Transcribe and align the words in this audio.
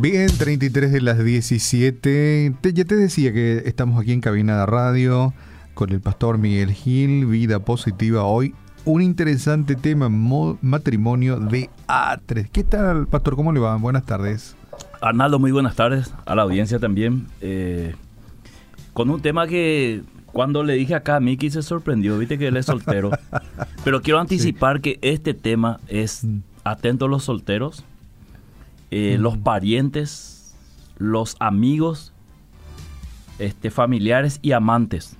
Bien, 0.00 0.28
33 0.28 0.92
de 0.92 1.02
las 1.02 1.22
17. 1.22 2.54
ya 2.72 2.84
te 2.86 2.96
decía 2.96 3.34
que 3.34 3.64
estamos 3.66 4.00
aquí 4.00 4.12
en 4.12 4.22
Cabina 4.22 4.60
de 4.60 4.64
Radio 4.64 5.34
con 5.74 5.90
el 5.90 6.00
pastor 6.00 6.38
Miguel 6.38 6.72
Gil, 6.72 7.26
Vida 7.26 7.58
Positiva 7.58 8.24
hoy. 8.24 8.54
Un 8.86 9.02
interesante 9.02 9.76
tema, 9.76 10.08
matrimonio 10.08 11.38
de 11.38 11.68
A3. 11.86 12.48
¿Qué 12.50 12.64
tal, 12.64 13.08
pastor? 13.08 13.36
¿Cómo 13.36 13.52
le 13.52 13.60
va? 13.60 13.76
Buenas 13.76 14.06
tardes. 14.06 14.56
Arnaldo, 15.02 15.38
muy 15.38 15.52
buenas 15.52 15.76
tardes. 15.76 16.14
A 16.24 16.34
la 16.34 16.42
audiencia 16.44 16.78
también. 16.78 17.26
Eh, 17.42 17.94
con 18.94 19.10
un 19.10 19.20
tema 19.20 19.46
que 19.46 20.00
cuando 20.32 20.64
le 20.64 20.76
dije 20.76 20.94
acá 20.94 21.16
a 21.16 21.20
Miki 21.20 21.50
se 21.50 21.62
sorprendió, 21.62 22.16
viste 22.16 22.38
que 22.38 22.46
él 22.46 22.56
es 22.56 22.64
soltero. 22.64 23.10
Pero 23.84 24.00
quiero 24.00 24.18
anticipar 24.18 24.80
que 24.80 24.98
este 25.02 25.34
tema 25.34 25.78
es 25.88 26.24
mm. 26.24 26.38
atento 26.64 27.04
a 27.04 27.08
los 27.08 27.24
solteros, 27.24 27.84
eh, 28.90 29.16
los 29.18 29.38
parientes, 29.38 30.54
los 30.98 31.36
amigos, 31.38 32.12
este, 33.38 33.70
familiares 33.70 34.38
y 34.42 34.52
amantes. 34.52 35.16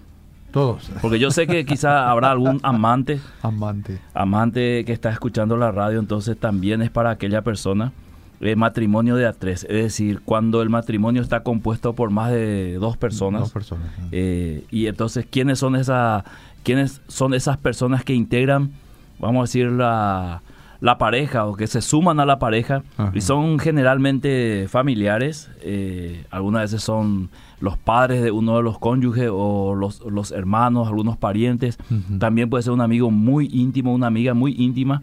Todos. 0.50 0.90
Porque 1.00 1.18
yo 1.18 1.30
sé 1.30 1.46
que 1.46 1.64
quizá 1.64 2.10
habrá 2.10 2.32
algún 2.32 2.58
amante. 2.62 3.20
Amante. 3.42 4.00
Amante 4.14 4.84
que 4.84 4.92
está 4.92 5.10
escuchando 5.10 5.56
la 5.56 5.70
radio, 5.70 6.00
entonces 6.00 6.36
también 6.36 6.82
es 6.82 6.90
para 6.90 7.10
aquella 7.10 7.42
persona. 7.42 7.92
Eh, 8.40 8.56
matrimonio 8.56 9.16
de 9.16 9.26
a 9.26 9.34
tres, 9.34 9.64
es 9.68 9.82
decir, 9.82 10.22
cuando 10.24 10.62
el 10.62 10.70
matrimonio 10.70 11.20
está 11.20 11.42
compuesto 11.42 11.92
por 11.92 12.08
más 12.08 12.30
de 12.30 12.78
dos 12.80 12.96
personas. 12.96 13.42
Dos 13.42 13.52
personas. 13.52 13.86
Eh, 14.12 14.64
y 14.70 14.86
entonces, 14.86 15.26
¿quiénes 15.30 15.58
son, 15.58 15.76
esa, 15.76 16.24
¿quiénes 16.62 17.02
son 17.06 17.34
esas 17.34 17.58
personas 17.58 18.02
que 18.02 18.14
integran, 18.14 18.70
vamos 19.18 19.40
a 19.40 19.42
decir, 19.42 19.66
la, 19.70 20.40
la 20.80 20.96
pareja 20.98 21.46
o 21.46 21.54
que 21.54 21.66
se 21.66 21.82
suman 21.82 22.20
a 22.20 22.26
la 22.26 22.38
pareja 22.38 22.82
y 23.12 23.20
son 23.20 23.58
generalmente 23.58 24.66
familiares, 24.68 25.50
eh, 25.60 26.24
algunas 26.30 26.62
veces 26.62 26.82
son 26.82 27.28
los 27.60 27.76
padres 27.76 28.22
de 28.22 28.30
uno 28.30 28.56
de 28.56 28.62
los 28.62 28.78
cónyuges 28.78 29.28
o 29.32 29.74
los, 29.74 30.00
los 30.00 30.32
hermanos, 30.32 30.88
algunos 30.88 31.18
parientes, 31.18 31.78
también 32.18 32.48
puede 32.48 32.62
ser 32.62 32.72
un 32.72 32.80
amigo 32.80 33.10
muy 33.10 33.48
íntimo, 33.52 33.94
una 33.94 34.06
amiga 34.06 34.32
muy 34.32 34.54
íntima, 34.58 35.02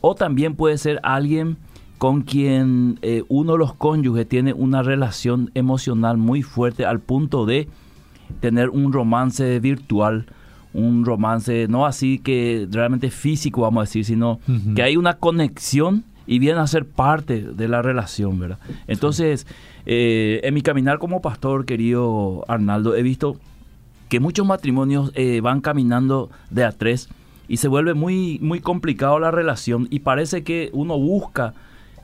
o 0.00 0.14
también 0.14 0.54
puede 0.54 0.78
ser 0.78 1.00
alguien 1.02 1.56
con 1.98 2.22
quien 2.22 3.00
eh, 3.02 3.24
uno 3.28 3.52
de 3.52 3.58
los 3.58 3.74
cónyuges 3.74 4.28
tiene 4.28 4.52
una 4.52 4.84
relación 4.84 5.50
emocional 5.54 6.16
muy 6.16 6.42
fuerte 6.42 6.86
al 6.86 7.00
punto 7.00 7.44
de 7.44 7.68
tener 8.40 8.70
un 8.70 8.92
romance 8.92 9.58
virtual 9.58 10.26
un 10.74 11.04
romance, 11.04 11.66
no 11.68 11.86
así 11.86 12.18
que 12.18 12.68
realmente 12.70 13.10
físico, 13.10 13.62
vamos 13.62 13.80
a 13.80 13.84
decir, 13.84 14.04
sino 14.04 14.40
que 14.74 14.82
hay 14.82 14.96
una 14.96 15.14
conexión 15.14 16.04
y 16.26 16.38
viene 16.38 16.60
a 16.60 16.66
ser 16.66 16.84
parte 16.84 17.40
de 17.40 17.68
la 17.68 17.80
relación, 17.80 18.38
¿verdad? 18.38 18.58
Entonces, 18.86 19.46
eh, 19.86 20.40
en 20.44 20.52
mi 20.52 20.60
caminar 20.60 20.98
como 20.98 21.22
pastor, 21.22 21.64
querido 21.64 22.44
Arnaldo, 22.48 22.94
he 22.94 23.02
visto 23.02 23.38
que 24.10 24.20
muchos 24.20 24.46
matrimonios 24.46 25.10
eh, 25.14 25.40
van 25.40 25.60
caminando 25.60 26.30
de 26.50 26.64
a 26.64 26.72
tres 26.72 27.08
y 27.48 27.56
se 27.56 27.68
vuelve 27.68 27.94
muy, 27.94 28.38
muy 28.42 28.60
complicado 28.60 29.18
la 29.18 29.30
relación 29.30 29.88
y 29.90 30.00
parece 30.00 30.44
que 30.44 30.70
uno 30.74 30.98
busca 30.98 31.54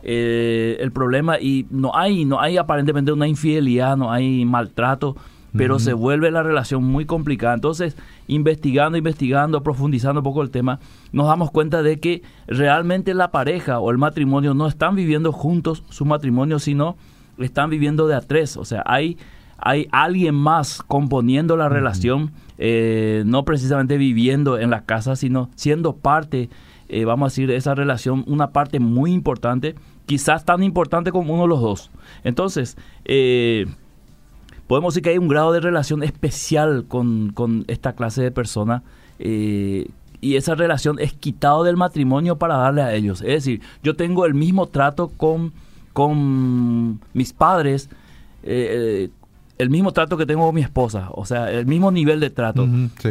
eh, 0.03 0.79
el 0.81 0.93
problema 0.93 1.39
y 1.39 1.67
no 1.71 1.95
hay, 1.95 2.25
no 2.25 2.41
hay 2.41 2.57
aparentemente 2.57 3.13
una 3.13 3.29
infidelidad, 3.29 3.97
no 3.97 4.11
hay 4.11 4.45
maltrato, 4.45 5.17
pero 5.57 5.79
se 5.79 5.93
vuelve 5.93 6.31
la 6.31 6.43
relación 6.43 6.83
muy 6.83 7.05
complicada. 7.07 7.55
Entonces, 7.55 7.97
investigando, 8.27 8.99
investigando, 8.99 9.63
profundizando 9.63 10.21
un 10.21 10.25
poco 10.25 10.43
el 10.43 10.51
tema, 10.51 10.81
nos 11.13 11.29
damos 11.29 11.51
cuenta 11.51 11.83
de 11.83 12.01
que 12.01 12.23
realmente 12.49 13.15
la 13.15 13.31
pareja 13.31 13.79
o 13.79 13.91
el 13.91 13.99
matrimonio 13.99 14.55
no 14.55 14.67
están 14.67 14.97
viviendo 14.97 15.31
juntos 15.33 15.85
su 15.91 16.05
matrimonio, 16.05 16.59
sino 16.59 16.97
están 17.39 17.71
viviendo 17.71 18.09
de 18.09 18.17
a 18.17 18.21
tres. 18.21 18.57
O 18.57 18.65
sea, 18.65 18.83
hay, 18.85 19.17
hay 19.59 19.87
alguien 19.93 20.35
más 20.35 20.83
componiendo 20.83 21.57
la 21.57 21.69
relación, 21.69 22.33
eh, 22.59 23.23
no 23.25 23.45
precisamente 23.45 23.97
viviendo 23.97 24.59
en 24.59 24.71
la 24.71 24.85
casa, 24.85 25.15
sino 25.15 25.51
siendo 25.55 25.95
parte, 25.95 26.51
eh, 26.89 27.05
vamos 27.05 27.27
a 27.27 27.31
decir, 27.31 27.49
de 27.49 27.57
esa 27.57 27.77
relación, 27.77 28.25
una 28.27 28.51
parte 28.51 28.81
muy 28.81 29.13
importante, 29.13 29.77
quizás 30.07 30.45
tan 30.45 30.65
importante 30.65 31.13
como 31.13 31.33
uno 31.33 31.43
de 31.43 31.49
los 31.49 31.61
dos. 31.61 31.91
Entonces, 32.25 32.77
eh, 33.05 33.67
podemos 34.67 34.95
decir 34.95 35.03
que 35.03 35.11
hay 35.11 35.19
un 35.19 35.29
grado 35.29 35.53
de 35.53 35.61
relación 35.61 36.03
especial 36.03 36.85
con, 36.89 37.65
esta 37.69 37.95
clase 37.95 38.23
de 38.23 38.31
personas 38.31 38.83
eh, 39.19 39.89
y 40.21 40.37
esa 40.37 40.55
relación 40.55 40.99
es 40.99 41.13
quitado 41.13 41.65
del 41.65 41.77
matrimonio 41.77 42.37
para 42.37 42.57
darle 42.57 42.83
a 42.83 42.95
ellos. 42.95 43.21
Es 43.21 43.45
decir, 43.45 43.61
yo 43.83 43.95
tengo 43.95 44.25
el 44.25 44.35
mismo 44.35 44.67
trato 44.69 45.09
con, 45.09 45.53
con 45.93 47.01
mis 47.13 47.33
padres, 47.35 47.91
eh, 48.43 49.11
el 49.59 49.71
mismo 49.71 49.93
trato 49.93 50.17
que 50.17 50.27
tengo 50.27 50.47
con 50.47 50.55
mi 50.55 50.63
esposa, 50.63 51.09
o 51.13 51.25
sea, 51.25 51.51
el 51.51 51.67
mismo 51.67 51.93
nivel 51.93 52.21
de 52.21 52.31
trato. 52.31 52.67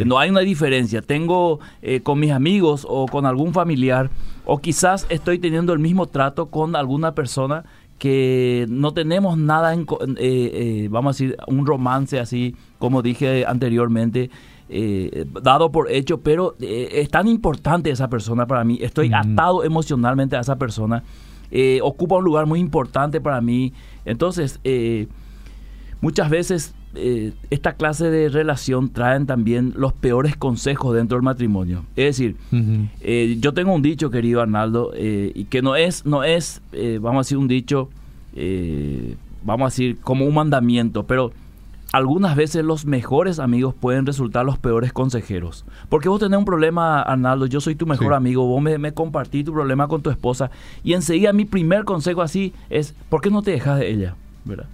No 0.05 0.19
hay 0.19 0.29
una 0.29 0.41
diferencia. 0.41 1.01
Tengo 1.01 1.59
eh, 1.81 2.01
con 2.01 2.19
mis 2.19 2.31
amigos 2.31 2.85
o 2.89 3.05
con 3.07 3.25
algún 3.25 3.53
familiar, 3.53 4.09
o 4.45 4.59
quizás 4.59 5.05
estoy 5.09 5.39
teniendo 5.39 5.71
el 5.71 5.79
mismo 5.79 6.07
trato 6.07 6.47
con 6.47 6.75
alguna 6.75 7.13
persona 7.15 7.63
que 8.03 8.65
no 8.67 8.93
tenemos 8.93 9.37
nada, 9.37 9.73
en, 9.73 9.83
eh, 10.17 10.17
eh, 10.19 10.87
vamos 10.91 11.15
a 11.15 11.23
decir, 11.23 11.37
un 11.47 11.65
romance 11.65 12.19
así, 12.19 12.53
como 12.77 13.01
dije 13.01 13.45
anteriormente, 13.45 14.29
eh, 14.67 15.25
dado 15.41 15.71
por 15.71 15.89
hecho, 15.89 16.19
pero 16.19 16.57
es 16.59 17.09
tan 17.09 17.29
importante 17.29 17.89
esa 17.91 18.09
persona 18.09 18.45
para 18.45 18.65
mí, 18.65 18.77
estoy 18.81 19.09
atado 19.13 19.63
emocionalmente 19.63 20.35
a 20.35 20.41
esa 20.41 20.57
persona, 20.57 21.01
ocupa 21.81 22.17
un 22.17 22.25
lugar 22.25 22.45
muy 22.45 22.59
importante 22.59 23.21
para 23.21 23.39
mí, 23.39 23.71
entonces 24.03 24.59
muchas 26.03 26.29
veces 26.29 26.75
esta 27.49 27.73
clase 27.73 28.11
de 28.11 28.29
relación 28.29 28.89
traen 28.89 29.25
también 29.25 29.73
los 29.75 29.93
peores 29.93 30.35
consejos 30.35 30.95
dentro 30.95 31.17
del 31.17 31.23
matrimonio. 31.23 31.85
Es 31.95 32.17
decir, 32.17 32.35
yo 33.39 33.53
tengo 33.53 33.73
un 33.73 33.81
dicho, 33.81 34.11
querido 34.11 34.41
Arnaldo, 34.41 34.93
y 34.95 35.45
que 35.45 35.63
no 35.63 35.75
es, 35.75 36.05
no 36.05 36.23
es 36.23 36.61
vamos 37.01 37.15
a 37.15 37.19
decir, 37.21 37.37
un 37.39 37.47
dicho 37.47 37.89
eh, 38.35 39.15
vamos 39.43 39.65
a 39.65 39.67
decir, 39.67 39.97
como 39.99 40.25
un 40.25 40.33
mandamiento, 40.33 41.03
pero 41.03 41.31
algunas 41.91 42.35
veces 42.35 42.65
los 42.65 42.85
mejores 42.85 43.39
amigos 43.39 43.75
pueden 43.79 44.05
resultar 44.05 44.45
los 44.45 44.57
peores 44.57 44.93
consejeros. 44.93 45.65
Porque 45.89 46.09
vos 46.09 46.19
tenés 46.19 46.39
un 46.39 46.45
problema, 46.45 47.01
Arnaldo, 47.01 47.45
yo 47.45 47.61
soy 47.61 47.75
tu 47.75 47.85
mejor 47.85 48.13
amigo, 48.13 48.47
vos 48.47 48.61
me, 48.61 48.77
me 48.77 48.93
compartís 48.93 49.45
tu 49.45 49.53
problema 49.53 49.87
con 49.87 50.01
tu 50.01 50.09
esposa 50.09 50.49
y 50.83 50.93
enseguida 50.93 51.33
mi 51.33 51.45
primer 51.45 51.83
consejo 51.83 52.21
así 52.21 52.53
es, 52.69 52.95
¿por 53.09 53.21
qué 53.21 53.29
no 53.29 53.41
te 53.41 53.51
dejas 53.51 53.79
de 53.79 53.91
ella? 53.91 54.15
¿verdad? 54.45 54.65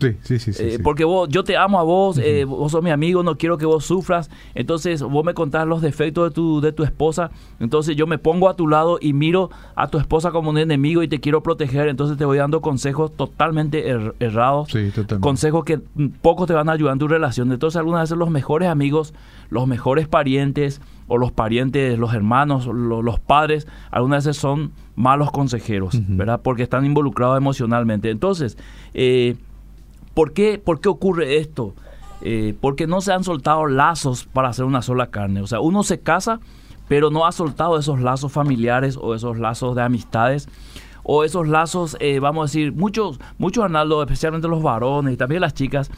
Sí, 0.00 0.38
sí, 0.38 0.52
sí. 0.52 0.62
Eh, 0.62 0.78
porque 0.82 1.04
vos, 1.04 1.28
yo 1.28 1.44
te 1.44 1.56
amo 1.56 1.78
a 1.78 1.82
vos, 1.82 2.18
eh, 2.18 2.44
vos 2.44 2.72
sos 2.72 2.82
mi 2.82 2.90
amigo, 2.90 3.22
no 3.22 3.36
quiero 3.36 3.58
que 3.58 3.66
vos 3.66 3.84
sufras. 3.84 4.30
Entonces 4.54 5.02
vos 5.02 5.24
me 5.24 5.34
contás 5.34 5.66
los 5.66 5.82
defectos 5.82 6.30
de 6.30 6.34
tu, 6.34 6.60
de 6.60 6.72
tu 6.72 6.84
esposa. 6.84 7.30
Entonces 7.60 7.96
yo 7.96 8.06
me 8.06 8.18
pongo 8.18 8.48
a 8.48 8.54
tu 8.54 8.68
lado 8.68 8.98
y 9.00 9.12
miro 9.12 9.50
a 9.74 9.88
tu 9.88 9.98
esposa 9.98 10.30
como 10.30 10.50
un 10.50 10.58
enemigo 10.58 11.02
y 11.02 11.08
te 11.08 11.20
quiero 11.20 11.42
proteger. 11.42 11.88
Entonces 11.88 12.16
te 12.16 12.24
voy 12.24 12.38
dando 12.38 12.60
consejos 12.60 13.12
totalmente 13.16 13.88
er, 13.88 14.14
errados. 14.20 14.68
Sí, 14.68 14.90
totalmente. 14.90 15.20
Consejos 15.20 15.64
que 15.64 15.80
poco 16.22 16.46
te 16.46 16.52
van 16.52 16.68
a 16.68 16.72
ayudar 16.72 16.92
en 16.92 16.98
tu 16.98 17.08
relación. 17.08 17.52
Entonces 17.52 17.76
algunas 17.76 18.02
veces 18.02 18.18
los 18.18 18.30
mejores 18.30 18.68
amigos, 18.68 19.14
los 19.50 19.66
mejores 19.66 20.08
parientes 20.08 20.80
o 21.08 21.16
los 21.16 21.32
parientes, 21.32 21.98
los 21.98 22.14
hermanos, 22.14 22.66
los, 22.66 23.18
padres, 23.18 23.66
algunas 23.90 24.24
veces 24.26 24.40
son 24.40 24.72
malos 24.94 25.30
consejeros, 25.30 25.98
¿verdad? 26.06 26.40
Porque 26.42 26.62
están 26.62 26.84
involucrados 26.84 27.38
emocionalmente. 27.38 28.10
Entonces, 28.10 28.58
eh, 28.92 29.36
¿Por 30.18 30.32
qué, 30.32 30.58
por 30.58 30.80
qué 30.80 30.88
ocurre 30.88 31.36
esto? 31.36 31.76
Eh, 32.22 32.52
porque 32.60 32.88
no 32.88 33.00
se 33.00 33.12
han 33.12 33.22
soltado 33.22 33.68
lazos 33.68 34.24
para 34.24 34.48
hacer 34.48 34.64
una 34.64 34.82
sola 34.82 35.12
carne. 35.12 35.42
O 35.42 35.46
sea, 35.46 35.60
uno 35.60 35.84
se 35.84 36.00
casa, 36.00 36.40
pero 36.88 37.10
no 37.10 37.24
ha 37.24 37.30
soltado 37.30 37.78
esos 37.78 38.00
lazos 38.00 38.32
familiares 38.32 38.98
o 39.00 39.14
esos 39.14 39.38
lazos 39.38 39.76
de 39.76 39.82
amistades 39.82 40.48
o 41.04 41.22
esos 41.22 41.46
lazos, 41.46 41.96
eh, 42.00 42.18
vamos 42.18 42.42
a 42.42 42.46
decir, 42.46 42.72
muchos, 42.72 43.20
muchos 43.38 43.62
Arnaldo, 43.62 44.02
especialmente 44.02 44.48
los 44.48 44.60
varones 44.60 45.14
y 45.14 45.16
también 45.16 45.40
las 45.40 45.54
chicas, 45.54 45.88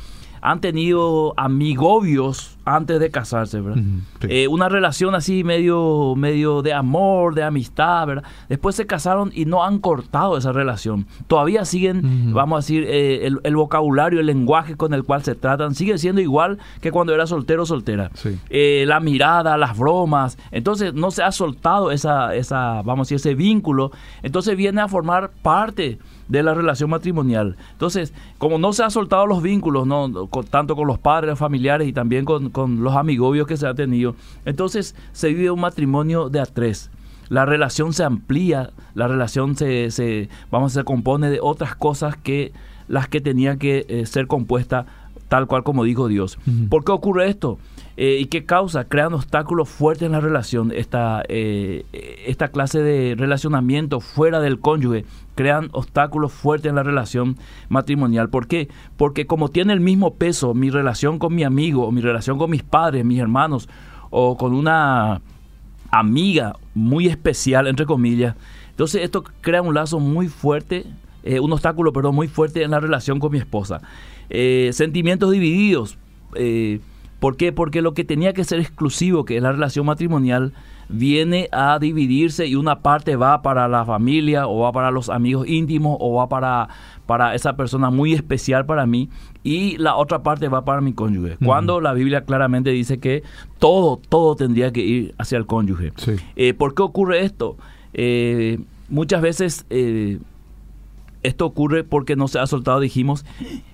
han 0.43 0.61
tenido 0.61 1.35
amigobios 1.37 2.57
antes 2.65 3.01
de 3.01 3.11
casarse, 3.11 3.61
¿verdad? 3.61 3.83
Eh, 4.23 4.47
una 4.49 4.69
relación 4.69 5.15
así 5.15 5.45
medio, 5.45 6.15
medio 6.17 6.63
de 6.63 6.73
amor, 6.73 7.35
de 7.35 7.43
amistad, 7.43 8.07
¿verdad? 8.07 8.25
Después 8.49 8.77
se 8.77 8.87
casaron 8.87 9.33
y 9.35 9.45
no 9.45 9.65
han 9.65 9.79
cortado 9.79 10.37
esa 10.37 10.53
relación. 10.53 11.07
Todavía 11.27 11.65
siguen, 11.65 12.33
vamos 12.33 12.57
a 12.57 12.61
decir, 12.61 12.85
eh, 12.87 13.27
el, 13.27 13.57
vocabulario, 13.57 14.21
el 14.21 14.27
lenguaje 14.27 14.77
con 14.77 14.95
el 14.95 15.05
cual 15.05 15.23
se 15.25 15.35
tratan, 15.35 15.75
sigue 15.75 15.99
siendo 15.99 16.21
igual 16.21 16.59
que 16.81 16.93
cuando 16.93 17.15
era 17.15 17.27
soltero 17.27 17.65
o 17.65 17.67
soltera. 17.67 18.11
Eh, 18.51 18.85
la 18.87 19.01
mirada, 19.01 19.57
las 19.57 19.77
bromas. 19.77 20.39
Entonces 20.51 20.95
no 20.95 21.11
se 21.11 21.23
ha 21.23 21.33
soltado 21.33 21.91
esa, 21.91 22.35
esa, 22.35 22.83
vamos 22.83 23.01
a 23.01 23.15
decir, 23.15 23.17
ese 23.17 23.35
vínculo. 23.35 23.91
Entonces 24.23 24.57
viene 24.57 24.81
a 24.81 24.89
formar 24.89 25.31
parte 25.43 25.99
de 26.31 26.43
la 26.43 26.55
relación 26.55 26.88
matrimonial. 26.88 27.56
Entonces, 27.73 28.15
como 28.38 28.59
no 28.59 28.73
se 28.73 28.82
han 28.82 28.91
soltado 28.91 29.27
los 29.27 29.43
vínculos, 29.43 29.87
no, 29.87 30.29
tanto 30.49 30.77
con 30.77 30.87
los 30.87 30.99
padres, 30.99 31.38
familiares 31.38 31.87
y 31.88 31.93
también 31.93 32.25
con, 32.25 32.50
con 32.50 32.82
los 32.82 32.94
amigobios 32.97 33.47
que 33.47 33.56
se 33.56 33.67
ha 33.67 33.75
tenido, 33.75 34.15
entonces 34.47 34.94
se 35.12 35.29
vive 35.29 35.50
un 35.50 35.61
matrimonio 35.61 36.31
de 36.31 36.41
a 36.41 36.47
tres. 36.47 36.91
la 37.29 37.47
relación 37.47 37.93
se 37.93 38.05
amplía, 38.05 38.71
la 38.94 39.09
relación 39.09 39.56
se, 39.56 39.91
se, 39.91 40.29
vamos, 40.50 40.73
se 40.73 40.85
compone 40.85 41.31
de 41.31 41.41
otras 41.41 41.75
cosas 41.75 42.17
que 42.17 42.53
las 42.88 43.09
que 43.09 43.21
tenía 43.21 43.56
que 43.56 43.87
eh, 43.88 44.06
ser 44.06 44.26
compuesta 44.26 44.87
tal 45.29 45.47
cual 45.47 45.62
como 45.62 45.85
dijo 45.85 46.09
Dios. 46.09 46.38
¿Por 46.69 46.85
qué 46.85 46.91
ocurre 46.91 47.29
esto? 47.29 47.59
Eh, 47.97 48.19
¿Y 48.21 48.26
qué 48.26 48.44
causa? 48.44 48.85
Crean 48.88 49.15
obstáculos 49.15 49.69
fuertes 49.69 50.06
en 50.06 50.12
la 50.12 50.21
relación. 50.21 50.73
Esta, 50.73 51.23
eh, 51.29 51.85
esta 52.26 52.49
clase 52.49 52.81
de 52.81 53.15
relacionamiento 53.17 54.00
fuera 54.00 54.41
del 54.41 54.59
cónyuge 54.59 55.05
crean 55.41 55.71
obstáculos 55.73 56.35
fuertes 56.35 56.69
en 56.69 56.75
la 56.77 56.83
relación 56.83 57.39
matrimonial. 57.71 58.29
¿Por 58.29 58.47
qué? 58.47 58.69
Porque 58.99 59.27
como 59.27 59.49
tiene 59.49 59.73
el 59.73 59.81
mismo 59.81 60.17
peso 60.17 60.53
mi 60.53 60.69
relación 60.69 61.19
con 61.19 61.35
mi 61.35 61.45
amigo, 61.45 61.87
o 61.87 61.93
mi 61.93 62.03
relación 62.03 62.37
con 62.37 62.51
mis 62.51 62.63
padres, 62.63 63.07
mis 63.07 63.19
hermanos, 63.19 63.67
o 64.11 64.37
con 64.37 64.53
una 64.53 65.23
amiga 65.91 66.57
muy 66.75 67.07
especial, 67.07 67.69
entre 67.69 67.87
comillas, 67.87 68.37
entonces 68.69 69.03
esto 69.03 69.25
crea 69.41 69.63
un 69.63 69.73
lazo 69.73 69.99
muy 69.99 70.29
fuerte, 70.29 70.85
eh, 71.23 71.41
un 71.41 71.51
obstáculo, 71.55 71.95
perdón, 71.95 72.17
muy 72.17 72.29
fuerte 72.29 72.63
en 72.63 72.73
la 72.73 72.81
relación 72.81 73.19
con 73.19 73.33
mi 73.33 73.39
esposa. 73.39 73.81
Eh, 74.29 74.69
sentimientos 74.75 75.31
divididos. 75.31 75.97
Eh, 76.35 76.81
¿Por 77.19 77.39
qué? 77.39 77.51
Porque 77.51 77.81
lo 77.81 77.95
que 77.95 78.05
tenía 78.05 78.35
que 78.35 78.45
ser 78.45 78.61
exclusivo, 78.61 79.25
que 79.25 79.39
es 79.39 79.43
la 79.43 79.53
relación 79.53 79.87
matrimonial, 79.87 80.53
viene 80.91 81.49
a 81.53 81.79
dividirse 81.79 82.47
y 82.47 82.55
una 82.55 82.81
parte 82.81 83.17
va 83.17 83.43
para 83.43 83.69
la 83.69 83.85
familia 83.85 84.47
o 84.47 84.61
va 84.61 84.73
para 84.73 84.91
los 84.91 85.09
amigos 85.09 85.47
íntimos 85.49 85.97
o 86.01 86.15
va 86.15 86.29
para, 86.29 86.69
para 87.07 87.35
esa 87.35 87.57
persona 87.57 87.91
muy 87.91 88.15
especial 88.15 88.67
para 88.67 88.87
mí 88.87 89.09
y 89.43 89.77
la 89.79 89.97
otra 89.97 90.23
parte 90.23 90.49
va 90.49 90.65
para 90.65 90.81
mi 90.81 90.93
cónyuge. 90.93 91.37
Cuando 91.45 91.81
la 91.81 91.93
Biblia 91.93 92.25
claramente 92.25 92.71
dice 92.71 92.99
que 92.99 93.23
todo, 93.59 94.01
todo 94.09 94.37
tendría 94.37 94.73
que 94.73 94.81
ir 94.81 95.15
hacia 95.19 95.39
el 95.39 95.47
cónyuge. 95.47 95.93
Eh, 96.37 96.55
¿Por 96.55 96.75
qué 96.75 96.83
ocurre 96.83 97.25
esto? 97.25 97.57
muchas 98.89 99.21
veces 99.21 99.67
esto 101.23 101.47
ocurre 101.47 101.85
porque 101.85 102.17
no 102.17 102.29
se 102.29 102.39
ha 102.39 102.47
soltado, 102.47 102.81
dijimos, 102.81 103.25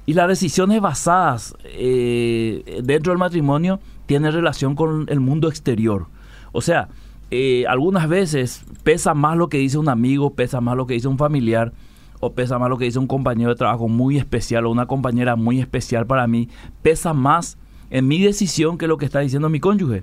y 0.04 0.14
las 0.14 0.28
decisiones 0.28 0.80
basadas 0.80 1.54
eh, 1.64 2.80
dentro 2.82 3.12
del 3.12 3.18
matrimonio 3.18 3.80
tienen 4.06 4.32
relación 4.32 4.74
con 4.74 5.06
el 5.08 5.20
mundo 5.20 5.48
exterior. 5.48 6.06
O 6.52 6.60
sea, 6.60 6.88
eh, 7.30 7.64
algunas 7.68 8.08
veces 8.08 8.64
pesa 8.84 9.14
más 9.14 9.36
lo 9.36 9.48
que 9.48 9.58
dice 9.58 9.78
un 9.78 9.88
amigo, 9.88 10.34
pesa 10.34 10.60
más 10.60 10.76
lo 10.76 10.86
que 10.86 10.94
dice 10.94 11.08
un 11.08 11.18
familiar, 11.18 11.72
o 12.20 12.32
pesa 12.32 12.58
más 12.58 12.70
lo 12.70 12.78
que 12.78 12.86
dice 12.86 12.98
un 12.98 13.06
compañero 13.06 13.50
de 13.50 13.56
trabajo 13.56 13.88
muy 13.88 14.16
especial 14.16 14.66
o 14.66 14.70
una 14.70 14.86
compañera 14.86 15.36
muy 15.36 15.60
especial 15.60 16.06
para 16.06 16.26
mí, 16.26 16.48
pesa 16.82 17.12
más 17.12 17.58
en 17.90 18.06
mi 18.08 18.20
decisión 18.20 18.78
que 18.78 18.86
lo 18.86 18.96
que 18.96 19.04
está 19.04 19.20
diciendo 19.20 19.48
mi 19.48 19.60
cónyuge. 19.60 20.02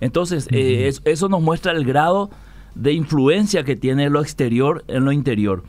Entonces, 0.00 0.48
eh, 0.50 0.92
eso 1.04 1.28
nos 1.28 1.40
muestra 1.40 1.72
el 1.72 1.84
grado 1.84 2.30
de 2.74 2.92
influencia 2.92 3.64
que 3.64 3.76
tiene 3.76 4.10
lo 4.10 4.20
exterior 4.20 4.84
en 4.88 5.04
lo 5.04 5.12
interior. 5.12 5.62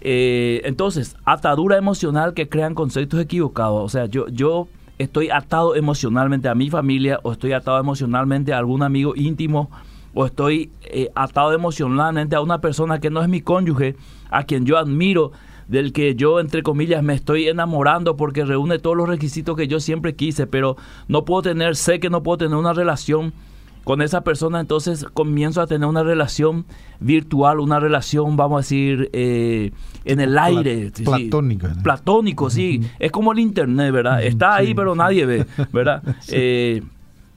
Eh, 0.00 0.60
entonces, 0.64 1.16
atadura 1.24 1.78
emocional 1.78 2.34
que 2.34 2.48
crean 2.48 2.74
conceptos 2.74 3.20
equivocados. 3.20 3.82
O 3.82 3.88
sea, 3.88 4.06
yo, 4.06 4.28
yo 4.28 4.68
estoy 4.98 5.30
atado 5.30 5.74
emocionalmente 5.74 6.48
a 6.48 6.54
mi 6.54 6.70
familia 6.70 7.20
o 7.22 7.32
estoy 7.32 7.52
atado 7.52 7.78
emocionalmente 7.78 8.52
a 8.52 8.58
algún 8.58 8.82
amigo 8.82 9.14
íntimo 9.16 9.70
o 10.14 10.26
estoy 10.26 10.70
eh, 10.82 11.10
atado 11.14 11.52
emocionalmente 11.52 12.36
a 12.36 12.40
una 12.40 12.60
persona 12.60 13.00
que 13.00 13.10
no 13.10 13.22
es 13.22 13.28
mi 13.28 13.40
cónyuge, 13.40 13.96
a 14.30 14.44
quien 14.44 14.66
yo 14.66 14.78
admiro, 14.78 15.32
del 15.68 15.92
que 15.92 16.14
yo, 16.14 16.40
entre 16.40 16.62
comillas, 16.62 17.02
me 17.02 17.14
estoy 17.14 17.48
enamorando 17.48 18.16
porque 18.16 18.44
reúne 18.44 18.78
todos 18.78 18.96
los 18.96 19.08
requisitos 19.08 19.56
que 19.56 19.68
yo 19.68 19.80
siempre 19.80 20.14
quise, 20.14 20.46
pero 20.46 20.76
no 21.08 21.24
puedo 21.24 21.42
tener, 21.42 21.76
sé 21.76 22.00
que 22.00 22.10
no 22.10 22.22
puedo 22.22 22.38
tener 22.38 22.56
una 22.56 22.72
relación 22.72 23.32
con 23.84 24.00
esa 24.00 24.22
persona 24.22 24.60
entonces 24.60 25.04
comienzo 25.12 25.60
a 25.60 25.66
tener 25.66 25.88
una 25.88 26.02
relación 26.02 26.66
virtual, 27.00 27.60
una 27.60 27.80
relación, 27.80 28.36
vamos 28.36 28.58
a 28.58 28.60
decir, 28.60 29.10
eh, 29.12 29.72
en 30.04 30.20
el 30.20 30.38
aire. 30.38 30.92
Platónica. 31.04 31.74
Platónico, 31.82 32.50
sí. 32.50 32.80
Es 32.98 33.10
como 33.10 33.32
el 33.32 33.40
Internet, 33.40 33.92
¿verdad? 33.92 34.22
Está 34.22 34.56
ahí, 34.56 34.74
pero 34.74 34.94
nadie 34.94 35.26
ve, 35.26 35.46
¿verdad? 35.72 36.02
Eh, 36.28 36.82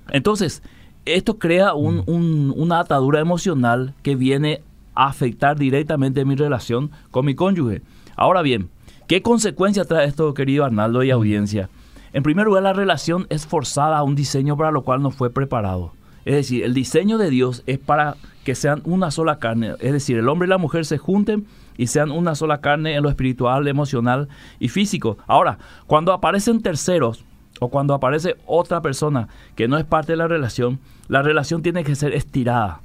entonces, 0.10 0.62
esto 1.06 1.38
crea 1.38 1.74
una 1.74 2.80
atadura 2.80 3.20
emocional 3.20 3.94
que 4.02 4.16
viene 4.16 4.62
a 4.96 5.08
afectar 5.08 5.58
directamente 5.58 6.26
mi 6.26 6.36
relación 6.36 6.92
con 7.12 7.26
mi 7.26 7.36
cónyuge. 7.36 7.82
Ahora 8.16 8.42
bien, 8.42 8.70
¿qué 9.08 9.22
consecuencia 9.22 9.86
trae 9.86 10.08
esto, 10.08 10.34
querido 10.34 10.66
Arnaldo 10.66 11.04
y 11.04 11.12
audiencia? 11.12 11.70
En 12.14 12.24
primer 12.24 12.46
lugar, 12.46 12.64
la 12.64 12.74
relación 12.74 13.28
es 13.30 13.46
forzada 13.46 13.98
a 13.98 14.04
un 14.04 14.16
diseño 14.16 14.56
para 14.56 14.72
lo 14.72 14.84
cual 14.84 15.02
no 15.02 15.12
fue 15.12 15.30
preparado. 15.30 15.92
Es 16.24 16.34
decir, 16.34 16.64
el 16.64 16.74
diseño 16.74 17.18
de 17.18 17.30
Dios 17.30 17.62
es 17.68 17.78
para 17.78 18.16
que 18.44 18.56
sean 18.56 18.82
una 18.86 19.12
sola 19.12 19.38
carne. 19.38 19.74
Es 19.80 19.92
decir, 19.92 20.18
el 20.18 20.30
hombre 20.30 20.48
y 20.48 20.50
la 20.50 20.58
mujer 20.58 20.86
se 20.86 20.98
junten 20.98 21.46
y 21.78 21.88
sean 21.88 22.10
una 22.10 22.36
sola 22.36 22.62
carne 22.62 22.96
en 22.96 23.04
lo 23.04 23.10
espiritual, 23.10 23.68
emocional 23.68 24.30
y 24.60 24.70
físico. 24.70 25.18
Ahora, 25.28 25.60
cuando 25.88 26.14
aparecen 26.14 26.62
terceros 26.62 27.26
o 27.60 27.70
cuando 27.70 27.94
aparece 27.94 28.36
otra 28.46 28.82
persona 28.82 29.28
que 29.56 29.68
no 29.68 29.78
es 29.78 29.86
parte 29.86 30.14
de 30.14 30.18
la 30.18 30.28
relación, 30.28 30.80
la 31.08 31.22
relación 31.22 31.62
tiene 31.62 31.84
que 31.84 31.96
ser 31.96 32.14
estirada, 32.14 32.82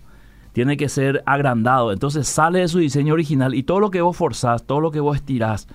tiene 0.53 0.77
que 0.77 0.89
ser 0.89 1.23
agrandado. 1.27 1.93
Entonces 1.93 2.29
sale 2.29 2.61
de 2.61 2.69
su 2.69 2.79
diseño 2.79 3.15
original 3.15 3.55
y 3.55 3.63
todo 3.63 3.81
lo 3.81 3.91
que 3.91 4.01
vos 4.01 4.17
forzás, 4.17 4.65
todo 4.65 4.81
lo 4.81 4.91
que 4.91 5.01
vos 5.01 5.17
estirás, 5.17 5.69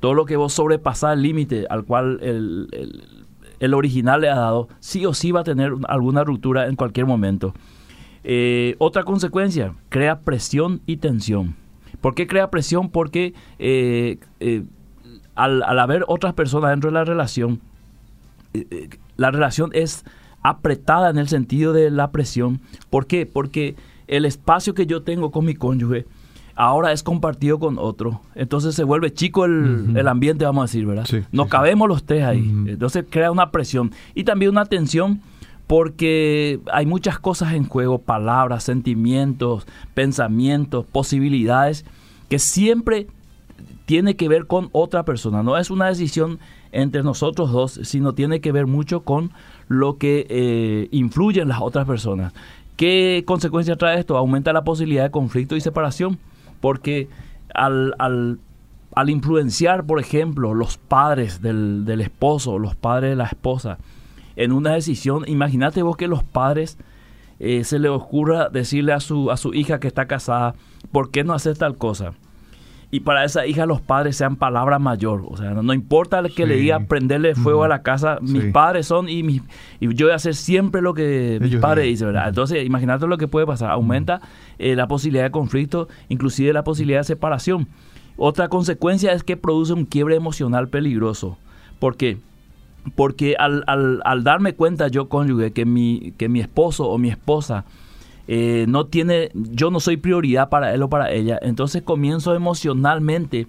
todo 0.00 0.14
lo 0.14 0.24
que 0.24 0.36
vos 0.36 0.52
sobrepasás 0.52 1.14
el 1.14 1.22
límite 1.22 1.66
al 1.68 1.84
cual 1.84 2.18
el 2.22 2.68
el 3.60 3.74
original 3.74 4.22
le 4.22 4.30
ha 4.30 4.34
dado, 4.34 4.68
sí 4.80 5.06
o 5.06 5.14
sí 5.14 5.30
va 5.30 5.40
a 5.40 5.44
tener 5.44 5.72
alguna 5.86 6.24
ruptura 6.24 6.66
en 6.66 6.76
cualquier 6.76 7.06
momento. 7.06 7.54
Eh, 8.24 8.74
otra 8.78 9.04
consecuencia, 9.04 9.74
crea 9.90 10.20
presión 10.20 10.80
y 10.86 10.96
tensión. 10.96 11.54
¿Por 12.00 12.14
qué 12.14 12.26
crea 12.26 12.50
presión? 12.50 12.88
Porque 12.88 13.34
eh, 13.58 14.18
eh, 14.40 14.64
al, 15.34 15.62
haber 15.78 16.04
otras 16.08 16.32
personas 16.32 16.70
dentro 16.70 16.90
de 16.90 16.94
la 16.94 17.04
relación, 17.04 17.60
la 19.16 19.30
relación 19.30 19.70
es 19.74 20.04
apretada 20.42 21.10
en 21.10 21.18
el 21.18 21.28
sentido 21.28 21.72
de 21.72 21.90
la 21.90 22.10
presión. 22.10 22.60
¿Por 22.88 23.06
qué? 23.06 23.26
Porque 23.26 23.76
el 24.06 24.24
espacio 24.24 24.74
que 24.74 24.86
yo 24.86 25.02
tengo 25.02 25.30
con 25.30 25.44
mi 25.44 25.54
cónyuge 25.54 26.06
ahora 26.56 26.92
es 26.92 27.02
compartido 27.02 27.58
con 27.58 27.78
otro. 27.78 28.20
Entonces 28.34 28.74
se 28.74 28.84
vuelve 28.84 29.12
chico 29.12 29.44
el, 29.44 30.08
ambiente, 30.08 30.44
vamos 30.44 30.62
a 30.62 30.66
decir, 30.66 30.86
¿verdad? 30.86 31.06
Nos 31.32 31.48
cabemos 31.48 31.88
los 31.88 32.04
tres 32.04 32.24
ahí. 32.24 32.50
Entonces 32.66 33.04
crea 33.08 33.30
una 33.30 33.50
presión 33.50 33.92
y 34.14 34.24
también 34.24 34.50
una 34.50 34.66
tensión 34.66 35.20
porque 35.66 36.58
hay 36.72 36.84
muchas 36.84 37.18
cosas 37.18 37.54
en 37.54 37.64
juego, 37.64 37.98
palabras, 37.98 38.64
sentimientos, 38.64 39.66
pensamientos, 39.94 40.84
posibilidades, 40.84 41.84
que 42.28 42.40
siempre 42.40 43.06
tiene 43.86 44.16
que 44.16 44.28
ver 44.28 44.46
con 44.46 44.68
otra 44.72 45.04
persona. 45.04 45.42
No 45.42 45.56
es 45.56 45.70
una 45.70 45.86
decisión 45.86 46.40
entre 46.72 47.02
nosotros 47.02 47.50
dos, 47.50 47.80
sino 47.82 48.14
tiene 48.14 48.40
que 48.40 48.52
ver 48.52 48.66
mucho 48.66 49.00
con 49.00 49.30
lo 49.68 49.98
que 49.98 50.26
eh, 50.28 50.88
influye 50.90 51.40
en 51.40 51.48
las 51.48 51.60
otras 51.60 51.86
personas. 51.86 52.32
¿Qué 52.76 53.24
consecuencia 53.26 53.76
trae 53.76 53.98
esto? 53.98 54.16
Aumenta 54.16 54.52
la 54.52 54.64
posibilidad 54.64 55.04
de 55.04 55.10
conflicto 55.10 55.56
y 55.56 55.60
separación 55.60 56.18
porque 56.60 57.08
al, 57.54 57.94
al, 57.98 58.38
al 58.94 59.10
influenciar, 59.10 59.84
por 59.84 60.00
ejemplo, 60.00 60.54
los 60.54 60.78
padres 60.78 61.42
del, 61.42 62.00
esposo, 62.00 62.58
los 62.58 62.74
padres 62.74 63.10
de 63.10 63.16
la 63.16 63.24
esposa, 63.24 63.78
en 64.36 64.52
una 64.52 64.72
decisión, 64.72 65.24
imagínate 65.26 65.82
vos 65.82 65.96
que 65.96 66.08
los 66.08 66.22
padres 66.22 66.78
eh, 67.38 67.64
se 67.64 67.78
les 67.78 67.90
ocurra 67.90 68.48
decirle 68.48 68.92
a 68.92 69.00
su, 69.00 69.30
a 69.30 69.36
su 69.36 69.54
hija 69.54 69.80
que 69.80 69.88
está 69.88 70.06
casada, 70.06 70.54
¿por 70.92 71.10
qué 71.10 71.24
no 71.24 71.34
haces 71.34 71.58
tal 71.58 71.76
cosa? 71.76 72.12
Y 72.92 73.00
para 73.00 73.24
esa 73.24 73.46
hija 73.46 73.66
los 73.66 73.80
padres 73.80 74.16
sean 74.16 74.36
palabra 74.36 74.78
mayor. 74.80 75.24
O 75.28 75.36
sea, 75.36 75.50
no, 75.50 75.72
importa 75.72 76.22
que 76.34 76.46
le 76.46 76.56
diga 76.56 76.80
prenderle 76.80 77.36
fuego 77.36 77.62
a 77.62 77.68
la 77.68 77.82
casa, 77.82 78.18
mis 78.20 78.46
padres 78.46 78.86
son 78.86 79.08
y, 79.08 79.22
mi, 79.22 79.40
y 79.78 79.94
yo 79.94 80.06
voy 80.06 80.12
a 80.12 80.16
hacer 80.16 80.34
siempre 80.34 80.82
lo 80.82 80.92
que 80.92 81.38
mis 81.40 81.56
padres 81.56 81.84
dicen, 81.84 82.08
¿verdad? 82.08 82.28
Entonces, 82.28 82.64
imagínate 82.66 83.06
lo 83.06 83.16
que 83.16 83.28
puede 83.28 83.46
pasar. 83.46 83.70
Aumenta 83.70 84.20
eh, 84.58 84.74
la 84.74 84.88
posibilidad 84.88 85.24
de 85.24 85.30
conflicto, 85.30 85.88
inclusive 86.08 86.52
la 86.52 86.64
posibilidad 86.64 87.00
de 87.00 87.04
separación. 87.04 87.68
Otra 88.16 88.48
consecuencia 88.48 89.12
es 89.12 89.22
que 89.22 89.36
produce 89.36 89.72
un 89.72 89.84
quiebre 89.84 90.16
emocional 90.16 90.68
peligroso. 90.68 91.38
¿Por 91.78 91.96
qué? 91.96 92.18
Porque 92.96 93.36
al, 93.38 93.62
al, 93.68 94.00
al 94.04 94.24
darme 94.24 94.54
cuenta 94.54 94.88
yo, 94.88 95.08
cónyuge, 95.08 95.52
que 95.52 95.64
mi, 95.64 96.12
que 96.18 96.28
mi 96.28 96.40
esposo 96.40 96.88
o 96.88 96.98
mi 96.98 97.08
esposa 97.08 97.64
eh, 98.32 98.64
no 98.68 98.86
tiene, 98.86 99.32
yo 99.34 99.72
no 99.72 99.80
soy 99.80 99.96
prioridad 99.96 100.50
para 100.50 100.72
él 100.72 100.84
o 100.84 100.88
para 100.88 101.10
ella, 101.10 101.36
entonces 101.42 101.82
comienzo 101.82 102.32
emocionalmente 102.32 103.48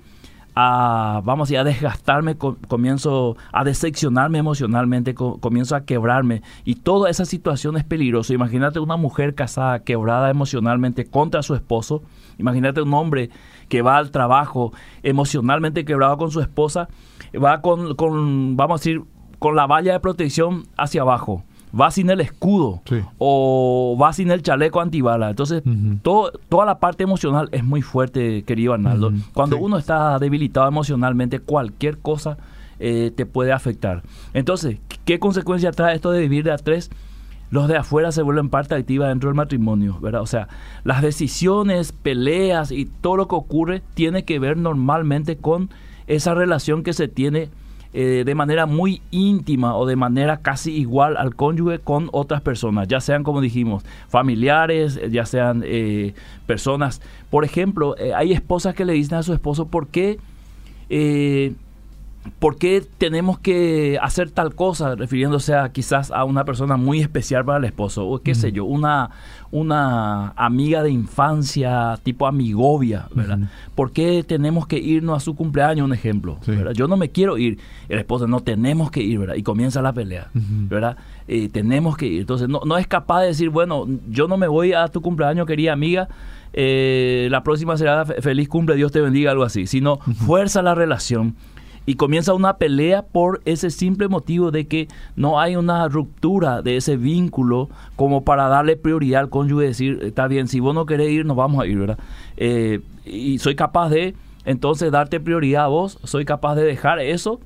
a, 0.55 1.21
vamos 1.23 1.51
a 1.51 1.59
a 1.59 1.63
desgastarme, 1.63 2.35
comienzo 2.35 3.37
a 3.51 3.63
decepcionarme 3.63 4.39
emocionalmente, 4.39 5.13
comienzo 5.13 5.75
a 5.75 5.85
quebrarme 5.85 6.41
y 6.65 6.73
toda 6.73 7.11
esa 7.11 7.25
situación 7.25 7.77
es 7.77 7.83
peligrosa. 7.83 8.33
Imagínate 8.33 8.79
una 8.79 8.97
mujer 8.97 9.35
casada, 9.35 9.83
quebrada 9.83 10.31
emocionalmente 10.31 11.05
contra 11.05 11.43
su 11.43 11.53
esposo, 11.53 12.01
imagínate 12.39 12.81
un 12.81 12.91
hombre 12.95 13.29
que 13.69 13.83
va 13.83 13.97
al 13.97 14.09
trabajo 14.09 14.73
emocionalmente 15.03 15.85
quebrado 15.85 16.17
con 16.17 16.31
su 16.31 16.41
esposa, 16.41 16.89
va 17.35 17.61
con, 17.61 17.93
con 17.93 18.57
vamos 18.57 18.81
a 18.81 18.83
decir, 18.83 19.03
con 19.37 19.55
la 19.55 19.67
valla 19.67 19.93
de 19.93 19.99
protección 19.99 20.63
hacia 20.75 21.01
abajo 21.01 21.43
va 21.79 21.91
sin 21.91 22.09
el 22.09 22.21
escudo 22.21 22.81
o 23.17 23.97
va 24.01 24.13
sin 24.13 24.31
el 24.31 24.41
chaleco 24.41 24.81
antibala. 24.81 25.29
Entonces, 25.29 25.63
todo, 26.01 26.31
toda 26.49 26.65
la 26.65 26.79
parte 26.79 27.03
emocional 27.03 27.49
es 27.51 27.63
muy 27.63 27.81
fuerte, 27.81 28.43
querido 28.43 28.73
Arnaldo. 28.73 29.11
Cuando 29.33 29.57
uno 29.57 29.77
está 29.77 30.19
debilitado 30.19 30.67
emocionalmente, 30.67 31.39
cualquier 31.39 31.97
cosa 31.97 32.37
eh, 32.79 33.11
te 33.15 33.25
puede 33.25 33.51
afectar. 33.51 34.03
Entonces, 34.33 34.79
¿qué 35.05 35.19
consecuencia 35.19 35.71
trae 35.71 35.95
esto 35.95 36.11
de 36.11 36.21
vivir 36.21 36.43
de 36.43 36.51
a 36.51 36.57
tres? 36.57 36.89
Los 37.51 37.67
de 37.67 37.75
afuera 37.75 38.13
se 38.13 38.21
vuelven 38.21 38.49
parte 38.49 38.75
activa 38.75 39.09
dentro 39.09 39.29
del 39.29 39.35
matrimonio, 39.35 39.99
¿verdad? 39.99 40.21
O 40.21 40.25
sea, 40.25 40.47
las 40.85 41.01
decisiones, 41.01 41.91
peleas 41.91 42.71
y 42.71 42.85
todo 42.85 43.17
lo 43.17 43.27
que 43.27 43.35
ocurre 43.35 43.81
tiene 43.93 44.23
que 44.23 44.39
ver 44.39 44.55
normalmente 44.57 45.35
con 45.35 45.69
esa 46.07 46.33
relación 46.33 46.81
que 46.81 46.93
se 46.93 47.09
tiene 47.09 47.49
eh, 47.93 48.23
de 48.25 48.35
manera 48.35 48.65
muy 48.65 49.01
íntima 49.11 49.75
o 49.75 49.85
de 49.85 49.97
manera 49.97 50.37
casi 50.37 50.71
igual 50.71 51.17
al 51.17 51.35
cónyuge 51.35 51.79
con 51.79 52.07
otras 52.13 52.41
personas, 52.41 52.87
ya 52.87 53.01
sean, 53.01 53.23
como 53.23 53.41
dijimos, 53.41 53.83
familiares, 54.07 54.99
ya 55.11 55.25
sean 55.25 55.61
eh, 55.65 56.13
personas. 56.45 57.01
Por 57.29 57.43
ejemplo, 57.43 57.97
eh, 57.97 58.13
hay 58.13 58.31
esposas 58.31 58.75
que 58.75 58.85
le 58.85 58.93
dicen 58.93 59.17
a 59.17 59.23
su 59.23 59.33
esposo, 59.33 59.67
¿por 59.67 59.87
qué? 59.87 60.19
¿Por 62.39 62.57
qué 62.57 62.83
tenemos 62.97 63.39
que 63.39 63.97
hacer 64.01 64.31
tal 64.31 64.53
cosa? 64.55 64.95
Refiriéndose 64.95 65.55
a 65.55 65.69
quizás 65.69 66.11
a 66.11 66.23
una 66.23 66.45
persona 66.45 66.77
muy 66.77 66.99
especial 66.99 67.45
para 67.45 67.57
el 67.57 67.65
esposo, 67.65 68.07
o 68.07 68.19
qué 68.19 68.35
sé 68.35 68.51
yo, 68.51 68.65
una, 68.65 69.09
una 69.51 70.29
amiga 70.35 70.83
de 70.83 70.91
infancia, 70.91 71.99
tipo 72.03 72.27
amigovia, 72.27 73.07
¿verdad? 73.13 73.39
¿Por 73.75 73.91
qué 73.91 74.23
tenemos 74.23 74.67
que 74.67 74.77
irnos 74.77 75.17
a 75.17 75.19
su 75.19 75.35
cumpleaños, 75.35 75.85
un 75.85 75.93
ejemplo? 75.93 76.37
Yo 76.73 76.87
no 76.87 76.97
me 76.97 77.09
quiero 77.09 77.37
ir, 77.37 77.59
el 77.89 77.99
esposo, 77.99 78.27
no 78.27 78.41
tenemos 78.41 78.91
que 78.91 79.01
ir, 79.01 79.19
¿verdad? 79.19 79.35
Y 79.35 79.43
comienza 79.43 79.81
la 79.81 79.93
pelea, 79.93 80.29
¿verdad? 80.33 80.97
Eh, 81.27 81.49
tenemos 81.49 81.97
que 81.97 82.05
ir. 82.05 82.21
Entonces, 82.21 82.49
no, 82.49 82.61
no 82.65 82.77
es 82.77 82.87
capaz 82.87 83.21
de 83.21 83.27
decir, 83.27 83.49
bueno, 83.49 83.87
yo 84.09 84.27
no 84.27 84.37
me 84.37 84.47
voy 84.47 84.73
a 84.73 84.87
tu 84.87 85.01
cumpleaños, 85.01 85.47
querida 85.47 85.73
amiga, 85.73 86.07
eh, 86.53 87.27
la 87.31 87.43
próxima 87.43 87.77
será 87.77 88.05
feliz 88.05 88.49
cumple, 88.49 88.75
Dios 88.75 88.91
te 88.91 88.99
bendiga, 89.01 89.31
algo 89.31 89.43
así, 89.43 89.67
sino 89.67 89.97
fuerza 89.97 90.61
la 90.61 90.75
relación 90.75 91.35
y 91.85 91.95
comienza 91.95 92.33
una 92.33 92.57
pelea 92.57 93.03
por 93.03 93.41
ese 93.45 93.69
simple 93.69 94.07
motivo 94.07 94.51
de 94.51 94.67
que 94.67 94.87
no 95.15 95.39
hay 95.39 95.55
una 95.55 95.87
ruptura 95.87 96.61
de 96.61 96.77
ese 96.77 96.95
vínculo 96.95 97.69
como 97.95 98.23
para 98.23 98.47
darle 98.47 98.77
prioridad 98.77 99.21
al 99.21 99.29
cónyuge 99.29 99.65
y 99.65 99.67
decir, 99.67 99.99
está 100.03 100.27
bien, 100.27 100.47
si 100.47 100.59
vos 100.59 100.75
no 100.75 100.85
querés 100.85 101.09
ir, 101.09 101.25
nos 101.25 101.37
vamos 101.37 101.61
a 101.61 101.67
ir, 101.67 101.79
¿verdad? 101.79 101.97
Eh, 102.37 102.81
y 103.05 103.39
soy 103.39 103.55
capaz 103.55 103.89
de 103.89 104.15
entonces 104.45 104.91
darte 104.91 105.19
prioridad 105.19 105.65
a 105.65 105.67
vos, 105.67 105.99
soy 106.03 106.25
capaz 106.25 106.55
de 106.55 106.63
dejar 106.63 106.99
eso 106.99 107.39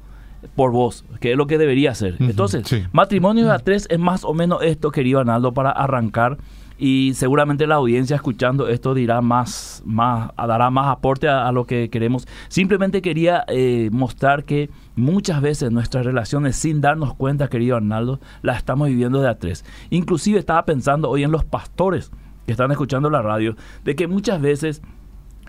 por 0.56 0.72
vos, 0.72 1.06
que 1.20 1.32
es 1.32 1.38
lo 1.38 1.48
que 1.48 1.58
debería 1.58 1.92
hacer. 1.92 2.16
Entonces, 2.20 2.66
matrimonio 2.92 3.52
a 3.52 3.60
tres 3.60 3.88
es 3.90 4.00
más 4.00 4.24
o 4.24 4.34
menos 4.34 4.62
esto, 4.64 4.92
querido 4.92 5.20
Arnaldo, 5.20 5.54
para 5.54 5.72
arrancar 5.72 6.38
y 6.78 7.14
seguramente 7.14 7.68
la 7.68 7.76
audiencia 7.76 8.18
escuchando 8.18 8.68
esto 8.68 8.94
dirá 8.94 9.22
más, 9.22 9.82
más 9.86 10.32
dará 10.36 10.70
más 10.70 10.88
aporte 10.88 11.30
a, 11.30 11.52
lo 11.52 11.66
que 11.66 11.90
queremos. 11.90 12.28
Simplemente 12.50 13.02
quería 13.02 13.46
eh, 13.48 13.90
mostrar 13.92 14.44
que 14.44 14.70
muchas 14.96 15.42
veces 15.42 15.72
nuestras 15.72 16.06
relaciones, 16.06 16.58
sin 16.58 16.82
darnos 16.82 17.14
cuenta, 17.14 17.48
querido 17.48 17.78
Arnaldo, 17.78 18.20
las 18.42 18.58
estamos 18.58 18.90
viviendo 18.90 19.22
de 19.22 19.30
a 19.30 19.40
tres. 19.40 19.64
Inclusive 19.90 20.38
estaba 20.38 20.66
pensando 20.66 21.10
hoy 21.10 21.24
en 21.24 21.32
los 21.32 21.46
pastores 21.46 22.12
que 22.46 22.52
están 22.52 22.72
escuchando 22.72 23.10
la 23.10 23.22
radio, 23.22 23.56
de 23.86 23.96
que 23.96 24.08
muchas 24.08 24.42
veces 24.42 24.82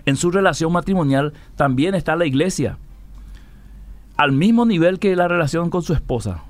en 0.05 0.15
su 0.15 0.31
relación 0.31 0.71
matrimonial 0.71 1.33
también 1.55 1.93
está 1.93 2.15
la 2.15 2.25
iglesia, 2.25 2.77
al 4.15 4.31
mismo 4.31 4.65
nivel 4.65 4.97
que 4.97 5.15
la 5.15 5.27
relación 5.27 5.69
con 5.69 5.83
su 5.83 5.93
esposa. 5.93 6.43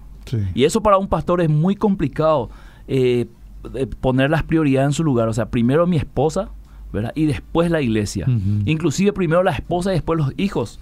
Y 0.54 0.66
eso 0.66 0.84
para 0.84 0.98
un 0.98 1.08
pastor 1.08 1.42
es 1.42 1.50
muy 1.50 1.76
complicado. 1.76 2.50
Eh, 2.88 3.28
poner 4.00 4.30
las 4.30 4.44
prioridades 4.44 4.88
en 4.88 4.94
su 4.94 5.04
lugar. 5.04 5.28
O 5.28 5.34
sea, 5.34 5.50
primero 5.50 5.88
mi 5.88 5.98
esposa, 5.98 6.50
¿verdad? 6.92 7.12
Y 7.16 7.26
después 7.26 7.72
la 7.72 7.82
iglesia. 7.82 8.26
Inclusive 8.66 9.14
primero 9.14 9.44
la 9.44 9.52
esposa 9.52 9.92
y 9.92 9.96
después 9.96 10.18
los 10.18 10.34
hijos. 10.38 10.80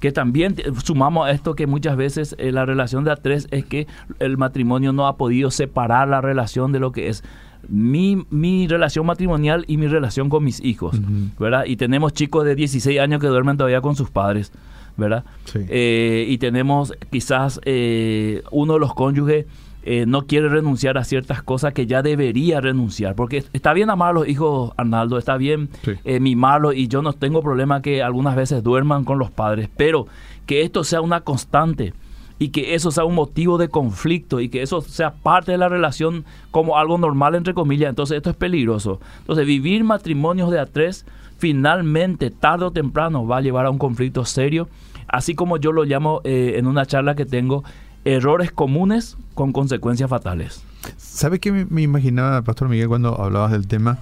Que 0.00 0.12
también 0.12 0.56
sumamos 0.82 1.26
a 1.26 1.30
esto 1.30 1.54
que 1.54 1.66
muchas 1.66 1.96
veces 1.96 2.36
eh, 2.38 2.52
la 2.52 2.66
relación 2.66 3.04
de 3.04 3.12
a 3.12 3.16
tres 3.16 3.48
es 3.50 3.64
que 3.64 3.86
el 4.18 4.36
matrimonio 4.36 4.92
no 4.92 5.06
ha 5.06 5.16
podido 5.16 5.50
separar 5.50 6.08
la 6.08 6.20
relación 6.20 6.72
de 6.72 6.80
lo 6.80 6.92
que 6.92 7.08
es 7.08 7.24
mi, 7.68 8.26
mi 8.30 8.66
relación 8.66 9.06
matrimonial 9.06 9.64
y 9.66 9.76
mi 9.76 9.86
relación 9.86 10.28
con 10.28 10.44
mis 10.44 10.60
hijos, 10.62 11.00
¿verdad? 11.38 11.64
Y 11.66 11.76
tenemos 11.76 12.12
chicos 12.12 12.44
de 12.44 12.54
16 12.54 13.00
años 13.00 13.20
que 13.20 13.26
duermen 13.26 13.56
todavía 13.56 13.80
con 13.80 13.96
sus 13.96 14.10
padres, 14.10 14.52
¿verdad? 14.96 15.24
Eh, 15.54 16.26
y 16.28 16.38
tenemos 16.38 16.92
quizás 17.10 17.60
eh, 17.64 18.42
uno 18.50 18.74
de 18.74 18.80
los 18.80 18.94
cónyuges 18.94 19.46
eh, 19.86 20.06
no 20.06 20.26
quiere 20.26 20.48
renunciar 20.48 20.96
a 20.96 21.04
ciertas 21.04 21.42
cosas 21.42 21.74
que 21.74 21.86
ya 21.86 22.02
debería 22.02 22.60
renunciar. 22.60 23.14
Porque 23.14 23.44
está 23.52 23.72
bien 23.72 23.90
amar 23.90 24.10
a 24.10 24.12
los 24.14 24.28
hijos, 24.28 24.72
Arnaldo, 24.76 25.18
está 25.18 25.36
bien 25.36 25.68
eh, 26.04 26.20
mimarlos 26.20 26.74
y 26.74 26.88
yo 26.88 27.02
no 27.02 27.12
tengo 27.12 27.42
problema 27.42 27.82
que 27.82 28.02
algunas 28.02 28.34
veces 28.34 28.62
duerman 28.62 29.04
con 29.04 29.18
los 29.18 29.30
padres, 29.30 29.68
pero 29.76 30.06
que 30.46 30.62
esto 30.62 30.84
sea 30.84 31.00
una 31.00 31.20
constante 31.20 31.92
y 32.38 32.48
que 32.48 32.74
eso 32.74 32.90
sea 32.90 33.04
un 33.04 33.14
motivo 33.14 33.58
de 33.58 33.68
conflicto 33.68 34.40
y 34.40 34.48
que 34.48 34.62
eso 34.62 34.80
sea 34.80 35.12
parte 35.14 35.52
de 35.52 35.58
la 35.58 35.68
relación 35.68 36.24
como 36.50 36.78
algo 36.78 36.98
normal, 36.98 37.34
entre 37.34 37.54
comillas, 37.54 37.90
entonces 37.90 38.16
esto 38.16 38.30
es 38.30 38.36
peligroso. 38.36 39.00
Entonces 39.20 39.46
vivir 39.46 39.84
matrimonios 39.84 40.50
de 40.50 40.60
a 40.60 40.66
tres 40.66 41.06
finalmente, 41.38 42.30
tarde 42.30 42.64
o 42.64 42.70
temprano, 42.70 43.26
va 43.26 43.38
a 43.38 43.40
llevar 43.40 43.66
a 43.66 43.70
un 43.70 43.78
conflicto 43.78 44.24
serio, 44.24 44.68
así 45.08 45.34
como 45.34 45.58
yo 45.58 45.72
lo 45.72 45.84
llamo 45.84 46.20
eh, 46.24 46.54
en 46.56 46.66
una 46.66 46.86
charla 46.86 47.14
que 47.14 47.26
tengo, 47.26 47.64
errores 48.04 48.52
comunes 48.52 49.16
con 49.34 49.52
consecuencias 49.52 50.10
fatales. 50.10 50.62
¿Sabe 50.96 51.40
qué 51.40 51.52
me, 51.52 51.82
imaginaba, 51.82 52.42
Pastor 52.42 52.68
Miguel, 52.68 52.88
cuando 52.88 53.20
hablabas 53.20 53.52
del 53.52 53.66
tema? 53.66 53.98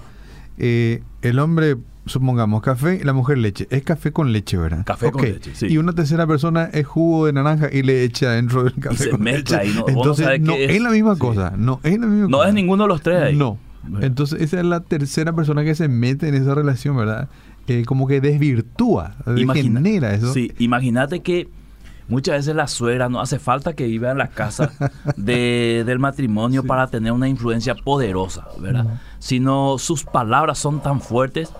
Eh, 0.57 1.01
el 1.21 1.39
hombre, 1.39 1.77
supongamos, 2.05 2.61
café 2.61 2.99
y 3.01 3.03
la 3.03 3.13
mujer 3.13 3.37
leche. 3.37 3.67
Es 3.69 3.83
café 3.83 4.11
con 4.11 4.33
leche, 4.33 4.57
¿verdad? 4.57 4.83
Café 4.85 5.11
con 5.11 5.21
leche, 5.21 5.51
sí. 5.55 5.67
Y 5.67 5.77
una 5.77 5.93
tercera 5.93 6.27
persona 6.27 6.69
es 6.73 6.85
jugo 6.85 7.27
de 7.27 7.33
naranja 7.33 7.69
y 7.71 7.83
le 7.83 8.03
echa 8.03 8.31
dentro 8.31 8.63
del 8.63 8.73
café. 8.75 9.07
Y 9.07 9.11
se 9.11 9.17
mezcla 9.17 9.65
Y 9.65 9.73
no, 9.73 9.85
Entonces, 9.87 10.41
no 10.41 10.53
es, 10.53 10.81
la 10.81 10.89
misma 10.89 11.17
cosa. 11.17 11.53
No 11.57 11.79
es 11.83 11.97
la 11.97 12.07
misma 12.07 12.27
No 12.27 12.43
es 12.43 12.53
ninguno 12.53 12.83
de 12.83 12.89
los 12.89 13.01
tres 13.01 13.21
ahí. 13.21 13.35
No. 13.35 13.57
Entonces, 14.01 14.41
esa 14.41 14.59
es 14.59 14.65
la 14.65 14.79
tercera 14.81 15.33
persona 15.33 15.63
que 15.63 15.75
se 15.75 15.87
mete 15.87 16.27
en 16.27 16.35
esa 16.35 16.55
relación, 16.55 16.95
¿verdad? 16.95 17.29
Eh, 17.67 17.83
como 17.85 18.07
que 18.07 18.21
desvirtúa, 18.21 19.15
degenera 19.25 20.13
eso. 20.13 20.33
Sí, 20.33 20.51
imagínate 20.57 21.21
que 21.21 21.49
Muchas 22.07 22.35
veces 22.35 22.55
la 22.55 22.67
suegra 22.67 23.09
no 23.09 23.21
hace 23.21 23.39
falta 23.39 23.73
que 23.73 23.85
viva 23.85 24.11
en 24.11 24.17
la 24.17 24.27
casa 24.27 24.71
de, 25.15 25.83
del 25.85 25.99
matrimonio 25.99 26.63
para 26.63 26.87
tener 26.87 27.11
una 27.11 27.27
influencia 27.27 27.75
poderosa, 27.75 28.47
¿verdad? 28.59 28.99
Sino 29.19 29.77
sus 29.77 30.03
palabras 30.03 30.57
son 30.57 30.81
tan 30.81 30.99
fuertes 31.01 31.51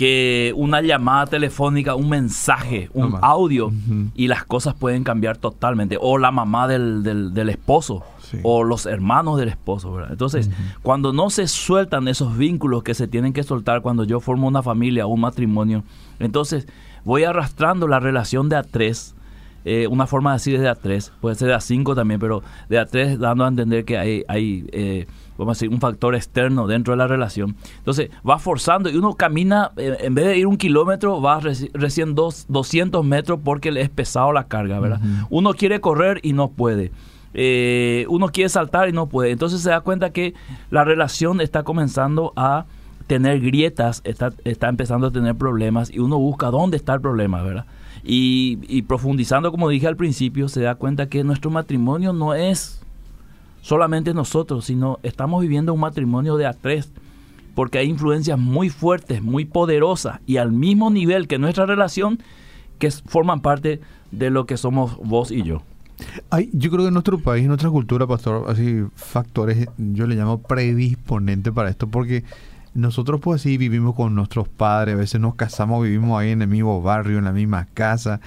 que 0.00 0.54
una 0.56 0.80
llamada 0.80 1.26
telefónica, 1.26 1.94
un 1.94 2.08
mensaje, 2.08 2.88
un 2.94 3.18
audio 3.20 3.70
y 4.14 4.28
las 4.28 4.44
cosas 4.44 4.74
pueden 4.74 5.04
cambiar 5.04 5.36
totalmente. 5.36 5.98
O 6.00 6.16
la 6.16 6.30
mamá 6.30 6.66
del, 6.66 7.02
del, 7.02 7.48
esposo. 7.50 8.02
o 8.42 8.64
los 8.64 8.86
hermanos 8.86 9.38
del 9.38 9.50
esposo, 9.50 9.92
¿verdad? 9.92 10.12
Entonces, 10.12 10.48
cuando 10.80 11.12
no 11.12 11.28
se 11.28 11.46
sueltan 11.48 12.08
esos 12.08 12.38
vínculos 12.38 12.82
que 12.82 12.94
se 12.94 13.08
tienen 13.08 13.34
que 13.34 13.42
soltar 13.42 13.82
cuando 13.82 14.04
yo 14.04 14.20
formo 14.20 14.48
una 14.48 14.62
familia 14.62 15.04
o 15.04 15.10
un 15.10 15.20
matrimonio, 15.20 15.84
entonces 16.18 16.66
voy 17.04 17.24
arrastrando 17.24 17.86
la 17.86 18.00
relación 18.00 18.48
de 18.48 18.56
a 18.56 18.62
tres 18.62 19.14
eh, 19.64 19.86
una 19.86 20.06
forma 20.06 20.30
de 20.30 20.34
decir 20.36 20.54
es 20.56 20.62
de 20.62 20.70
A3, 20.70 21.10
puede 21.20 21.34
ser 21.36 21.48
de 21.48 21.54
A5 21.54 21.94
también, 21.94 22.18
pero 22.18 22.42
de 22.68 22.80
A3 22.80 23.18
dando 23.18 23.44
a 23.44 23.48
entender 23.48 23.84
que 23.84 23.98
hay, 23.98 24.24
hay 24.28 24.66
eh, 24.72 25.06
vamos 25.36 25.52
a 25.52 25.54
decir, 25.56 25.68
un 25.68 25.80
factor 25.80 26.14
externo 26.14 26.66
dentro 26.66 26.92
de 26.92 26.98
la 26.98 27.06
relación. 27.06 27.56
Entonces 27.78 28.10
va 28.28 28.38
forzando 28.38 28.88
y 28.88 28.96
uno 28.96 29.14
camina, 29.14 29.72
eh, 29.76 29.96
en 30.00 30.14
vez 30.14 30.26
de 30.26 30.38
ir 30.38 30.46
un 30.46 30.56
kilómetro, 30.56 31.20
va 31.20 31.40
recién 31.74 32.14
dos, 32.14 32.46
200 32.48 33.04
metros 33.04 33.40
porque 33.44 33.70
le 33.70 33.82
es 33.82 33.90
pesado 33.90 34.32
la 34.32 34.44
carga, 34.44 34.80
¿verdad? 34.80 35.00
Uno 35.28 35.52
quiere 35.52 35.80
correr 35.80 36.20
y 36.22 36.32
no 36.32 36.50
puede. 36.50 36.92
uno 38.08 38.28
quiere 38.28 38.48
saltar 38.48 38.88
y 38.88 38.92
no 38.92 39.08
puede. 39.08 39.30
Entonces 39.30 39.60
se 39.60 39.70
da 39.70 39.80
cuenta 39.80 40.10
que 40.10 40.34
la 40.70 40.84
relación 40.84 41.40
está 41.40 41.62
comenzando 41.62 42.32
a 42.36 42.66
tener 43.06 43.40
grietas, 43.40 44.02
está, 44.04 44.32
está 44.44 44.68
empezando 44.68 45.08
a 45.08 45.10
tener 45.10 45.34
problemas 45.34 45.90
y 45.90 45.98
uno 45.98 46.16
busca 46.18 46.46
dónde 46.46 46.76
está 46.76 46.94
el 46.94 47.00
problema, 47.00 47.42
¿verdad? 47.42 47.66
Y, 48.02 48.82
profundizando, 48.82 49.50
como 49.50 49.68
dije 49.68 49.86
al 49.86 49.96
principio, 49.96 50.48
se 50.48 50.62
da 50.62 50.74
cuenta 50.74 51.08
que 51.08 51.24
nuestro 51.24 51.50
matrimonio 51.50 52.12
no 52.12 52.34
es 52.34 52.80
solamente 53.60 54.14
nosotros, 54.14 54.64
sino 54.64 54.98
estamos 55.02 55.42
viviendo 55.42 55.74
un 55.74 55.80
matrimonio 55.80 56.36
de 56.36 56.46
a 56.46 56.54
tres, 56.54 56.90
porque 57.54 57.78
hay 57.78 57.88
influencias 57.88 58.38
muy 58.38 58.70
fuertes, 58.70 59.22
muy 59.22 59.44
poderosas 59.44 60.20
y 60.26 60.38
al 60.38 60.52
mismo 60.52 60.90
nivel 60.90 61.28
que 61.28 61.38
nuestra 61.38 61.66
relación, 61.66 62.20
que 62.78 62.90
forman 62.90 63.40
parte 63.40 63.80
de 64.10 64.30
lo 64.30 64.46
que 64.46 64.56
somos 64.56 64.96
vos 64.96 65.30
y 65.30 65.42
yo. 65.42 65.62
Hay, 66.30 66.48
yo 66.54 66.70
creo 66.70 66.84
que 66.84 66.88
en 66.88 66.94
nuestro 66.94 67.18
país, 67.18 67.42
en 67.42 67.48
nuestra 67.48 67.68
cultura, 67.68 68.06
pastor, 68.06 68.46
así 68.48 68.82
factores, 68.94 69.68
yo 69.76 70.06
le 70.06 70.16
llamo 70.16 70.40
predisponente 70.40 71.52
para 71.52 71.68
esto, 71.68 71.88
porque 71.88 72.24
nosotros 72.74 73.20
pues 73.20 73.42
sí 73.42 73.56
vivimos 73.56 73.94
con 73.94 74.14
nuestros 74.14 74.48
padres, 74.48 74.94
a 74.94 74.98
veces 74.98 75.20
nos 75.20 75.34
casamos, 75.34 75.82
vivimos 75.82 76.20
ahí 76.20 76.30
en 76.30 76.42
el 76.42 76.48
mismo 76.48 76.80
barrio, 76.82 77.18
en 77.18 77.24
la 77.24 77.32
misma 77.32 77.66
casa, 77.74 78.20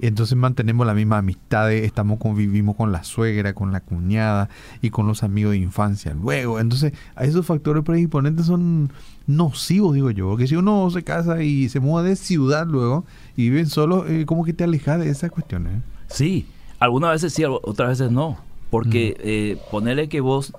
entonces 0.00 0.36
mantenemos 0.36 0.86
la 0.86 0.94
misma 0.94 1.18
amistad, 1.18 1.70
estamos 1.72 2.18
convivimos 2.18 2.76
con 2.76 2.90
la 2.92 3.04
suegra, 3.04 3.52
con 3.52 3.72
la 3.72 3.80
cuñada 3.80 4.48
y 4.80 4.90
con 4.90 5.06
los 5.06 5.22
amigos 5.22 5.52
de 5.52 5.58
infancia. 5.58 6.14
Luego, 6.14 6.58
entonces, 6.58 6.94
esos 7.20 7.44
factores 7.44 7.84
predisponentes 7.84 8.46
son 8.46 8.90
nocivos, 9.26 9.94
digo 9.94 10.10
yo, 10.10 10.30
porque 10.30 10.46
si 10.46 10.56
uno 10.56 10.90
se 10.90 11.02
casa 11.02 11.42
y 11.42 11.68
se 11.68 11.80
muda 11.80 12.02
de 12.02 12.16
ciudad 12.16 12.66
luego 12.66 13.04
y 13.36 13.50
viven 13.50 13.66
solo, 13.66 14.06
eh, 14.06 14.24
como 14.24 14.44
que 14.44 14.54
te 14.54 14.64
alejas 14.64 14.98
de 15.00 15.10
esas 15.10 15.30
cuestiones. 15.30 15.74
¿eh? 15.74 15.82
Sí, 16.08 16.46
algunas 16.78 17.10
veces 17.12 17.34
sí, 17.34 17.44
otras 17.44 17.90
veces 17.90 18.10
no, 18.10 18.38
porque 18.70 19.16
eh, 19.20 19.58
ponerle 19.70 20.08
que 20.08 20.20
vos 20.20 20.54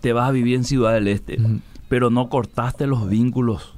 te 0.00 0.14
vas 0.14 0.28
a 0.28 0.32
vivir 0.32 0.56
en 0.56 0.64
Ciudad 0.64 0.94
del 0.94 1.08
Este, 1.08 1.38
pero 1.88 2.10
no 2.10 2.28
cortaste 2.28 2.86
los 2.86 3.08
vínculos 3.08 3.74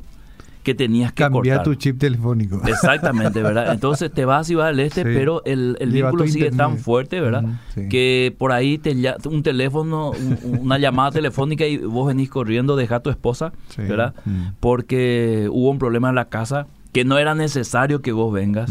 que 0.69 0.75
tenías 0.75 1.12
que 1.12 1.23
Cambia 1.23 1.62
tu 1.62 1.75
chip 1.77 1.99
telefónico. 1.99 2.61
Exactamente, 2.67 3.43
¿verdad? 3.43 3.73
Entonces 3.73 4.12
te 4.12 4.27
vas 4.27 4.50
y 4.50 4.55
vas 4.55 4.69
al 4.69 4.81
este, 4.81 5.03
pero 5.03 5.43
el, 5.47 5.77
vínculo 5.81 6.27
sigue 6.27 6.50
tan 6.50 6.77
fuerte, 6.77 7.21
¿verdad? 7.21 7.45
Que 7.88 8.35
por 8.37 8.53
ahí 8.53 8.77
te 8.77 8.95
un 9.25 9.43
teléfono, 9.43 10.12
una 10.45 10.77
llamada 10.77 11.12
telefónica 11.12 11.67
y 11.67 11.79
vos 11.79 12.07
venís 12.07 12.29
corriendo, 12.29 12.77
deja 12.77 12.97
a 12.97 13.00
tu 13.00 13.09
esposa, 13.09 13.53
¿verdad? 13.79 14.15
Porque 14.61 15.49
hubo 15.50 15.71
un 15.71 15.79
problema 15.79 16.11
en 16.11 16.17
la 16.17 16.27
casa 16.27 16.67
que 16.93 17.05
no 17.05 17.17
era 17.17 17.35
necesario 17.35 18.03
que 18.03 18.12
vos 18.12 18.33
vengas, 18.33 18.71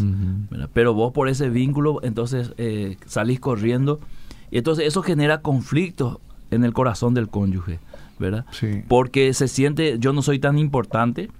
pero 0.72 0.94
vos 0.94 1.12
por 1.12 1.28
ese 1.28 1.50
vínculo 1.50 2.00
entonces 2.02 2.52
eh, 2.58 2.96
salís 3.06 3.40
corriendo. 3.40 4.00
Y 4.50 4.58
entonces 4.58 4.86
eso 4.86 5.02
genera 5.02 5.42
conflictos 5.42 6.18
en 6.50 6.64
el 6.64 6.72
corazón 6.72 7.12
del 7.12 7.28
cónyuge, 7.28 7.80
¿verdad? 8.18 8.44
Porque 8.88 9.32
se 9.34 9.48
siente, 9.48 9.98
yo 9.98 10.12
no 10.12 10.22
soy 10.22 10.38
tan 10.38 10.58
importante, 10.58 11.30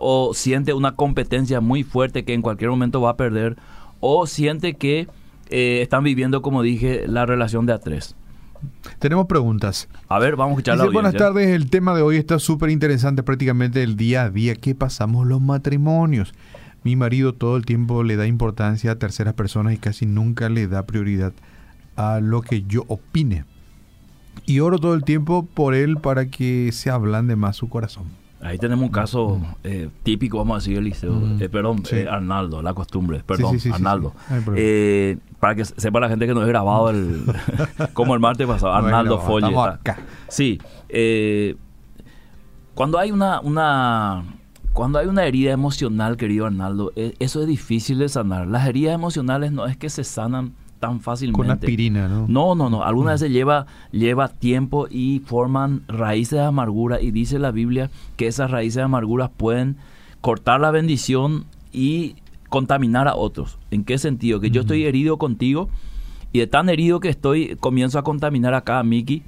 o 0.00 0.34
siente 0.34 0.72
una 0.72 0.92
competencia 0.92 1.60
muy 1.60 1.82
fuerte 1.82 2.24
que 2.24 2.34
en 2.34 2.42
cualquier 2.42 2.70
momento 2.70 3.00
va 3.00 3.10
a 3.10 3.16
perder, 3.16 3.56
o 4.00 4.26
siente 4.26 4.74
que 4.74 5.08
eh, 5.50 5.80
están 5.82 6.04
viviendo, 6.04 6.42
como 6.42 6.62
dije, 6.62 7.06
la 7.06 7.26
relación 7.26 7.66
de 7.66 7.72
a 7.72 7.78
tres. 7.78 8.16
Tenemos 8.98 9.26
preguntas. 9.26 9.88
A 10.08 10.18
ver, 10.18 10.36
vamos 10.36 10.50
a 10.50 10.54
escuchar 10.54 10.78
la 10.78 10.86
Buenas 10.86 11.14
tardes, 11.14 11.48
el 11.48 11.70
tema 11.70 11.94
de 11.94 12.02
hoy 12.02 12.16
está 12.16 12.38
súper 12.38 12.70
interesante, 12.70 13.22
prácticamente 13.22 13.82
el 13.82 13.96
día 13.96 14.24
a 14.24 14.30
día 14.30 14.54
que 14.56 14.74
pasamos 14.74 15.26
los 15.26 15.40
matrimonios. 15.40 16.34
Mi 16.82 16.96
marido 16.96 17.34
todo 17.34 17.56
el 17.56 17.64
tiempo 17.64 18.02
le 18.02 18.16
da 18.16 18.26
importancia 18.26 18.92
a 18.92 18.96
terceras 18.96 19.34
personas 19.34 19.74
y 19.74 19.78
casi 19.78 20.06
nunca 20.06 20.48
le 20.48 20.66
da 20.66 20.86
prioridad 20.86 21.32
a 21.96 22.20
lo 22.20 22.42
que 22.42 22.62
yo 22.62 22.84
opine. 22.88 23.44
Y 24.48 24.60
oro 24.60 24.78
todo 24.78 24.94
el 24.94 25.04
tiempo 25.04 25.44
por 25.44 25.74
él 25.74 25.98
para 25.98 26.30
que 26.30 26.70
se 26.72 26.88
ablande 26.88 27.36
más 27.36 27.56
su 27.56 27.68
corazón. 27.68 28.04
Ahí 28.40 28.56
tenemos 28.56 28.82
un 28.82 28.90
caso 28.90 29.42
eh, 29.62 29.90
típico, 30.04 30.38
vamos 30.38 30.54
a 30.54 30.58
decir, 30.60 30.78
Eliseo. 30.78 31.20
Eh, 31.38 31.50
perdón, 31.50 31.82
eh, 31.90 32.06
Arnaldo, 32.08 32.62
la 32.62 32.72
costumbre. 32.72 33.22
Perdón, 33.26 33.58
Arnaldo. 33.70 34.14
para 35.38 35.54
que 35.54 35.66
sepa 35.66 36.00
la 36.00 36.08
gente 36.08 36.26
que 36.26 36.32
no 36.32 36.42
he 36.42 36.48
grabado 36.48 36.88
el, 36.88 37.24
como 37.92 38.14
el 38.14 38.20
martes 38.20 38.46
pasado, 38.46 38.72
Arnaldo 38.72 39.18
Folle. 39.18 39.54
Sí. 40.28 40.58
cuando 42.74 42.98
hay 42.98 43.10
una, 43.10 43.40
una 43.40 44.24
cuando 44.72 44.98
hay 44.98 45.08
una 45.08 45.26
herida 45.26 45.52
emocional, 45.52 46.16
querido 46.16 46.46
Arnaldo, 46.46 46.92
eso 46.94 47.42
es 47.42 47.46
difícil 47.46 47.98
de 47.98 48.08
sanar. 48.08 48.46
Las 48.46 48.66
heridas 48.66 48.94
emocionales 48.94 49.52
no 49.52 49.66
es 49.66 49.76
que 49.76 49.90
se 49.90 50.04
sanan 50.04 50.54
tan 50.78 51.00
fácilmente. 51.00 51.40
Con 51.40 51.50
aspirina, 51.50 52.08
¿no? 52.08 52.26
No, 52.28 52.54
no, 52.54 52.70
no. 52.70 52.84
Algunas 52.84 53.12
mm. 53.12 53.14
veces 53.14 53.32
lleva, 53.32 53.66
lleva 53.92 54.28
tiempo 54.28 54.86
y 54.90 55.20
forman 55.20 55.82
raíces 55.88 56.38
de 56.38 56.44
amargura. 56.44 57.00
Y 57.00 57.10
dice 57.10 57.38
la 57.38 57.50
Biblia 57.50 57.90
que 58.16 58.26
esas 58.26 58.50
raíces 58.50 58.76
de 58.76 58.82
amargura 58.82 59.28
pueden 59.28 59.76
cortar 60.20 60.60
la 60.60 60.70
bendición 60.70 61.44
y 61.72 62.16
contaminar 62.48 63.08
a 63.08 63.14
otros. 63.14 63.58
¿En 63.70 63.84
qué 63.84 63.98
sentido? 63.98 64.40
Que 64.40 64.50
yo 64.50 64.62
estoy 64.62 64.84
herido 64.84 65.18
contigo 65.18 65.68
y 66.32 66.40
de 66.40 66.46
tan 66.46 66.68
herido 66.68 67.00
que 67.00 67.08
estoy, 67.08 67.56
comienzo 67.60 67.98
a 67.98 68.04
contaminar 68.04 68.54
acá 68.54 68.78
a 68.78 68.82
Miki 68.82 69.22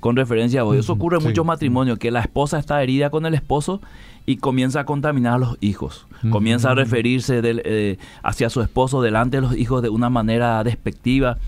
con 0.00 0.16
referencia 0.16 0.60
a 0.60 0.64
vos. 0.64 0.76
Eso 0.76 0.92
ocurre 0.92 1.18
en 1.18 1.24
muchos 1.24 1.44
matrimonios, 1.44 1.98
que 1.98 2.10
la 2.10 2.20
esposa 2.20 2.58
está 2.58 2.82
herida 2.82 3.10
con 3.10 3.26
el 3.26 3.34
esposo 3.34 3.80
y 4.26 4.38
comienza 4.38 4.80
a 4.80 4.84
contaminar 4.84 5.34
a 5.34 5.38
los 5.38 5.56
hijos. 5.60 6.06
Comienza 6.30 6.72
a 6.72 6.74
referirse 6.74 7.40
eh, 7.44 7.98
hacia 8.24 8.50
su 8.50 8.60
esposo 8.60 9.00
delante 9.00 9.36
de 9.36 9.42
los 9.42 9.56
hijos 9.56 9.82
de 9.82 9.88
una 9.88 10.10
manera 10.10 10.62
despectiva. 10.64 11.38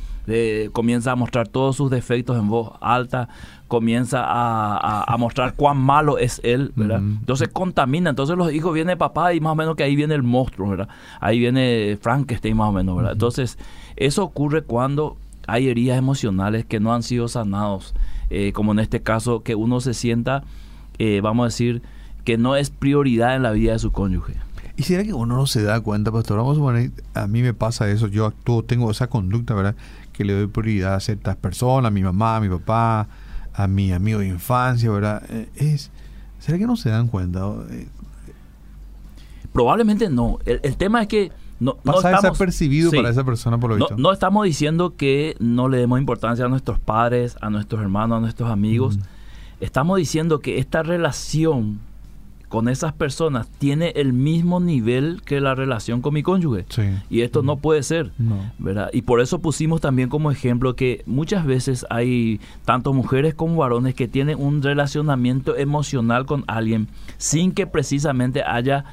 comienza 0.73 1.13
a 1.13 1.17
mostrar 1.17 1.49
todos 1.49 1.75
sus 1.77 1.91
defectos 1.91 2.39
en 2.39 2.49
voz 2.49 2.73
alta, 2.81 3.29
comienza 3.67 4.25
a, 4.25 5.17
mostrar 5.19 5.55
cuán 5.55 5.79
malo 5.79 6.19
es 6.19 6.41
él, 6.45 6.73
¿verdad? 6.77 6.99
Entonces 6.99 7.49
contamina, 7.49 8.11
entonces 8.11 8.37
los 8.37 8.53
hijos 8.53 8.73
viene 8.73 8.97
papá 8.97 9.35
y 9.35 9.41
más 9.41 9.53
o 9.53 9.57
menos 9.57 9.75
que 9.75 9.83
ahí 9.83 9.97
viene 9.97 10.15
el 10.15 10.23
monstruo, 10.23 10.71
¿verdad? 10.71 10.89
Ahí 11.21 11.39
viene 11.41 11.99
Frankenstein 12.01 12.57
más 12.57 12.69
o 12.69 12.73
menos, 12.73 12.97
¿verdad? 12.97 13.13
Entonces 13.13 13.59
eso 13.97 14.23
ocurre 14.23 14.63
cuando 14.63 15.17
hay 15.49 15.69
heridas 15.69 15.99
emocionales 15.99 16.65
que 16.65 16.79
no 16.79 16.95
han 16.95 17.03
sido 17.03 17.27
sanados, 17.27 17.95
eh, 18.31 18.53
como 18.53 18.73
en 18.73 18.79
este 18.79 19.01
caso 19.03 19.43
que 19.43 19.55
uno 19.55 19.81
se 19.81 19.95
sienta, 19.95 20.45
eh, 20.99 21.21
vamos 21.23 21.45
a 21.45 21.47
decir, 21.47 21.83
que 22.29 22.37
no 22.37 22.57
es 22.57 22.69
prioridad 22.69 23.37
en 23.37 23.43
la 23.43 23.53
vida 23.53 23.73
de 23.73 23.79
su 23.79 23.91
cónyuge. 23.91 24.35
¿Y 24.77 24.83
será 24.83 25.03
que 25.03 25.15
uno 25.15 25.35
no 25.35 25.47
se 25.47 25.63
da 25.63 25.81
cuenta, 25.81 26.13
pastor? 26.13 26.37
Vamos 26.37 26.59
a 26.59 27.23
a 27.23 27.27
mí 27.27 27.41
me 27.41 27.55
pasa 27.55 27.89
eso, 27.89 28.07
yo 28.07 28.27
actúo, 28.27 28.63
tengo 28.63 28.91
esa 28.91 29.07
conducta, 29.07 29.55
¿verdad? 29.55 29.77
Que 30.13 30.27
le 30.27 30.35
doy 30.35 30.47
prioridad 30.47 30.97
a 30.97 31.01
ciertas 31.01 31.37
personas, 31.37 31.89
a 31.89 31.91
mi 31.91 32.03
mamá, 32.03 32.37
a 32.37 32.41
mi 32.41 32.51
papá, 32.51 33.09
a 33.55 33.67
mi 33.67 33.93
amigo 33.93 34.19
de 34.19 34.29
infancia, 34.29 34.91
¿verdad? 34.91 35.23
Eh, 35.31 35.49
es, 35.57 35.91
¿Será 36.39 36.59
que 36.59 36.67
no 36.67 36.77
se 36.77 36.91
dan 36.91 37.09
cuenta? 37.09 37.51
Eh, 37.71 37.89
Probablemente 39.55 40.11
no. 40.11 40.39
El, 40.45 40.77
tema 40.77 41.01
es 41.01 41.09
que 41.09 41.33
no, 41.61 41.77
Pasa 41.77 42.11
no 42.11 42.17
desapercibido 42.19 42.91
para 42.91 43.09
esa 43.09 43.25
persona 43.25 43.57
por 43.57 43.71
lo 43.71 43.77
visto. 43.77 43.97
No, 43.97 44.13
estamos 44.13 44.45
diciendo 44.45 44.97
que 44.97 45.35
no 45.41 45.71
le 45.71 45.79
demos 45.79 45.99
importancia 45.99 46.45
a 46.45 46.49
nuestros 46.49 46.79
padres, 46.79 47.39
a 47.41 47.49
nuestros 47.49 47.81
hermanos, 47.81 48.19
a 48.19 48.21
nuestros 48.21 48.51
amigos. 48.51 48.99
Estamos 49.61 49.97
diciendo 49.97 50.41
que 50.41 50.59
esta 50.59 50.83
relación 50.83 51.88
con 52.49 52.69
esas 52.69 52.93
personas 52.93 53.49
tiene 53.59 53.93
el 53.97 54.13
mismo 54.13 54.61
nivel 54.61 55.23
que 55.25 55.41
la 55.41 55.55
relación 55.55 56.01
con 56.01 56.15
mi 56.15 56.23
cónyuge. 56.23 56.65
Y 57.11 57.21
esto 57.21 57.43
no 57.43 57.57
puede 57.57 57.83
ser. 57.83 58.13
¿verdad? 58.59 58.91
Y 58.93 59.03
por 59.03 59.21
eso 59.21 59.41
pusimos 59.41 59.81
también 59.81 60.09
como 60.09 60.31
ejemplo 60.31 60.75
que 60.75 61.03
muchas 61.07 61.45
veces 61.45 61.87
hay 61.91 62.41
tanto 62.65 62.93
mujeres 62.93 63.35
como 63.35 63.57
varones 63.57 63.95
que 63.95 64.09
tienen 64.09 64.41
un 64.41 64.63
relacionamiento 64.63 65.57
emocional 65.57 66.27
con 66.27 66.45
alguien 66.47 66.89
sin 67.19 67.53
que 67.53 67.67
precisamente 67.67 68.43
haya 68.43 68.85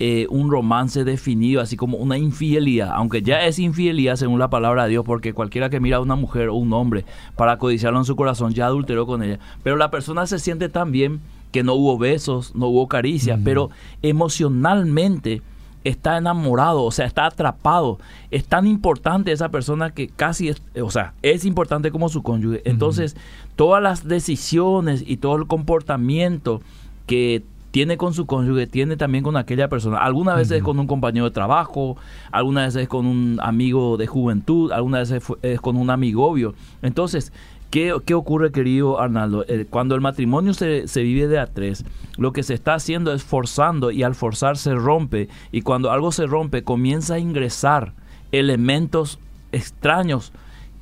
eh, 0.00 0.26
un 0.28 0.50
romance 0.50 1.04
definido, 1.04 1.60
así 1.60 1.76
como 1.76 1.98
una 1.98 2.18
infidelidad, 2.18 2.90
aunque 2.94 3.22
ya 3.22 3.44
es 3.44 3.60
infidelidad 3.60 4.16
según 4.16 4.40
la 4.40 4.50
palabra 4.50 4.84
de 4.84 4.90
Dios, 4.90 5.04
porque 5.04 5.32
cualquiera 5.32 5.70
que 5.70 5.78
mira 5.78 5.98
a 5.98 6.00
una 6.00 6.16
mujer 6.16 6.48
o 6.48 6.54
un 6.54 6.72
hombre 6.72 7.04
para 7.36 7.58
codiciarlo 7.58 8.00
en 8.00 8.04
su 8.04 8.16
corazón 8.16 8.52
ya 8.54 8.66
adulteró 8.66 9.06
con 9.06 9.22
ella, 9.22 9.38
pero 9.62 9.76
la 9.76 9.92
persona 9.92 10.26
se 10.26 10.40
siente 10.40 10.68
tan 10.68 10.90
bien 10.90 11.20
que 11.54 11.62
no 11.62 11.74
hubo 11.74 11.96
besos, 11.96 12.52
no 12.56 12.66
hubo 12.66 12.88
caricias, 12.88 13.38
pero 13.44 13.70
emocionalmente 14.02 15.40
está 15.84 16.16
enamorado, 16.16 16.82
o 16.82 16.90
sea, 16.90 17.06
está 17.06 17.26
atrapado. 17.26 18.00
Es 18.32 18.44
tan 18.44 18.66
importante 18.66 19.30
esa 19.30 19.50
persona 19.50 19.90
que 19.90 20.08
casi 20.08 20.48
es, 20.48 20.60
o 20.82 20.90
sea, 20.90 21.14
es 21.22 21.44
importante 21.44 21.92
como 21.92 22.08
su 22.08 22.24
cónyuge. 22.24 22.60
Entonces, 22.68 23.16
todas 23.54 23.80
las 23.80 24.08
decisiones 24.08 25.04
y 25.06 25.18
todo 25.18 25.36
el 25.36 25.46
comportamiento 25.46 26.60
que 27.06 27.44
tiene 27.70 27.96
con 27.96 28.14
su 28.14 28.26
cónyuge, 28.26 28.68
tiene 28.68 28.96
también 28.96 29.22
con 29.22 29.36
aquella 29.36 29.68
persona. 29.68 29.98
Algunas 29.98 30.36
veces 30.36 30.58
es 30.58 30.62
con 30.64 30.78
un 30.78 30.88
compañero 30.88 31.24
de 31.24 31.32
trabajo, 31.32 31.96
algunas 32.32 32.66
veces 32.66 32.82
es 32.82 32.88
con 32.88 33.04
un 33.04 33.38
amigo 33.40 33.96
de 33.96 34.06
juventud, 34.08 34.70
algunas 34.72 35.10
veces 35.10 35.36
es 35.42 35.60
con 35.60 35.76
un 35.76 35.90
amigo 35.90 36.24
obvio. 36.24 36.54
Entonces, 36.82 37.32
¿Qué, 37.74 38.14
ocurre, 38.14 38.52
querido 38.52 39.00
Arnaldo? 39.00 39.44
Eh, 39.48 39.66
cuando 39.68 39.96
el 39.96 40.00
matrimonio 40.00 40.54
se, 40.54 40.86
se, 40.86 41.02
vive 41.02 41.26
de 41.26 41.40
a 41.40 41.46
tres, 41.46 41.84
lo 42.16 42.32
que 42.32 42.44
se 42.44 42.54
está 42.54 42.74
haciendo 42.74 43.12
es 43.12 43.24
forzando 43.24 43.90
y 43.90 44.04
al 44.04 44.14
forzar 44.14 44.56
se 44.56 44.76
rompe 44.76 45.28
y 45.50 45.62
cuando 45.62 45.90
algo 45.90 46.12
se 46.12 46.24
rompe 46.26 46.62
comienza 46.62 47.14
a 47.14 47.18
ingresar 47.18 47.92
elementos 48.30 49.18
extraños 49.50 50.32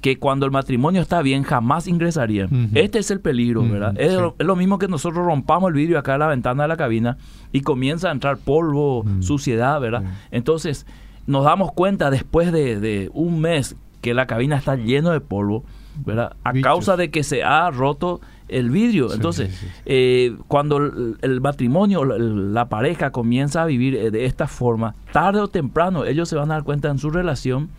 que 0.03 0.19
cuando 0.19 0.45
el 0.45 0.53
matrimonio 0.53 1.01
está 1.01 1.23
bien 1.23 1.45
jamás 1.45 1.87
ingresarían. 1.87 2.69
Este 2.75 2.99
es 2.99 3.11
el 3.11 3.21
peligro, 3.21 3.67
¿verdad? 3.67 3.99
Es, 3.99 4.13
lo, 4.39 4.57
mismo 4.57 4.79
que 4.79 4.87
nosotros 4.89 5.25
rompamos 5.25 5.69
el 5.69 5.75
vidrio 5.75 5.99
acá 5.99 6.13
en 6.13 6.21
la 6.21 6.27
ventana 6.27 6.65
de 6.65 6.69
la 6.69 6.77
cabina 6.77 7.17
y 7.53 7.63
comienza 7.63 8.11
a 8.11 8.13
entrar 8.13 8.37
polvo, 8.37 9.07
suciedad, 9.21 9.81
¿verdad? 9.81 10.03
Entonces 10.31 10.85
nos 11.27 11.45
damos 11.45 11.73
cuenta 11.73 12.11
después 12.11 12.53
de, 12.53 12.79
de 12.79 13.11
un 13.15 13.41
mes 13.41 13.77
que 14.03 14.13
la 14.13 14.27
cabina 14.27 14.59
está 14.59 14.77
lleno 14.77 15.11
de 15.11 15.21
polvo 15.21 15.65
¿verdad? 16.05 16.37
A 16.45 16.53
causa 16.55 16.97
de 16.97 17.11
que 17.11 17.23
se 17.23 17.43
ha 17.43 17.71
roto 17.71 18.21
el 18.49 18.71
vidrio. 18.71 19.13
Entonces, 19.13 19.51
eh, 19.87 20.37
cuando 20.49 20.77
el, 20.77 21.41
matrimonio, 21.41 22.05
la, 22.05 22.69
pareja 22.69 23.11
comienza 23.11 23.63
a 23.63 23.67
vivir 23.67 23.97
eh, 23.97 24.11
de 24.11 24.27
esta 24.27 24.47
forma, 24.47 24.95
tarde 25.13 25.41
o 25.41 25.49
temprano 25.49 26.05
ellos 26.05 26.29
se 26.29 26.37
van 26.37 26.51
a 26.51 26.55
dar 26.55 26.65
cuenta 26.65 26.91
en 26.91 26.99
su 26.99 27.11
relación 27.11 27.71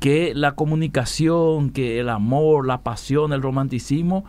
que 0.00 0.32
la 0.34 0.52
comunicación, 0.52 1.70
que 1.70 2.00
el 2.00 2.08
amor, 2.08 2.66
la 2.66 2.78
pasión, 2.78 3.32
el 3.32 3.42
romanticismo 3.42 4.24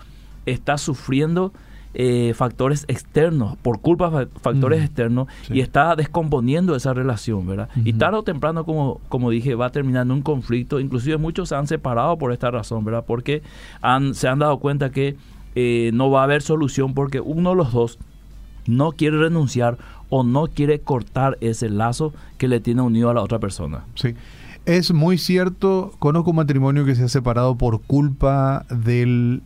está 0.46 0.78
sufriendo 0.78 1.54
eh, 1.93 2.34
factores 2.36 2.86
externos, 2.88 3.58
por 3.58 3.82
culpa 3.82 4.10
de 4.12 4.28
factores 4.41 4.84
externos, 4.84 5.28
y 5.49 5.62
está 5.62 5.95
descomponiendo 5.95 6.75
esa 6.75 6.93
relación, 6.93 7.47
¿verdad? 7.47 7.69
Y 7.84 7.93
tarde 7.93 8.17
o 8.19 8.23
temprano, 8.23 8.63
como, 8.63 9.02
como 9.10 9.30
dije, 9.30 9.56
va 9.56 9.67
a 9.67 9.71
terminar 9.71 10.06
en 10.06 10.12
un 10.12 10.21
conflicto. 10.21 10.80
Inclusive 10.80 11.17
muchos 11.17 11.49
se 11.49 11.56
han 11.56 11.67
separado 11.67 12.17
por 12.17 12.32
esta 12.32 12.52
razón, 12.52 12.86
¿verdad? 12.86 13.04
Porque 13.08 13.41
han, 13.82 14.13
se 14.13 14.28
han 14.28 14.39
dado 14.39 14.60
cuenta 14.60 14.91
que 14.91 15.15
eh, 15.56 15.91
no 15.93 16.12
va 16.12 16.21
a 16.21 16.23
haber 16.25 16.41
solución 16.41 16.93
porque 16.93 17.19
uno 17.19 17.52
de 17.52 17.56
los 17.56 17.73
dos 17.73 17.99
no 18.67 18.91
quiere 18.91 19.17
renunciar 19.17 19.78
o 20.10 20.23
no 20.23 20.47
quiere 20.47 20.80
cortar 20.80 21.38
ese 21.41 21.69
lazo 21.69 22.13
que 22.38 22.47
le 22.47 22.60
tiene 22.60 22.82
unido 22.82 23.10
a 23.10 23.13
la 23.13 23.21
otra 23.21 23.39
persona. 23.39 23.86
Sí. 23.95 24.15
Es 24.65 24.93
muy 24.93 25.17
cierto, 25.17 25.93
conozco 25.97 26.30
un 26.30 26.36
matrimonio 26.36 26.86
que 26.86 26.93
se 26.93 27.04
ha 27.04 27.08
separado 27.08 27.56
por 27.56 27.82
culpa 27.82 28.65
del 28.69 29.41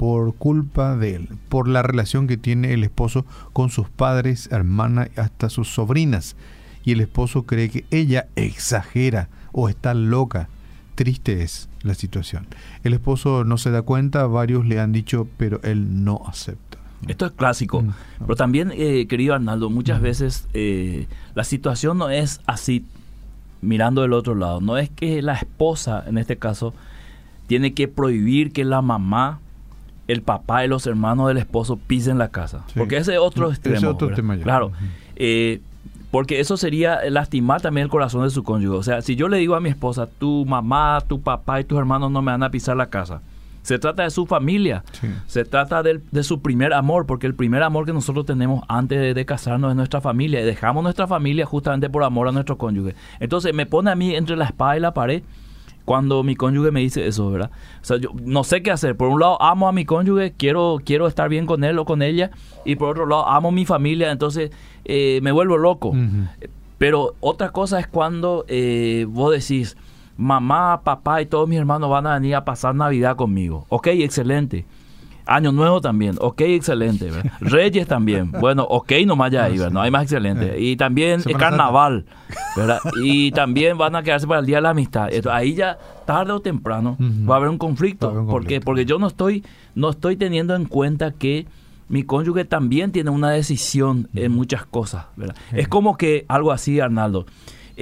por 0.00 0.34
culpa 0.34 0.96
de 0.96 1.14
él, 1.14 1.28
por 1.50 1.68
la 1.68 1.82
relación 1.82 2.26
que 2.26 2.38
tiene 2.38 2.72
el 2.72 2.84
esposo 2.84 3.26
con 3.52 3.68
sus 3.68 3.90
padres, 3.90 4.48
hermana, 4.50 5.10
hasta 5.14 5.50
sus 5.50 5.68
sobrinas. 5.68 6.36
Y 6.82 6.92
el 6.92 7.02
esposo 7.02 7.42
cree 7.42 7.68
que 7.68 7.84
ella 7.90 8.26
exagera 8.34 9.28
o 9.52 9.68
está 9.68 9.92
loca. 9.92 10.48
Triste 10.94 11.42
es 11.42 11.68
la 11.82 11.92
situación. 11.92 12.46
El 12.82 12.94
esposo 12.94 13.44
no 13.44 13.58
se 13.58 13.70
da 13.70 13.82
cuenta, 13.82 14.24
varios 14.24 14.64
le 14.64 14.80
han 14.80 14.92
dicho, 14.92 15.28
pero 15.36 15.60
él 15.64 16.02
no 16.02 16.22
acepta. 16.26 16.78
Esto 17.06 17.26
es 17.26 17.32
clásico. 17.32 17.82
Mm. 17.82 17.92
Pero 18.20 18.36
también, 18.36 18.72
eh, 18.74 19.06
querido 19.06 19.34
Arnaldo, 19.34 19.68
muchas 19.68 20.00
mm. 20.00 20.02
veces 20.02 20.48
eh, 20.54 21.08
la 21.34 21.44
situación 21.44 21.98
no 21.98 22.08
es 22.08 22.40
así 22.46 22.86
mirando 23.60 24.00
del 24.00 24.14
otro 24.14 24.34
lado. 24.34 24.62
No 24.62 24.78
es 24.78 24.88
que 24.88 25.20
la 25.20 25.34
esposa, 25.34 26.02
en 26.06 26.16
este 26.16 26.38
caso, 26.38 26.72
tiene 27.48 27.74
que 27.74 27.86
prohibir 27.86 28.50
que 28.54 28.64
la 28.64 28.80
mamá 28.80 29.40
el 30.12 30.22
papá 30.22 30.64
y 30.64 30.68
los 30.68 30.86
hermanos 30.86 31.28
del 31.28 31.38
esposo 31.38 31.76
pisen 31.76 32.18
la 32.18 32.28
casa. 32.28 32.64
Porque 32.76 32.96
ese 32.96 33.14
es 33.14 33.18
otro 33.18 33.50
extremo. 33.50 33.90
otro 33.90 34.12
tema 34.12 34.36
Claro. 34.38 34.72
Eh, 35.16 35.60
porque 36.10 36.40
eso 36.40 36.56
sería 36.56 37.08
lastimar 37.08 37.60
también 37.60 37.84
el 37.84 37.90
corazón 37.90 38.24
de 38.24 38.30
su 38.30 38.42
cónyuge. 38.42 38.76
O 38.76 38.82
sea, 38.82 39.00
si 39.02 39.14
yo 39.14 39.28
le 39.28 39.36
digo 39.38 39.54
a 39.54 39.60
mi 39.60 39.68
esposa, 39.68 40.06
tu 40.06 40.44
mamá, 40.44 41.00
tu 41.06 41.20
papá 41.20 41.60
y 41.60 41.64
tus 41.64 41.78
hermanos 41.78 42.10
no 42.10 42.20
me 42.20 42.32
van 42.32 42.42
a 42.42 42.50
pisar 42.50 42.76
la 42.76 42.86
casa. 42.86 43.22
Se 43.62 43.78
trata 43.78 44.02
de 44.02 44.10
su 44.10 44.26
familia. 44.26 44.82
Se 45.26 45.44
trata 45.44 45.82
de, 45.82 46.00
su 46.24 46.40
primer 46.40 46.72
amor, 46.72 47.06
porque 47.06 47.26
el 47.26 47.34
primer 47.34 47.62
amor 47.62 47.86
que 47.86 47.92
nosotros 47.92 48.26
tenemos 48.26 48.64
antes 48.68 48.98
de, 48.98 49.14
de, 49.14 49.24
casarnos 49.24 49.70
es 49.70 49.76
nuestra 49.76 50.00
familia. 50.00 50.40
Y 50.40 50.44
dejamos 50.44 50.82
nuestra 50.82 51.06
familia 51.06 51.46
justamente 51.46 51.88
por 51.88 52.02
amor 52.02 52.26
a 52.26 52.32
nuestro 52.32 52.58
cónyuge. 52.58 52.94
Entonces 53.20 53.54
me 53.54 53.66
pone 53.66 53.90
a 53.90 53.94
mí 53.94 54.14
entre 54.16 54.36
la 54.36 54.46
espada 54.46 54.76
y 54.76 54.80
la 54.80 54.94
pared 54.94 55.22
cuando 55.90 56.22
mi 56.22 56.36
cónyuge 56.36 56.70
me 56.70 56.78
dice 56.78 57.04
eso, 57.08 57.32
¿verdad? 57.32 57.50
O 57.82 57.84
sea, 57.84 57.96
yo 57.96 58.10
no 58.22 58.44
sé 58.44 58.62
qué 58.62 58.70
hacer. 58.70 58.96
Por 58.96 59.08
un 59.08 59.18
lado, 59.18 59.42
amo 59.42 59.66
a 59.66 59.72
mi 59.72 59.84
cónyuge, 59.84 60.34
quiero, 60.38 60.76
quiero 60.84 61.08
estar 61.08 61.28
bien 61.28 61.46
con 61.46 61.64
él 61.64 61.80
o 61.80 61.84
con 61.84 62.00
ella, 62.00 62.30
y 62.64 62.76
por 62.76 62.90
otro 62.90 63.06
lado, 63.06 63.28
amo 63.28 63.48
a 63.48 63.50
mi 63.50 63.66
familia, 63.66 64.12
entonces 64.12 64.52
eh, 64.84 65.18
me 65.24 65.32
vuelvo 65.32 65.58
loco. 65.58 65.92
Pero 66.78 67.16
otra 67.18 67.50
cosa 67.50 67.80
es 67.80 67.88
cuando 67.88 68.44
eh, 68.46 69.04
vos 69.08 69.32
decís, 69.32 69.76
mamá, 70.16 70.82
papá 70.84 71.22
y 71.22 71.26
todos 71.26 71.48
mis 71.48 71.58
hermanos 71.58 71.90
van 71.90 72.06
a 72.06 72.14
venir 72.14 72.36
a 72.36 72.44
pasar 72.44 72.72
Navidad 72.72 73.16
conmigo. 73.16 73.66
Ok, 73.68 73.88
excelente. 73.88 74.66
Año 75.26 75.52
Nuevo 75.52 75.80
también, 75.80 76.16
ok, 76.20 76.40
excelente. 76.42 77.10
Reyes 77.40 77.86
también, 77.86 78.30
bueno, 78.32 78.64
ok, 78.64 78.92
nomás 79.06 79.30
ya 79.30 79.44
ahí, 79.44 79.58
¿verdad? 79.58 79.72
No 79.72 79.80
hay 79.80 79.90
más 79.90 80.02
excelente. 80.02 80.60
Y 80.60 80.76
también 80.76 81.22
el 81.26 81.36
Carnaval, 81.36 82.04
¿verdad? 82.56 82.78
Y 83.02 83.30
también 83.32 83.78
van 83.78 83.96
a 83.96 84.02
quedarse 84.02 84.26
para 84.26 84.40
el 84.40 84.46
Día 84.46 84.56
de 84.56 84.62
la 84.62 84.70
Amistad. 84.70 85.08
ahí 85.30 85.54
ya, 85.54 85.78
tarde 86.06 86.32
o 86.32 86.40
temprano, 86.40 86.96
va 87.00 87.34
a 87.34 87.36
haber 87.38 87.48
un 87.48 87.58
conflicto. 87.58 88.26
porque 88.28 88.60
Porque 88.60 88.84
yo 88.84 88.98
no 88.98 89.06
estoy, 89.06 89.44
no 89.74 89.90
estoy 89.90 90.16
teniendo 90.16 90.54
en 90.54 90.64
cuenta 90.64 91.12
que 91.12 91.46
mi 91.88 92.04
cónyuge 92.04 92.44
también 92.44 92.92
tiene 92.92 93.10
una 93.10 93.30
decisión 93.30 94.08
en 94.14 94.32
muchas 94.32 94.64
cosas, 94.64 95.06
¿verdad? 95.16 95.34
Es 95.52 95.66
como 95.66 95.96
que 95.96 96.24
algo 96.28 96.52
así, 96.52 96.78
Arnaldo. 96.78 97.26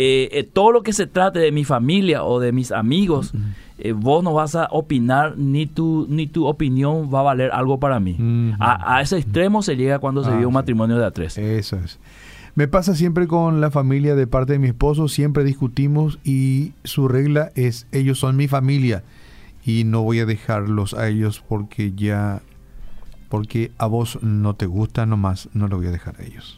Eh, 0.00 0.28
eh, 0.38 0.44
todo 0.44 0.70
lo 0.70 0.84
que 0.84 0.92
se 0.92 1.08
trate 1.08 1.40
de 1.40 1.50
mi 1.50 1.64
familia 1.64 2.22
o 2.22 2.38
de 2.38 2.52
mis 2.52 2.70
amigos, 2.70 3.32
eh, 3.78 3.90
vos 3.90 4.22
no 4.22 4.32
vas 4.32 4.54
a 4.54 4.68
opinar 4.70 5.36
ni 5.36 5.66
tu, 5.66 6.06
ni 6.08 6.28
tu 6.28 6.46
opinión 6.46 7.12
va 7.12 7.18
a 7.18 7.22
valer 7.24 7.50
algo 7.50 7.80
para 7.80 7.98
mí. 7.98 8.16
a, 8.60 9.02
ese 9.02 9.18
extremo 9.18 9.60
se 9.60 9.74
llega 9.74 9.98
cuando 9.98 10.22
se 10.22 10.30
ah, 10.30 10.34
vive 10.34 10.46
un 10.46 10.54
matrimonio 10.54 10.96
de 10.98 11.04
a 11.04 11.10
tres. 11.10 11.36
Eso 11.36 11.74
es. 11.78 11.98
Me 12.54 12.68
pasa 12.68 12.94
siempre 12.94 13.26
con 13.26 13.60
la 13.60 13.72
familia 13.72 14.14
de 14.14 14.28
parte 14.28 14.52
de 14.52 14.60
mi 14.60 14.68
esposo, 14.68 15.08
siempre 15.08 15.42
discutimos 15.42 16.20
y 16.22 16.74
su 16.84 17.08
regla 17.08 17.50
es 17.56 17.88
ellos 17.90 18.20
son 18.20 18.36
mi 18.36 18.46
familia 18.46 19.02
y 19.64 19.82
no 19.82 20.02
voy 20.02 20.20
a 20.20 20.26
dejarlos 20.26 20.94
a 20.94 21.08
ellos 21.08 21.42
porque 21.48 21.92
ya 21.96 22.40
porque 23.28 23.72
a 23.78 23.86
vos 23.86 24.22
no 24.22 24.54
te 24.54 24.66
gusta 24.66 25.06
nomás, 25.06 25.48
no 25.54 25.66
lo 25.66 25.78
voy 25.78 25.88
a 25.88 25.90
dejar 25.90 26.20
a 26.20 26.24
ellos. 26.24 26.56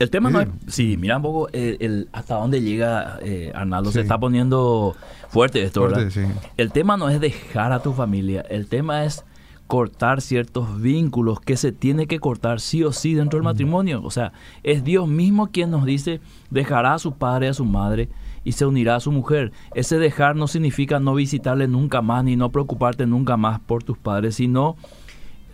El 0.00 0.08
tema 0.08 0.30
no 0.30 0.40
es. 0.40 0.48
Sí, 0.66 0.96
mira 0.96 1.18
un 1.18 1.22
poco 1.22 1.48
el, 1.52 2.08
hasta 2.12 2.36
dónde 2.36 2.62
llega 2.62 3.18
eh, 3.22 3.52
Arnaldo. 3.54 3.92
Se 3.92 4.00
está 4.00 4.18
poniendo 4.18 4.96
fuerte 5.28 5.62
esto, 5.62 5.82
¿verdad? 5.82 6.10
El 6.56 6.72
tema 6.72 6.96
no 6.96 7.10
es 7.10 7.20
dejar 7.20 7.72
a 7.72 7.82
tu 7.82 7.92
familia. 7.92 8.40
El 8.48 8.66
tema 8.66 9.04
es 9.04 9.26
cortar 9.66 10.22
ciertos 10.22 10.80
vínculos 10.80 11.38
que 11.38 11.58
se 11.58 11.70
tiene 11.70 12.06
que 12.06 12.18
cortar 12.18 12.60
sí 12.60 12.82
o 12.82 12.92
sí 12.92 13.12
dentro 13.12 13.36
del 13.36 13.44
matrimonio. 13.44 14.00
O 14.02 14.10
sea, 14.10 14.32
es 14.62 14.84
Dios 14.84 15.06
mismo 15.06 15.48
quien 15.48 15.70
nos 15.70 15.84
dice 15.84 16.22
dejará 16.48 16.94
a 16.94 16.98
su 16.98 17.12
padre 17.12 17.48
a 17.48 17.54
su 17.54 17.66
madre 17.66 18.08
y 18.42 18.52
se 18.52 18.64
unirá 18.64 18.96
a 18.96 19.00
su 19.00 19.12
mujer. 19.12 19.52
Ese 19.74 19.98
dejar 19.98 20.34
no 20.34 20.48
significa 20.48 20.98
no 20.98 21.14
visitarle 21.14 21.68
nunca 21.68 22.00
más 22.00 22.24
ni 22.24 22.36
no 22.36 22.50
preocuparte 22.50 23.04
nunca 23.04 23.36
más 23.36 23.60
por 23.60 23.82
tus 23.82 23.98
padres, 23.98 24.36
sino 24.36 24.76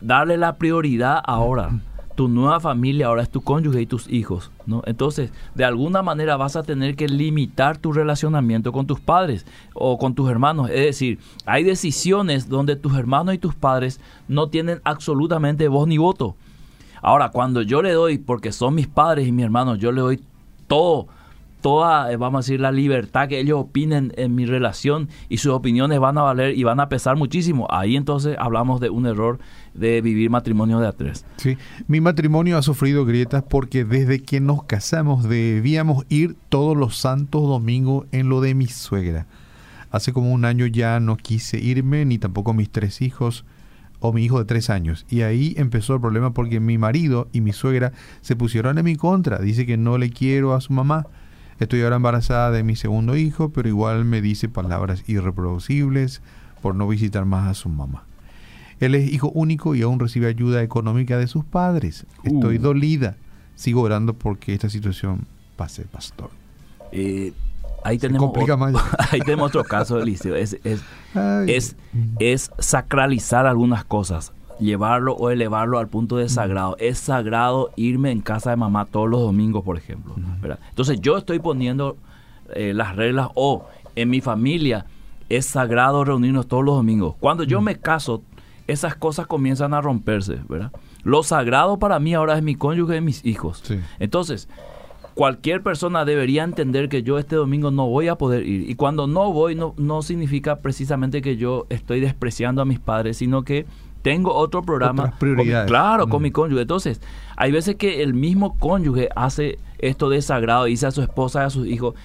darle 0.00 0.36
la 0.36 0.54
prioridad 0.54 1.20
ahora 1.24 1.80
tu 2.16 2.28
nueva 2.28 2.58
familia 2.58 3.06
ahora 3.06 3.22
es 3.22 3.30
tu 3.30 3.42
cónyuge 3.42 3.82
y 3.82 3.86
tus 3.86 4.08
hijos, 4.08 4.50
¿no? 4.64 4.82
Entonces, 4.86 5.30
de 5.54 5.64
alguna 5.64 6.02
manera 6.02 6.36
vas 6.36 6.56
a 6.56 6.62
tener 6.62 6.96
que 6.96 7.06
limitar 7.08 7.76
tu 7.76 7.92
relacionamiento 7.92 8.72
con 8.72 8.86
tus 8.86 8.98
padres 8.98 9.46
o 9.74 9.98
con 9.98 10.14
tus 10.14 10.28
hermanos. 10.28 10.70
Es 10.70 10.84
decir, 10.86 11.18
hay 11.44 11.62
decisiones 11.62 12.48
donde 12.48 12.74
tus 12.74 12.96
hermanos 12.96 13.34
y 13.34 13.38
tus 13.38 13.54
padres 13.54 14.00
no 14.26 14.48
tienen 14.48 14.80
absolutamente 14.82 15.68
voz 15.68 15.86
ni 15.86 15.98
voto. 15.98 16.34
Ahora, 17.02 17.28
cuando 17.28 17.62
yo 17.62 17.82
le 17.82 17.92
doy, 17.92 18.18
porque 18.18 18.50
son 18.50 18.74
mis 18.74 18.88
padres 18.88 19.28
y 19.28 19.32
mis 19.32 19.44
hermanos, 19.44 19.78
yo 19.78 19.92
le 19.92 20.00
doy 20.00 20.20
todo 20.66 21.06
toda, 21.66 22.12
eh, 22.12 22.16
vamos 22.16 22.38
a 22.38 22.42
decir, 22.46 22.60
la 22.60 22.70
libertad 22.70 23.26
que 23.26 23.40
ellos 23.40 23.58
opinen 23.58 24.12
en 24.16 24.36
mi 24.36 24.46
relación 24.46 25.08
y 25.28 25.38
sus 25.38 25.50
opiniones 25.50 25.98
van 25.98 26.16
a 26.16 26.22
valer 26.22 26.56
y 26.56 26.62
van 26.62 26.78
a 26.78 26.88
pesar 26.88 27.16
muchísimo. 27.16 27.66
Ahí 27.70 27.96
entonces 27.96 28.36
hablamos 28.38 28.80
de 28.80 28.88
un 28.88 29.04
error 29.04 29.40
de 29.74 30.00
vivir 30.00 30.30
matrimonio 30.30 30.78
de 30.78 30.86
a 30.86 30.92
tres. 30.92 31.26
Sí, 31.38 31.58
mi 31.88 32.00
matrimonio 32.00 32.56
ha 32.56 32.62
sufrido 32.62 33.04
grietas 33.04 33.42
porque 33.42 33.84
desde 33.84 34.22
que 34.22 34.38
nos 34.38 34.62
casamos 34.62 35.28
debíamos 35.28 36.04
ir 36.08 36.36
todos 36.50 36.76
los 36.76 36.98
santos 36.98 37.42
domingos 37.42 38.06
en 38.12 38.28
lo 38.28 38.40
de 38.40 38.54
mi 38.54 38.68
suegra. 38.68 39.26
Hace 39.90 40.12
como 40.12 40.30
un 40.30 40.44
año 40.44 40.66
ya 40.66 41.00
no 41.00 41.16
quise 41.16 41.58
irme, 41.58 42.04
ni 42.04 42.18
tampoco 42.18 42.54
mis 42.54 42.70
tres 42.70 43.02
hijos 43.02 43.44
o 43.98 44.12
mi 44.12 44.22
hijo 44.22 44.38
de 44.38 44.44
tres 44.44 44.70
años. 44.70 45.04
Y 45.10 45.22
ahí 45.22 45.52
empezó 45.58 45.94
el 45.94 46.00
problema 46.00 46.32
porque 46.32 46.60
mi 46.60 46.78
marido 46.78 47.26
y 47.32 47.40
mi 47.40 47.52
suegra 47.52 47.90
se 48.20 48.36
pusieron 48.36 48.78
en 48.78 48.84
mi 48.84 48.94
contra. 48.94 49.40
Dice 49.40 49.66
que 49.66 49.76
no 49.76 49.98
le 49.98 50.10
quiero 50.10 50.54
a 50.54 50.60
su 50.60 50.72
mamá 50.72 51.08
Estoy 51.58 51.82
ahora 51.82 51.96
embarazada 51.96 52.50
de 52.50 52.62
mi 52.62 52.76
segundo 52.76 53.16
hijo, 53.16 53.48
pero 53.48 53.68
igual 53.68 54.04
me 54.04 54.20
dice 54.20 54.48
palabras 54.48 55.02
irreproducibles 55.06 56.20
por 56.60 56.74
no 56.74 56.86
visitar 56.86 57.24
más 57.24 57.48
a 57.48 57.54
su 57.54 57.68
mamá. 57.68 58.04
Él 58.78 58.94
es 58.94 59.10
hijo 59.10 59.30
único 59.30 59.74
y 59.74 59.82
aún 59.82 59.98
recibe 59.98 60.26
ayuda 60.26 60.62
económica 60.62 61.16
de 61.16 61.26
sus 61.28 61.44
padres. 61.44 62.04
Estoy 62.24 62.58
uh. 62.58 62.60
dolida. 62.60 63.16
Sigo 63.54 63.80
orando 63.80 64.12
porque 64.12 64.52
esta 64.52 64.68
situación 64.68 65.26
pase, 65.56 65.84
pastor. 65.84 66.28
Eh, 66.92 67.32
ahí, 67.84 67.96
tenemos 67.96 68.28
otro, 68.28 68.58
ahí 69.10 69.20
tenemos 69.20 69.48
otro 69.48 69.64
caso, 69.64 69.98
Eliseo. 69.98 70.36
Es, 70.36 70.58
es, 70.62 70.82
es, 71.46 71.76
es 72.18 72.50
sacralizar 72.58 73.46
algunas 73.46 73.82
cosas 73.84 74.32
llevarlo 74.58 75.14
o 75.14 75.30
elevarlo 75.30 75.78
al 75.78 75.88
punto 75.88 76.16
de 76.16 76.28
sagrado. 76.28 76.76
Es 76.78 76.98
sagrado 76.98 77.70
irme 77.76 78.10
en 78.10 78.20
casa 78.20 78.50
de 78.50 78.56
mamá 78.56 78.86
todos 78.86 79.08
los 79.08 79.20
domingos, 79.20 79.64
por 79.64 79.76
ejemplo. 79.76 80.14
Entonces 80.68 81.00
yo 81.00 81.16
estoy 81.16 81.38
poniendo 81.38 81.96
eh, 82.54 82.72
las 82.74 82.96
reglas 82.96 83.28
o 83.34 83.64
en 83.94 84.10
mi 84.10 84.20
familia 84.20 84.86
es 85.28 85.46
sagrado 85.46 86.04
reunirnos 86.04 86.46
todos 86.46 86.64
los 86.64 86.76
domingos. 86.76 87.16
Cuando 87.18 87.42
yo 87.44 87.60
me 87.60 87.76
caso, 87.76 88.22
esas 88.66 88.94
cosas 88.94 89.26
comienzan 89.26 89.74
a 89.74 89.80
romperse, 89.80 90.38
¿verdad? 90.48 90.72
Lo 91.02 91.22
sagrado 91.22 91.78
para 91.78 91.98
mí 91.98 92.14
ahora 92.14 92.36
es 92.36 92.42
mi 92.42 92.54
cónyuge 92.54 92.96
y 92.96 93.00
mis 93.00 93.24
hijos. 93.24 93.62
Entonces, 93.98 94.48
cualquier 95.14 95.62
persona 95.62 96.04
debería 96.04 96.44
entender 96.44 96.88
que 96.88 97.02
yo 97.02 97.18
este 97.18 97.36
domingo 97.36 97.70
no 97.70 97.88
voy 97.88 98.08
a 98.08 98.16
poder 98.16 98.46
ir. 98.46 98.68
Y 98.68 98.74
cuando 98.74 99.06
no 99.06 99.32
voy, 99.32 99.54
no, 99.54 99.74
no 99.76 100.02
significa 100.02 100.60
precisamente 100.60 101.22
que 101.22 101.36
yo 101.36 101.66
estoy 101.70 102.00
despreciando 102.00 102.62
a 102.62 102.64
mis 102.64 102.78
padres, 102.78 103.16
sino 103.16 103.42
que 103.42 103.66
tengo 104.06 104.32
otro 104.32 104.62
programa. 104.62 105.12
claro, 105.66 106.06
con 106.06 106.22
mi 106.22 106.30
mm. 106.30 106.32
cónyuge. 106.32 106.62
Entonces, 106.62 107.00
hay 107.36 107.50
veces 107.50 107.74
que 107.74 108.04
el 108.04 108.14
mismo 108.14 108.56
cónyuge 108.56 109.08
hace 109.16 109.58
esto 109.78 110.08
de 110.08 110.22
sagrado, 110.22 110.66
dice 110.66 110.86
a 110.86 110.92
su 110.92 111.02
esposa 111.02 111.42
y 111.42 111.44
a 111.46 111.50
sus 111.50 111.66
hijos, 111.66 111.96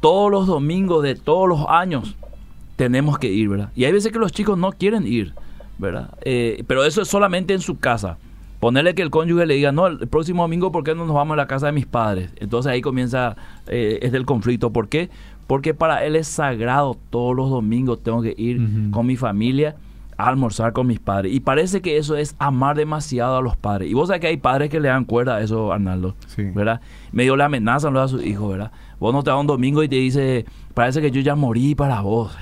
todos 0.00 0.30
los 0.30 0.46
domingos 0.46 1.02
de 1.02 1.14
todos 1.14 1.48
los 1.48 1.64
años 1.66 2.14
tenemos 2.76 3.18
que 3.18 3.28
ir, 3.28 3.48
¿verdad? 3.48 3.70
Y 3.74 3.86
hay 3.86 3.92
veces 3.92 4.12
que 4.12 4.18
los 4.18 4.32
chicos 4.32 4.58
no 4.58 4.72
quieren 4.72 5.06
ir. 5.06 5.32
¿verdad? 5.78 6.10
Eh, 6.20 6.62
pero 6.66 6.84
eso 6.84 7.00
es 7.00 7.08
solamente 7.08 7.54
en 7.54 7.60
su 7.60 7.78
casa. 7.78 8.18
Ponerle 8.58 8.94
que 8.94 9.00
el 9.00 9.08
cónyuge 9.08 9.46
le 9.46 9.54
diga, 9.54 9.72
no, 9.72 9.86
el 9.86 10.08
próximo 10.08 10.42
domingo, 10.42 10.70
¿por 10.70 10.84
qué 10.84 10.94
no 10.94 11.06
nos 11.06 11.14
vamos 11.16 11.32
a 11.32 11.36
la 11.38 11.46
casa 11.46 11.64
de 11.64 11.72
mis 11.72 11.86
padres? 11.86 12.30
Entonces 12.36 12.70
ahí 12.70 12.82
comienza, 12.82 13.34
eh, 13.66 13.98
es 14.02 14.12
del 14.12 14.26
conflicto. 14.26 14.70
¿Por 14.74 14.90
qué? 14.90 15.08
Porque 15.46 15.72
para 15.72 16.04
él 16.04 16.16
es 16.16 16.28
sagrado, 16.28 16.98
todos 17.08 17.34
los 17.34 17.48
domingos 17.48 18.02
tengo 18.02 18.20
que 18.20 18.34
ir 18.36 18.60
con 18.90 19.06
mi 19.06 19.16
familia 19.16 19.76
a 20.20 20.28
almorzar 20.28 20.72
con 20.72 20.86
mis 20.86 21.00
padres. 21.00 21.32
Y 21.32 21.40
parece 21.40 21.80
que 21.80 21.96
eso 21.96 22.16
es 22.16 22.36
amar 22.38 22.76
demasiado 22.76 23.36
a 23.36 23.42
los 23.42 23.56
padres. 23.56 23.90
Y 23.90 23.94
vos 23.94 24.08
sabés 24.08 24.20
que 24.20 24.26
hay 24.28 24.36
padres 24.36 24.70
que 24.70 24.80
le 24.80 24.88
dan 24.88 25.04
cuerda 25.04 25.36
a 25.36 25.40
eso, 25.40 25.72
Arnaldo, 25.72 26.14
sí. 26.26 26.44
¿verdad? 26.54 26.80
Medio 27.12 27.36
le 27.36 27.44
amenazan 27.44 27.96
a 27.96 28.08
sus 28.08 28.24
hijos, 28.24 28.50
¿verdad? 28.50 28.72
Vos 28.98 29.14
no 29.14 29.22
te 29.22 29.30
vas 29.30 29.40
un 29.40 29.46
domingo 29.46 29.82
y 29.82 29.88
te 29.88 29.96
dice, 29.96 30.44
parece 30.74 31.00
que 31.00 31.10
yo 31.10 31.20
ya 31.20 31.34
morí 31.34 31.74
para 31.74 32.00
vos. 32.00 32.36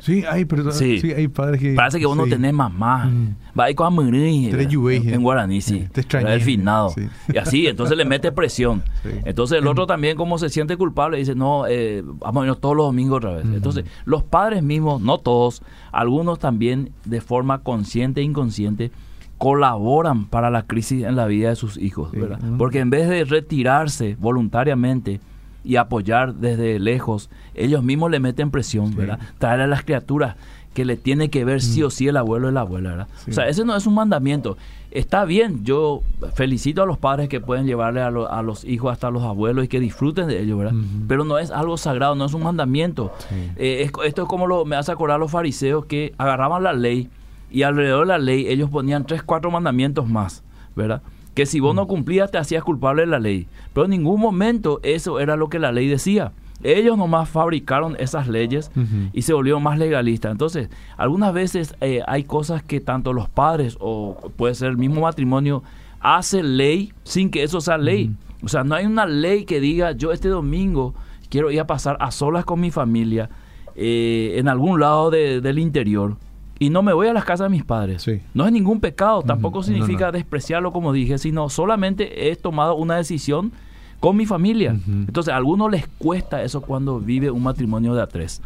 Sí, 0.00 0.24
hay, 0.24 0.44
perdón, 0.44 0.72
sí. 0.72 1.00
hay 1.16 1.28
padres 1.28 1.60
que... 1.60 1.74
Parece 1.74 1.98
que 1.98 2.06
vos 2.06 2.16
no 2.16 2.26
tenés 2.26 2.52
mamá. 2.52 3.06
Mm. 3.06 3.36
Va 3.58 3.64
ahí 3.64 3.74
con 3.74 4.14
en, 4.14 5.14
en 5.14 5.22
guaraní, 5.22 5.60
sí. 5.60 5.86
Te 5.92 6.00
extrañé. 6.00 6.32
El 6.34 6.40
finado. 6.40 6.94
Y 7.32 7.36
así, 7.38 7.66
entonces 7.66 7.96
le 7.96 8.04
mete 8.04 8.32
presión. 8.32 8.82
Entonces 9.24 9.58
el 9.58 9.66
otro 9.66 9.86
también 9.86 10.16
como 10.16 10.38
se 10.38 10.48
siente 10.48 10.76
culpable 10.76 11.18
dice, 11.18 11.34
no, 11.34 11.66
eh, 11.66 12.02
vamos 12.04 12.42
a 12.42 12.46
irnos 12.46 12.60
todos 12.60 12.76
los 12.76 12.86
domingos 12.86 13.18
otra 13.18 13.34
vez. 13.34 13.44
Entonces 13.44 13.84
los 14.04 14.22
padres 14.22 14.62
mismos, 14.62 15.00
no 15.00 15.18
todos, 15.18 15.62
algunos 15.90 16.38
también 16.38 16.92
de 17.04 17.20
forma 17.20 17.58
consciente 17.58 18.20
e 18.20 18.24
inconsciente, 18.24 18.90
colaboran 19.38 20.26
para 20.26 20.50
la 20.50 20.66
crisis 20.66 21.02
en 21.02 21.16
la 21.16 21.26
vida 21.26 21.48
de 21.48 21.56
sus 21.56 21.76
hijos, 21.76 22.12
¿verdad? 22.12 22.38
Porque 22.58 22.78
en 22.78 22.90
vez 22.90 23.08
de 23.08 23.24
retirarse 23.24 24.16
voluntariamente 24.20 25.20
y 25.64 25.76
apoyar 25.76 26.34
desde 26.34 26.78
lejos, 26.78 27.30
ellos 27.54 27.82
mismos 27.82 28.10
le 28.10 28.20
meten 28.20 28.50
presión, 28.50 28.94
¿verdad? 28.96 29.18
Traer 29.38 29.60
a 29.60 29.66
las 29.66 29.84
criaturas 29.84 30.36
que 30.74 30.84
le 30.84 30.96
tiene 30.96 31.28
que 31.28 31.44
ver 31.44 31.60
sí 31.60 31.82
o 31.82 31.90
sí 31.90 32.08
el 32.08 32.16
abuelo 32.16 32.48
y 32.48 32.52
la 32.52 32.60
abuela, 32.60 32.90
¿verdad? 32.90 33.08
O 33.28 33.32
sea, 33.32 33.48
ese 33.48 33.64
no 33.64 33.76
es 33.76 33.86
un 33.86 33.94
mandamiento. 33.94 34.56
Está 34.90 35.24
bien, 35.24 35.64
yo 35.64 36.02
felicito 36.34 36.82
a 36.82 36.86
los 36.86 36.98
padres 36.98 37.28
que 37.28 37.40
pueden 37.40 37.66
llevarle 37.66 38.00
a, 38.00 38.10
los 38.10 38.64
hijos 38.64 38.92
hasta 38.92 39.10
los 39.10 39.22
abuelos 39.22 39.64
y 39.64 39.68
que 39.68 39.80
disfruten 39.80 40.28
de 40.28 40.40
ellos, 40.40 40.58
¿verdad? 40.58 40.74
Pero 41.08 41.24
no 41.24 41.38
es 41.38 41.50
algo 41.50 41.76
sagrado, 41.76 42.14
no 42.14 42.24
es 42.24 42.34
un 42.34 42.42
mandamiento. 42.42 43.12
Eh, 43.56 43.90
esto 44.04 44.22
es 44.22 44.28
como 44.28 44.46
lo, 44.46 44.64
me 44.64 44.76
hace 44.76 44.92
acordar 44.92 45.16
a 45.16 45.18
los 45.18 45.30
fariseos 45.30 45.84
que 45.86 46.14
agarraban 46.18 46.62
la 46.62 46.72
ley 46.72 47.10
y 47.50 47.62
alrededor 47.62 48.06
de 48.06 48.12
la 48.12 48.18
ley 48.18 48.46
ellos 48.48 48.70
ponían 48.70 49.06
tres, 49.06 49.22
cuatro 49.22 49.50
mandamientos 49.50 50.08
más, 50.08 50.42
¿verdad? 50.74 51.02
Que 51.34 51.46
si 51.46 51.60
vos 51.60 51.74
no 51.74 51.84
mm. 51.84 51.88
cumplías 51.88 52.30
te 52.30 52.38
hacías 52.38 52.64
culpable 52.64 53.02
de 53.02 53.08
la 53.08 53.18
ley. 53.18 53.46
Pero 53.72 53.84
en 53.84 53.90
ningún 53.90 54.20
momento 54.20 54.80
eso 54.82 55.20
era 55.20 55.36
lo 55.36 55.48
que 55.48 55.58
la 55.58 55.72
ley 55.72 55.88
decía. 55.88 56.32
Ellos 56.62 56.96
nomás 56.96 57.28
fabricaron 57.28 57.96
esas 57.98 58.28
leyes 58.28 58.70
y 59.12 59.22
se 59.22 59.32
volvieron 59.32 59.64
más 59.64 59.78
legalistas. 59.78 60.30
Entonces, 60.30 60.68
algunas 60.96 61.32
veces 61.34 61.74
eh, 61.80 62.02
hay 62.06 62.22
cosas 62.22 62.62
que 62.62 62.78
tanto 62.80 63.12
los 63.12 63.28
padres 63.28 63.76
o 63.80 64.30
puede 64.36 64.54
ser 64.54 64.68
el 64.68 64.76
mismo 64.76 65.00
matrimonio 65.00 65.64
hace 65.98 66.42
ley 66.42 66.92
sin 67.02 67.30
que 67.30 67.42
eso 67.42 67.60
sea 67.60 67.78
ley. 67.78 68.14
O 68.44 68.48
sea, 68.48 68.62
no 68.62 68.76
hay 68.76 68.86
una 68.86 69.06
ley 69.06 69.44
que 69.44 69.58
diga 69.58 69.92
yo 69.92 70.12
este 70.12 70.28
domingo 70.28 70.94
quiero 71.30 71.50
ir 71.50 71.58
a 71.58 71.66
pasar 71.66 71.96
a 71.98 72.12
solas 72.12 72.44
con 72.44 72.60
mi 72.60 72.70
familia 72.70 73.28
eh, 73.74 74.34
en 74.36 74.48
algún 74.48 74.78
lado 74.78 75.10
del 75.10 75.58
interior 75.58 76.16
y 76.62 76.70
no 76.70 76.82
me 76.82 76.92
voy 76.92 77.08
a 77.08 77.12
las 77.12 77.24
casas 77.24 77.46
de 77.46 77.50
mis 77.50 77.64
padres. 77.64 78.06
No 78.34 78.46
es 78.46 78.52
ningún 78.52 78.78
pecado, 78.78 79.22
tampoco 79.22 79.64
significa 79.64 80.12
despreciarlo 80.12 80.70
como 80.70 80.92
dije, 80.92 81.18
sino 81.18 81.48
solamente 81.48 82.30
he 82.30 82.36
tomado 82.36 82.76
una 82.76 82.96
decisión 82.96 83.50
con 83.98 84.16
mi 84.16 84.26
familia. 84.26 84.76
Entonces, 84.86 85.34
a 85.34 85.36
algunos 85.38 85.72
les 85.72 85.88
cuesta 85.98 86.40
eso 86.44 86.60
cuando 86.60 87.00
vive 87.00 87.32
un 87.32 87.42
matrimonio 87.42 87.94
de 87.94 88.02
a 88.02 88.06
tres. 88.06 88.40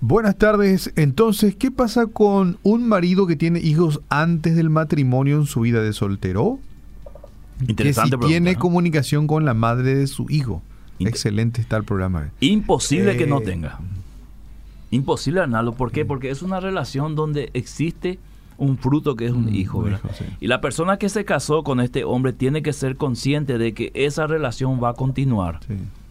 Buenas 0.00 0.38
tardes. 0.38 0.92
Entonces, 0.94 1.56
¿qué 1.56 1.72
pasa 1.72 2.06
con 2.06 2.56
un 2.62 2.86
marido 2.86 3.26
que 3.26 3.34
tiene 3.34 3.58
hijos 3.58 4.00
antes 4.08 4.54
del 4.54 4.70
matrimonio 4.70 5.38
en 5.38 5.46
su 5.46 5.62
vida 5.62 5.82
de 5.82 5.92
soltero? 5.92 6.60
Interesante. 7.66 8.16
Que 8.16 8.22
si 8.22 8.28
tiene 8.28 8.54
comunicación 8.54 9.26
con 9.26 9.44
la 9.44 9.54
madre 9.54 9.96
de 9.96 10.06
su 10.06 10.26
hijo. 10.30 10.62
Excelente 11.00 11.60
está 11.60 11.76
el 11.78 11.82
programa. 11.82 12.30
Imposible 12.38 13.16
que 13.16 13.26
no 13.26 13.40
eh, 13.40 13.44
tenga. 13.44 13.80
Imposible, 14.90 15.40
Arnaldo. 15.40 15.72
¿Por 15.72 15.92
qué? 15.92 16.04
Porque 16.04 16.30
es 16.30 16.42
una 16.42 16.60
relación 16.60 17.14
donde 17.14 17.50
existe 17.54 18.18
un 18.56 18.76
fruto 18.76 19.14
que 19.14 19.26
es 19.26 19.32
un 19.32 19.46
mm, 19.46 19.54
hijo, 19.54 19.82
¿verdad? 19.82 20.00
Y 20.40 20.48
la 20.48 20.60
persona 20.60 20.98
que 20.98 21.08
se 21.08 21.24
casó 21.24 21.62
con 21.62 21.80
este 21.80 22.04
hombre 22.04 22.32
tiene 22.32 22.62
que 22.62 22.72
ser 22.72 22.96
consciente 22.96 23.56
de 23.56 23.72
que 23.72 23.92
esa 23.94 24.26
relación 24.26 24.82
va 24.82 24.90
a 24.90 24.94
continuar, 24.94 25.60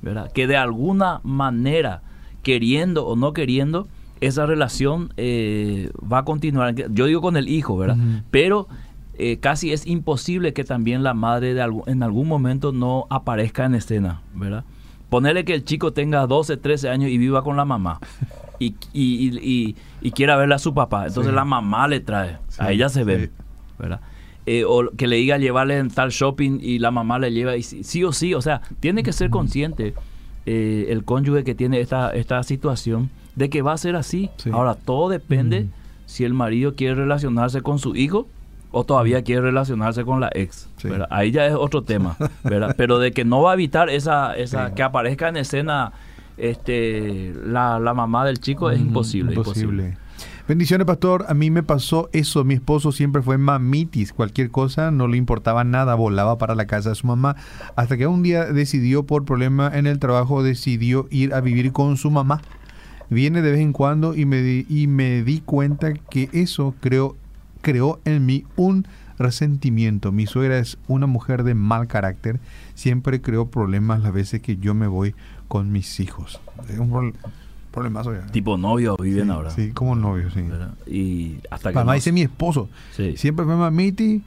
¿verdad? 0.01 0.31
Que 0.31 0.47
de 0.47 0.55
alguna 0.55 1.19
manera, 1.23 2.01
queriendo 2.43 3.05
o 3.05 3.15
no 3.15 3.33
queriendo, 3.33 3.87
esa 4.21 4.45
relación 4.45 5.13
eh, 5.17 5.91
va 6.11 6.19
a 6.19 6.25
continuar. 6.25 6.73
Yo 6.73 7.05
digo 7.05 7.21
con 7.21 7.35
el 7.35 7.49
hijo, 7.49 7.77
¿verdad? 7.77 7.97
Pero 8.31 8.67
eh, 9.19 9.39
casi 9.39 9.73
es 9.73 9.85
imposible 9.85 10.53
que 10.53 10.63
también 10.63 11.03
la 11.03 11.13
madre 11.13 11.53
de 11.53 11.81
en 11.87 12.03
algún 12.03 12.27
momento 12.27 12.71
no 12.71 13.07
aparezca 13.09 13.65
en 13.65 13.75
escena, 13.75 14.21
¿verdad? 14.33 14.63
Ponerle 15.09 15.45
que 15.45 15.53
el 15.53 15.63
chico 15.63 15.93
tenga 15.93 16.27
12, 16.27 16.57
13 16.57 16.89
años 16.89 17.09
y 17.09 17.17
viva 17.17 17.43
con 17.43 17.57
la 17.57 17.65
mamá. 17.65 17.99
y, 18.59 18.75
y, 18.93 19.75
y, 20.01 20.11
quiera 20.11 20.35
verle 20.35 20.55
a 20.55 20.59
su 20.59 20.73
papá. 20.73 21.07
Entonces 21.07 21.33
la 21.33 21.45
mamá 21.45 21.87
le 21.87 21.99
trae, 21.99 22.37
a 22.57 22.71
ella 22.71 22.89
se 22.89 23.03
ve, 23.03 23.29
¿verdad? 23.77 24.01
Eh, 24.45 24.63
o 24.65 24.89
que 24.91 25.07
le 25.07 25.17
diga 25.17 25.37
llevarle 25.37 25.77
en 25.77 25.89
tal 25.89 26.09
shopping 26.09 26.59
y 26.61 26.79
la 26.79 26.89
mamá 26.89 27.19
le 27.19 27.31
lleva, 27.31 27.57
y 27.57 27.63
sí, 27.63 28.03
o 28.03 28.13
sí, 28.13 28.33
o 28.33 28.41
sea, 28.41 28.61
tiene 28.79 29.03
que 29.03 29.11
ser 29.11 29.29
consciente 29.29 29.93
eh, 30.45 30.87
el 30.89 31.03
cónyuge 31.03 31.43
que 31.43 31.53
tiene 31.53 31.81
esta, 31.81 32.11
esta 32.11 32.41
situación 32.43 33.09
de 33.35 33.49
que 33.49 33.61
va 33.61 33.73
a 33.73 33.77
ser 33.77 33.95
así. 33.95 34.29
Ahora, 34.51 34.75
todo 34.75 35.09
depende 35.09 35.67
si 36.05 36.23
el 36.23 36.33
marido 36.33 36.75
quiere 36.75 36.95
relacionarse 36.95 37.61
con 37.61 37.79
su 37.79 37.95
hijo 37.95 38.27
o 38.71 38.83
todavía 38.83 39.23
quiere 39.23 39.41
relacionarse 39.41 40.03
con 40.03 40.19
la 40.19 40.29
ex. 40.33 40.69
Ahí 41.09 41.31
ya 41.31 41.45
es 41.45 41.53
otro 41.53 41.83
tema, 41.83 42.17
¿verdad? 42.43 42.75
Pero 42.77 42.99
de 42.99 43.11
que 43.11 43.25
no 43.25 43.41
va 43.41 43.51
a 43.51 43.53
evitar 43.53 43.89
esa, 43.89 44.35
esa 44.35 44.73
que 44.73 44.83
aparezca 44.83 45.29
en 45.29 45.37
escena 45.37 45.93
este, 46.37 47.33
la, 47.45 47.79
mamá 47.79 48.25
del 48.25 48.39
chico 48.39 48.69
es 48.69 48.79
imposible, 48.79 49.35
imposible. 49.35 49.97
Bendiciones, 50.47 50.87
pastor. 50.87 51.25
A 51.27 51.33
mí 51.33 51.51
me 51.51 51.61
pasó 51.61 52.09
eso. 52.13 52.45
Mi 52.45 52.53
esposo 52.53 52.93
siempre 52.93 53.21
fue 53.21 53.37
mamitis. 53.37 54.13
Cualquier 54.13 54.49
cosa 54.49 54.91
no 54.91 55.07
le 55.09 55.17
importaba 55.17 55.65
nada. 55.65 55.95
Volaba 55.95 56.37
para 56.37 56.55
la 56.55 56.67
casa 56.67 56.89
de 56.89 56.95
su 56.95 57.05
mamá. 57.05 57.35
Hasta 57.75 57.97
que 57.97 58.07
un 58.07 58.23
día 58.23 58.45
decidió, 58.45 59.03
por 59.03 59.25
problema 59.25 59.69
en 59.73 59.87
el 59.87 59.99
trabajo, 59.99 60.43
decidió 60.43 61.07
ir 61.09 61.33
a 61.33 61.41
vivir 61.41 61.73
con 61.73 61.97
su 61.97 62.11
mamá. 62.11 62.41
Viene 63.09 63.41
de 63.41 63.51
vez 63.51 63.59
en 63.59 63.73
cuando 63.73 64.15
y 64.15 64.25
me 64.25 64.41
di, 64.41 64.65
y 64.69 64.87
me 64.87 65.21
di 65.23 65.41
cuenta 65.41 65.93
que 65.93 66.29
eso 66.31 66.75
creó, 66.79 67.17
creó 67.61 67.99
en 68.05 68.25
mí 68.25 68.45
un 68.55 68.87
resentimiento. 69.17 70.11
Mi 70.11 70.27
suegra 70.27 70.59
es 70.59 70.77
una 70.87 71.07
mujer 71.07 71.43
de 71.43 71.55
mal 71.55 71.87
carácter. 71.87 72.39
Siempre 72.75 73.21
creó 73.21 73.47
problemas 73.47 74.01
las 74.01 74.13
veces 74.13 74.41
que 74.41 74.57
yo 74.57 74.73
me 74.73 74.87
voy 74.87 75.15
con 75.47 75.71
mis 75.71 75.99
hijos. 75.99 76.39
Es 76.69 76.79
un 76.79 76.89
problema 76.89 78.01
Tipo 78.31 78.57
novio 78.57 78.97
viven 78.97 79.29
ahora. 79.29 79.51
Sí, 79.51 79.71
como 79.71 79.95
novio, 79.95 80.31
sí. 80.31 80.43
Y 80.91 81.37
hasta 81.51 81.69
que. 81.69 81.75
Mamá 81.75 81.93
dice 81.93 82.11
mi 82.11 82.21
esposo. 82.21 82.69
Siempre 83.15 83.45
fue 83.45 83.55
mamiti, 83.55 84.23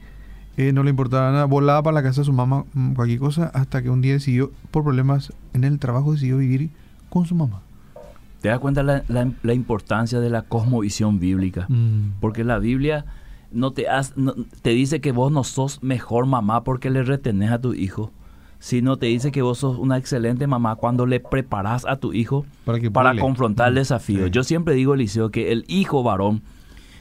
eh, 0.57 0.71
no 0.71 0.83
le 0.83 0.89
importaba 0.89 1.31
nada, 1.31 1.45
volaba 1.45 1.83
para 1.83 1.95
la 1.95 2.03
casa 2.03 2.21
de 2.21 2.25
su 2.25 2.33
mamá, 2.33 2.65
mm, 2.73 2.93
cualquier 2.93 3.19
cosa, 3.19 3.51
hasta 3.53 3.81
que 3.81 3.89
un 3.89 4.01
día 4.01 4.13
decidió, 4.13 4.51
por 4.71 4.83
problemas 4.83 5.33
en 5.53 5.65
el 5.65 5.79
trabajo, 5.79 6.13
decidió 6.13 6.37
vivir 6.37 6.69
con 7.09 7.25
su 7.25 7.35
mamá. 7.35 7.61
¿Te 8.41 8.49
das 8.49 8.59
cuenta 8.59 8.83
la, 8.83 9.03
la, 9.07 9.53
importancia 9.53 10.19
de 10.19 10.29
la 10.29 10.43
cosmovisión 10.43 11.19
bíblica? 11.19 11.67
Mm. 11.69 12.13
Porque 12.19 12.43
la 12.43 12.57
Biblia 12.57 13.05
no 13.51 13.71
te, 13.71 13.85
te 14.61 14.69
dice 14.71 15.01
que 15.01 15.11
vos 15.11 15.31
no 15.31 15.43
sos 15.43 15.81
mejor 15.83 16.25
mamá 16.25 16.63
porque 16.63 16.89
le 16.89 17.03
retenés 17.03 17.51
a 17.51 17.59
tu 17.59 17.73
hijo 17.73 18.11
sino 18.61 18.97
te 18.97 19.07
dice 19.07 19.31
que 19.31 19.41
vos 19.41 19.57
sos 19.57 19.79
una 19.79 19.97
excelente 19.97 20.45
mamá 20.45 20.75
cuando 20.75 21.07
le 21.07 21.19
preparas 21.19 21.83
a 21.85 21.97
tu 21.97 22.13
hijo 22.13 22.45
para, 22.93 23.15
confrontar 23.17 23.69
el 23.69 23.75
desafío. 23.75 24.27
Yo 24.27 24.43
siempre 24.43 24.75
digo, 24.75 24.93
Eliseo, 24.93 25.31
que 25.31 25.51
el 25.51 25.65
hijo 25.67 26.03
varón 26.03 26.43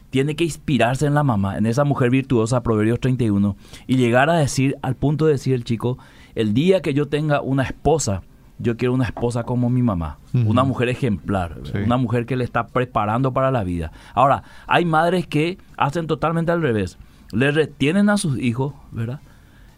tiene 0.09 0.37
que 0.37 0.45
inspirarse 0.45 1.07
en 1.07 1.13
la 1.13 1.23
mamá, 1.23 1.59
en 1.59 1.67
esa 1.67 1.85
mujer 1.85 2.09
virtuosa, 2.11 2.63
Proverbios 2.63 2.99
31, 2.99 3.57
y 3.87 3.97
llegar 3.97 4.31
a 4.31 4.39
decir, 4.39 4.77
al 4.81 4.97
punto 4.97 5.27
de 5.27 5.33
decir 5.33 5.55
el 5.55 5.65
chico, 5.65 5.99
el 6.35 6.55
día 6.55 6.81
que 6.81 6.95
yo 6.95 7.09
tenga 7.09 7.43
una 7.43 7.65
esposa, 7.65 8.23
yo 8.61 8.77
quiero 8.77 8.95
una 8.95 9.05
esposa 9.05 9.45
como 9.45 9.71
mi 9.71 9.83
mamá, 9.83 10.19
una 10.33 10.65
mujer 10.65 10.89
ejemplar, 10.89 11.59
una 11.85 11.97
mujer 11.97 12.27
que 12.27 12.37
le 12.37 12.45
está 12.45 12.67
preparando 12.67 13.33
para 13.33 13.51
la 13.51 13.65
vida. 13.65 13.93
Ahora, 14.15 14.43
hay 14.67 14.85
madres 14.85 15.27
que 15.27 15.59
hacen 15.77 16.07
totalmente 16.07 16.53
al 16.53 16.63
revés, 16.63 16.99
le 17.33 17.51
retienen 17.51 18.11
a 18.11 18.17
sus 18.17 18.39
hijos, 18.39 18.75
¿verdad? 18.93 19.21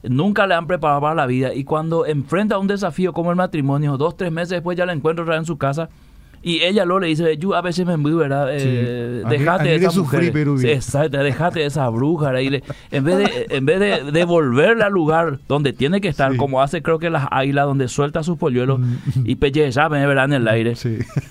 nunca 0.03 0.47
le 0.47 0.55
han 0.55 0.67
preparado 0.67 1.01
para 1.01 1.15
la 1.15 1.27
vida 1.27 1.55
y 1.55 1.65
cuando 1.65 2.07
enfrenta 2.07 2.59
un 2.59 2.67
desafío 2.67 3.13
como 3.13 3.31
el 3.31 3.37
matrimonio, 3.37 3.97
dos, 3.97 4.17
tres 4.17 4.33
meses 4.33 4.51
después 4.51 4.77
ya 4.77 4.87
la 4.87 4.93
encuentro 4.93 5.33
en 5.35 5.45
su 5.45 5.59
casa, 5.59 5.89
Y 6.43 6.63
ella 6.63 6.85
lo 6.85 6.99
le 6.99 7.07
dice, 7.07 7.37
yo 7.37 7.55
a 7.55 7.63
veces 7.63 7.87
me 7.87 7.97
voy, 7.97 8.13
¿verdad? 8.15 8.49
Eh, 8.51 9.23
dejate 9.29 9.69
de 9.69 9.77
esa 9.77 9.93
mujer. 9.93 10.25
exacto, 10.65 11.19
dejate 11.19 11.61
de 11.61 11.67
esa 11.67 11.89
bruja. 11.89 12.41
Y 12.43 12.63
en 12.91 13.05
vez 13.05 13.19
de 13.19 13.47
en 13.57 13.65
vez 13.65 13.79
de 13.79 14.11
devolverla 14.11 14.87
al 14.87 14.93
lugar 14.93 15.39
donde 15.49 15.73
tiene 15.73 16.01
que 16.01 16.09
estar, 16.09 16.37
como 16.37 16.61
hace 16.61 16.83
creo 16.83 16.99
que 16.99 17.11
las 17.11 17.29
águilas, 17.31 17.67
donde 17.67 17.89
suelta 17.89 18.23
sus 18.23 18.39
polluelos 18.39 18.81
mm. 18.81 19.25
y 19.25 19.37
sabe, 19.73 20.05
¿verdad? 20.05 20.25
En 20.25 20.33
el 20.33 20.49
aire. 20.49 20.75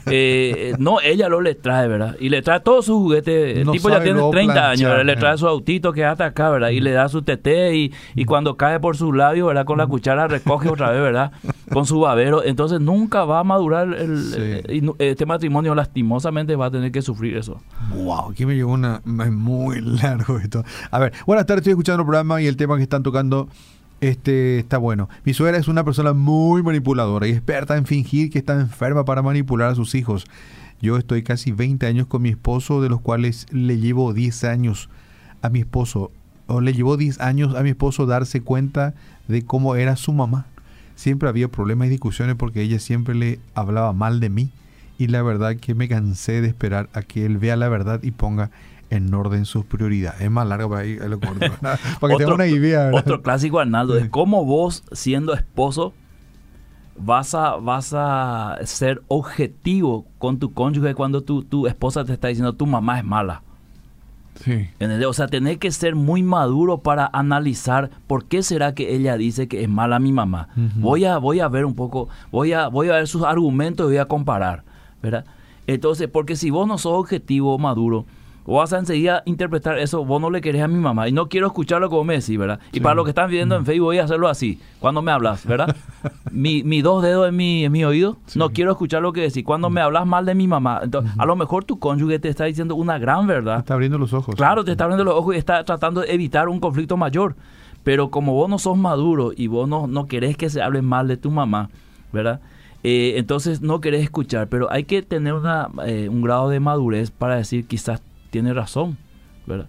Eh, 0.07 0.73
no, 0.79 1.01
ella 1.01 1.27
lo 1.29 1.41
le 1.41 1.55
trae, 1.55 1.87
¿verdad? 1.87 2.15
Y 2.19 2.29
le 2.29 2.41
trae 2.41 2.59
todos 2.61 2.85
sus 2.85 2.95
juguetes. 2.95 3.57
El 3.57 3.71
tipo 3.71 3.89
ya 3.89 4.01
tiene 4.01 4.21
30 4.31 4.69
años, 4.69 5.05
Le 5.05 5.15
trae 5.15 5.37
su 5.37 5.47
autito 5.47 5.91
que 5.91 6.05
hasta 6.05 6.25
acá, 6.25 6.49
¿verdad? 6.49 6.69
Y 6.69 6.79
le 6.79 6.91
da 6.91 7.09
su 7.09 7.21
tete 7.21 7.75
y, 7.75 7.93
y 8.15 8.25
cuando 8.25 8.55
cae 8.55 8.79
por 8.79 8.95
su 8.95 9.11
labio, 9.11 9.47
¿verdad? 9.47 9.65
Con 9.65 9.77
la 9.77 9.87
cuchara 9.87 10.27
recoge 10.27 10.69
otra 10.69 10.91
vez, 10.91 11.01
¿verdad? 11.01 11.31
Con 11.71 11.85
su 11.85 11.99
babero. 11.99 12.43
Entonces 12.43 12.79
nunca 12.79 13.25
va 13.25 13.39
a 13.39 13.43
madurar 13.43 13.93
el, 13.93 14.33
eh, 14.37 14.63
este 15.09 15.25
matrimonio, 15.25 15.73
lastimosamente 15.73 16.55
va 16.55 16.67
a 16.67 16.71
tener 16.71 16.91
que 16.91 17.01
sufrir 17.01 17.35
eso. 17.35 17.61
Wow, 17.95 18.31
aquí 18.31 18.45
me 18.45 18.55
llegó 18.55 18.73
una. 18.73 19.01
Muy 19.05 19.81
largo 19.81 20.37
esto. 20.37 20.63
A 20.91 20.99
ver, 20.99 21.13
buenas 21.25 21.45
tardes, 21.45 21.61
estoy 21.61 21.71
escuchando 21.71 22.01
el 22.01 22.05
programa 22.05 22.41
y 22.41 22.47
el 22.47 22.55
tema 22.55 22.77
que 22.77 22.83
están 22.83 23.03
tocando 23.03 23.49
este 24.01 24.59
está 24.59 24.77
bueno. 24.77 25.09
Mi 25.25 25.33
suegra 25.33 25.57
es 25.57 25.67
una 25.67 25.83
persona 25.83 26.13
muy 26.13 26.63
manipuladora 26.63 27.27
y 27.27 27.31
experta 27.31 27.77
en 27.77 27.85
fingir 27.85 28.29
que 28.29 28.39
está 28.39 28.59
enferma 28.59 29.05
para 29.05 29.21
manipular 29.21 29.71
a 29.71 29.75
sus 29.75 29.95
hijos. 29.95 30.25
Yo 30.81 30.97
estoy 30.97 31.23
casi 31.23 31.51
20 31.51 31.85
años 31.85 32.07
con 32.07 32.23
mi 32.23 32.29
esposo, 32.29 32.81
de 32.81 32.89
los 32.89 33.01
cuales 33.01 33.45
le 33.51 33.77
llevo 33.77 34.13
10 34.13 34.43
años 34.45 34.89
a 35.43 35.49
mi 35.49 35.59
esposo, 35.59 36.11
o 36.47 36.61
le 36.61 36.73
llevó 36.73 36.97
10 36.97 37.21
años 37.21 37.55
a 37.55 37.61
mi 37.61 37.69
esposo 37.69 38.07
darse 38.07 38.41
cuenta 38.41 38.95
de 39.27 39.43
cómo 39.45 39.75
era 39.75 39.95
su 39.95 40.13
mamá. 40.13 40.47
Siempre 40.95 41.29
había 41.29 41.47
problemas 41.47 41.87
y 41.87 41.91
discusiones 41.91 42.35
porque 42.35 42.61
ella 42.61 42.79
siempre 42.79 43.15
le 43.15 43.39
hablaba 43.53 43.93
mal 43.93 44.19
de 44.19 44.29
mí 44.29 44.51
y 45.01 45.07
la 45.07 45.23
verdad 45.23 45.55
que 45.55 45.73
me 45.73 45.87
cansé 45.87 46.41
de 46.41 46.47
esperar 46.47 46.87
a 46.93 47.01
que 47.01 47.25
él 47.25 47.39
vea 47.39 47.55
la 47.55 47.67
verdad 47.69 48.03
y 48.03 48.11
ponga 48.11 48.51
en 48.91 49.11
orden 49.11 49.45
sus 49.45 49.65
prioridades. 49.65 50.21
Es 50.21 50.29
más 50.29 50.47
largo 50.47 50.69
para 50.69 50.81
ahí, 50.81 50.95
lo 50.95 51.19
corto. 51.19 51.39
para 51.99 52.13
que 52.13 52.17
tenga 52.19 52.35
una 52.35 52.45
idea. 52.45 52.91
Otro 52.93 53.23
clásico, 53.23 53.59
Arnaldo, 53.59 53.97
es 53.97 54.09
cómo 54.09 54.45
vos, 54.45 54.83
siendo 54.91 55.33
esposo, 55.33 55.95
vas 56.95 57.33
a, 57.33 57.55
vas 57.55 57.93
a 57.95 58.59
ser 58.63 59.01
objetivo 59.07 60.05
con 60.19 60.37
tu 60.37 60.53
cónyuge 60.53 60.93
cuando 60.93 61.23
tu, 61.23 61.41
tu 61.41 61.65
esposa 61.65 62.05
te 62.05 62.13
está 62.13 62.27
diciendo 62.27 62.53
tu 62.53 62.67
mamá 62.67 62.99
es 62.99 63.03
mala. 63.03 63.41
Sí. 64.35 64.69
O 65.07 65.13
sea, 65.13 65.25
tenés 65.25 65.57
que 65.57 65.71
ser 65.71 65.95
muy 65.95 66.21
maduro 66.21 66.77
para 66.77 67.09
analizar 67.11 67.89
por 68.05 68.25
qué 68.25 68.43
será 68.43 68.75
que 68.75 68.93
ella 68.93 69.17
dice 69.17 69.47
que 69.47 69.63
es 69.63 69.69
mala 69.69 69.97
mi 69.97 70.11
mamá. 70.11 70.49
voy, 70.75 71.05
a, 71.05 71.17
voy 71.17 71.39
a 71.39 71.47
ver 71.47 71.65
un 71.65 71.73
poco, 71.73 72.07
voy 72.31 72.53
a, 72.53 72.67
voy 72.67 72.89
a 72.89 72.93
ver 72.93 73.07
sus 73.07 73.23
argumentos 73.23 73.85
y 73.85 73.93
voy 73.93 73.97
a 73.97 74.05
comparar. 74.05 74.69
¿Verdad? 75.01 75.25
Entonces, 75.67 76.07
porque 76.07 76.35
si 76.35 76.49
vos 76.49 76.67
no 76.67 76.77
sos 76.77 76.93
objetivo, 76.93 77.57
maduro, 77.57 78.05
vos 78.45 78.57
vas 78.57 78.73
a 78.73 78.79
enseguida 78.79 79.21
interpretar 79.25 79.77
eso, 79.77 80.03
vos 80.03 80.19
no 80.19 80.29
le 80.29 80.41
querés 80.41 80.63
a 80.63 80.67
mi 80.67 80.79
mamá 80.79 81.07
y 81.07 81.11
no 81.11 81.29
quiero 81.29 81.47
escucharlo 81.47 81.89
como 81.89 82.03
me 82.03 82.15
decís, 82.15 82.37
¿verdad? 82.37 82.59
Y 82.71 82.79
para 82.79 82.95
los 82.95 83.05
que 83.05 83.11
están 83.11 83.29
viendo 83.29 83.55
en 83.55 83.65
Facebook 83.65 83.85
voy 83.85 83.99
a 83.99 84.05
hacerlo 84.05 84.27
así, 84.27 84.59
cuando 84.79 85.01
me 85.01 85.11
hablas, 85.11 85.45
¿verdad? 85.45 85.75
mi, 86.31 86.63
mi 86.63 86.81
dos 86.81 87.03
dedos 87.03 87.29
en 87.29 87.35
mi, 87.35 87.65
en 87.65 87.71
mi 87.71 87.85
oído, 87.85 88.17
no 88.35 88.49
quiero 88.49 88.71
escuchar 88.71 89.01
lo 89.01 89.13
que 89.13 89.21
decís. 89.21 89.43
Cuando 89.43 89.69
me 89.69 89.81
hablas 89.81 90.05
mal 90.05 90.25
de 90.25 90.35
mi 90.35 90.47
mamá, 90.47 90.81
entonces, 90.83 91.11
a 91.17 91.25
lo 91.25 91.35
mejor 91.35 91.63
tu 91.63 91.79
cónyuge 91.79 92.19
te 92.19 92.29
está 92.29 92.45
diciendo 92.45 92.75
una 92.75 92.97
gran 92.97 93.27
verdad. 93.27 93.55
Te 93.55 93.59
está 93.59 93.73
abriendo 93.75 93.97
los 93.97 94.13
ojos. 94.13 94.35
Claro, 94.35 94.65
te 94.65 94.71
está 94.71 94.85
abriendo 94.85 95.03
los 95.03 95.15
ojos 95.15 95.35
y 95.35 95.37
está 95.37 95.63
tratando 95.63 96.01
de 96.01 96.11
evitar 96.13 96.49
un 96.49 96.59
conflicto 96.59 96.97
mayor. 96.97 97.35
Pero 97.83 98.11
como 98.11 98.33
vos 98.33 98.49
no 98.49 98.59
sos 98.59 98.77
maduro 98.77 99.31
y 99.35 99.47
vos 99.47 99.67
no, 99.67 99.87
no 99.87 100.07
querés 100.07 100.37
que 100.37 100.49
se 100.49 100.61
hable 100.61 100.81
mal 100.81 101.07
de 101.07 101.17
tu 101.17 101.31
mamá, 101.31 101.69
¿verdad? 102.11 102.39
Eh, 102.83 103.13
entonces 103.17 103.61
no 103.61 103.79
querés 103.79 104.03
escuchar, 104.03 104.47
pero 104.47 104.71
hay 104.71 104.85
que 104.85 105.01
tener 105.01 105.33
una, 105.33 105.69
eh, 105.85 106.09
un 106.09 106.21
grado 106.21 106.49
de 106.49 106.59
madurez 106.59 107.11
para 107.11 107.35
decir 107.35 107.65
quizás 107.67 108.01
tiene 108.31 108.53
razón, 108.53 108.97
¿verdad? 109.45 109.67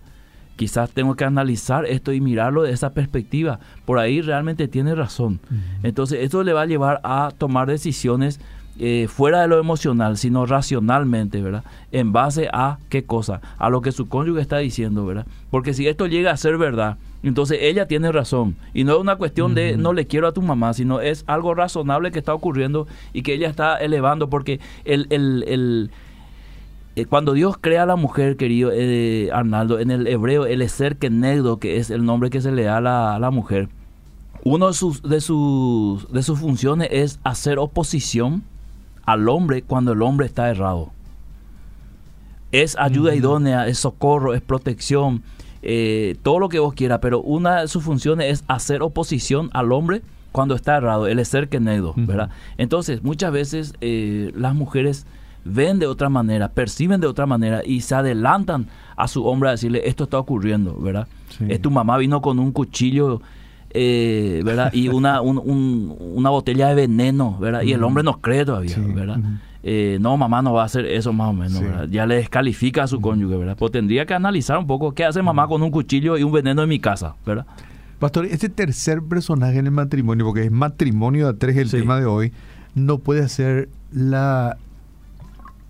Quizás 0.56 0.90
tengo 0.90 1.14
que 1.14 1.24
analizar 1.24 1.86
esto 1.86 2.12
y 2.12 2.20
mirarlo 2.20 2.62
de 2.62 2.72
esa 2.72 2.90
perspectiva. 2.90 3.58
Por 3.84 3.98
ahí 3.98 4.20
realmente 4.20 4.68
tiene 4.68 4.94
razón. 4.94 5.40
Entonces 5.82 6.20
esto 6.20 6.44
le 6.44 6.52
va 6.52 6.62
a 6.62 6.66
llevar 6.66 7.00
a 7.04 7.32
tomar 7.36 7.66
decisiones 7.66 8.38
eh, 8.78 9.06
fuera 9.08 9.42
de 9.42 9.48
lo 9.48 9.58
emocional, 9.58 10.16
sino 10.16 10.46
racionalmente, 10.46 11.42
¿verdad? 11.42 11.64
En 11.90 12.12
base 12.12 12.48
a 12.52 12.78
qué 12.88 13.04
cosa, 13.04 13.40
a 13.58 13.68
lo 13.68 13.82
que 13.82 13.92
su 13.92 14.08
cónyuge 14.08 14.40
está 14.40 14.58
diciendo, 14.58 15.04
¿verdad? 15.04 15.26
Porque 15.50 15.74
si 15.74 15.88
esto 15.88 16.06
llega 16.06 16.30
a 16.30 16.36
ser 16.36 16.56
verdad, 16.56 16.96
entonces 17.28 17.58
ella 17.60 17.86
tiene 17.86 18.10
razón. 18.10 18.56
Y 18.74 18.84
no 18.84 18.94
es 18.94 18.98
una 18.98 19.16
cuestión 19.16 19.54
de 19.54 19.76
no 19.76 19.92
le 19.92 20.06
quiero 20.06 20.26
a 20.26 20.32
tu 20.32 20.42
mamá, 20.42 20.74
sino 20.74 21.00
es 21.00 21.24
algo 21.26 21.54
razonable 21.54 22.10
que 22.10 22.18
está 22.18 22.34
ocurriendo 22.34 22.86
y 23.12 23.22
que 23.22 23.34
ella 23.34 23.48
está 23.48 23.76
elevando. 23.76 24.28
Porque 24.28 24.60
el, 24.84 25.06
el, 25.10 25.44
el 25.46 25.90
eh, 26.94 27.06
cuando 27.06 27.32
Dios 27.32 27.56
crea 27.58 27.84
a 27.84 27.86
la 27.86 27.96
mujer, 27.96 28.36
querido 28.36 28.70
eh, 28.72 29.30
Arnaldo, 29.32 29.78
en 29.78 29.90
el 29.90 30.06
hebreo, 30.06 30.44
el 30.44 30.68
ser 30.68 30.98
kenegdo, 30.98 31.58
que 31.58 31.78
es 31.78 31.90
el 31.90 32.04
nombre 32.04 32.28
que 32.28 32.42
se 32.42 32.52
le 32.52 32.64
da 32.64 32.78
a 32.78 33.18
la, 33.18 33.30
mujer, 33.30 33.68
uno 34.44 34.66
de 34.66 34.74
sus, 34.74 35.02
de, 35.02 35.20
sus, 35.20 36.10
de 36.12 36.22
sus 36.22 36.38
funciones 36.38 36.88
es 36.90 37.20
hacer 37.24 37.58
oposición 37.58 38.42
al 39.06 39.28
hombre 39.28 39.62
cuando 39.62 39.92
el 39.92 40.02
hombre 40.02 40.26
está 40.26 40.50
errado. 40.50 40.90
Es 42.50 42.76
ayuda 42.78 43.14
idónea, 43.14 43.66
es 43.68 43.78
socorro, 43.78 44.34
es 44.34 44.42
protección, 44.42 45.22
eh, 45.62 46.16
todo 46.22 46.38
lo 46.38 46.48
que 46.48 46.58
vos 46.58 46.74
quieras, 46.74 46.98
pero 47.00 47.20
una 47.22 47.62
de 47.62 47.68
sus 47.68 47.84
funciones 47.84 48.32
es 48.32 48.44
hacer 48.48 48.82
oposición 48.82 49.48
al 49.52 49.72
hombre 49.72 50.02
cuando 50.32 50.54
está 50.54 50.76
errado, 50.76 51.06
el 51.06 51.24
ser 51.24 51.48
quenedo, 51.48 51.92
¿verdad? 51.96 52.30
Entonces, 52.56 53.02
muchas 53.02 53.32
veces 53.32 53.74
eh, 53.80 54.32
las 54.34 54.54
mujeres 54.54 55.06
ven 55.44 55.78
de 55.78 55.86
otra 55.86 56.08
manera, 56.08 56.48
perciben 56.48 57.00
de 57.00 57.06
otra 57.06 57.26
manera 57.26 57.62
y 57.64 57.82
se 57.82 57.94
adelantan 57.94 58.68
a 58.96 59.08
su 59.08 59.26
hombre 59.26 59.50
a 59.50 59.52
decirle, 59.52 59.82
esto 59.84 60.04
está 60.04 60.18
ocurriendo, 60.18 60.74
¿verdad? 60.80 61.06
Es 61.48 61.60
tu 61.60 61.70
mamá 61.70 61.98
vino 61.98 62.22
con 62.22 62.38
un 62.38 62.52
cuchillo, 62.52 63.20
eh, 63.70 64.42
¿verdad? 64.44 64.72
Y 64.72 64.88
una, 64.88 65.20
una 65.20 66.30
botella 66.30 66.68
de 66.68 66.74
veneno, 66.74 67.36
¿verdad? 67.38 67.62
Y 67.62 67.72
el 67.72 67.84
hombre 67.84 68.02
no 68.02 68.20
cree 68.20 68.44
todavía, 68.44 68.76
¿verdad? 68.78 69.18
Eh, 69.64 69.98
no, 70.00 70.16
mamá 70.16 70.42
no 70.42 70.52
va 70.52 70.62
a 70.62 70.66
hacer 70.66 70.86
eso 70.86 71.12
más 71.12 71.28
o 71.28 71.32
menos, 71.32 71.62
Ya 71.90 72.04
le 72.06 72.16
descalifica 72.16 72.82
a 72.82 72.86
su 72.86 73.00
cónyuge, 73.00 73.36
¿verdad? 73.36 73.56
Pues 73.56 73.70
tendría 73.70 74.06
que 74.06 74.14
analizar 74.14 74.58
un 74.58 74.66
poco 74.66 74.92
qué 74.92 75.04
hace 75.04 75.22
mamá 75.22 75.46
con 75.46 75.62
un 75.62 75.70
cuchillo 75.70 76.16
y 76.16 76.24
un 76.24 76.32
veneno 76.32 76.62
en 76.62 76.68
mi 76.68 76.80
casa, 76.80 77.14
¿verdad? 77.24 77.46
Pastor, 78.00 78.26
este 78.26 78.48
tercer 78.48 79.00
personaje 79.02 79.58
en 79.58 79.66
el 79.66 79.72
matrimonio, 79.72 80.24
porque 80.24 80.42
es 80.42 80.50
matrimonio 80.50 81.28
de 81.28 81.38
tres 81.38 81.56
el 81.56 81.70
tema 81.70 82.00
de 82.00 82.06
hoy, 82.06 82.32
no 82.74 82.98
puede 82.98 83.22
hacer 83.22 83.68
la, 83.92 84.56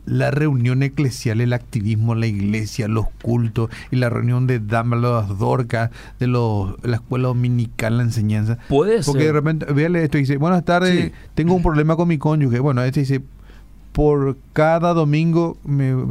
la 0.07 0.31
reunión 0.31 0.83
eclesial, 0.83 1.43
el 1.43 1.53
activismo, 1.53 2.15
la 2.15 2.27
iglesia, 2.27 2.89
los 2.89 3.07
cultos 3.23 3.69
y 3.91 3.97
la 3.97 4.09
reunión 4.09 4.47
de 4.47 4.61
damas, 4.61 5.01
las 5.01 5.39
dorcas, 5.39 5.91
de 6.19 6.27
los, 6.27 6.75
la 6.83 6.97
escuela 6.97 7.29
dominical, 7.29 7.99
la 7.99 8.05
enseñanza. 8.05 8.57
Puede 8.69 9.03
Porque 9.03 9.25
de 9.25 9.33
repente, 9.33 9.71
véale 9.71 10.03
esto 10.03 10.17
y 10.17 10.23
dice, 10.23 10.39
buenas 10.39 10.65
tardes, 10.65 11.13
tengo 11.35 11.53
un 11.53 11.63
problema 11.63 11.97
con 11.97 12.09
mi 12.09 12.17
cónyuge. 12.17 12.61
Bueno, 12.61 12.83
este 12.83 13.01
dice, 13.01 13.23
por 13.93 14.37
cada 14.55 14.95
domingo 14.95 15.59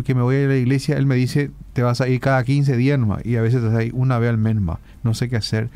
que 0.05 0.15
me 0.15 0.21
voy 0.21 0.35
a 0.35 0.47
la 0.47 0.55
iglesia, 0.55 0.97
él 0.97 1.05
me 1.07 1.15
dice, 1.15 1.51
te 1.73 1.81
vas 1.81 1.99
a 1.99 2.07
ir 2.07 2.19
cada 2.19 2.43
15 2.43 2.77
días 2.77 2.99
nomás, 2.99 3.25
y 3.25 3.35
a 3.35 3.41
veces 3.41 3.61
te 3.61 3.67
vas 3.67 3.75
a 3.77 3.83
ir 3.83 3.93
una 3.95 4.19
vez 4.19 4.29
al 4.29 4.37
mes 4.37 4.55
más, 4.55 4.77
no 5.03 5.13
sé 5.13 5.29
qué 5.29 5.37
hacer. 5.37 5.69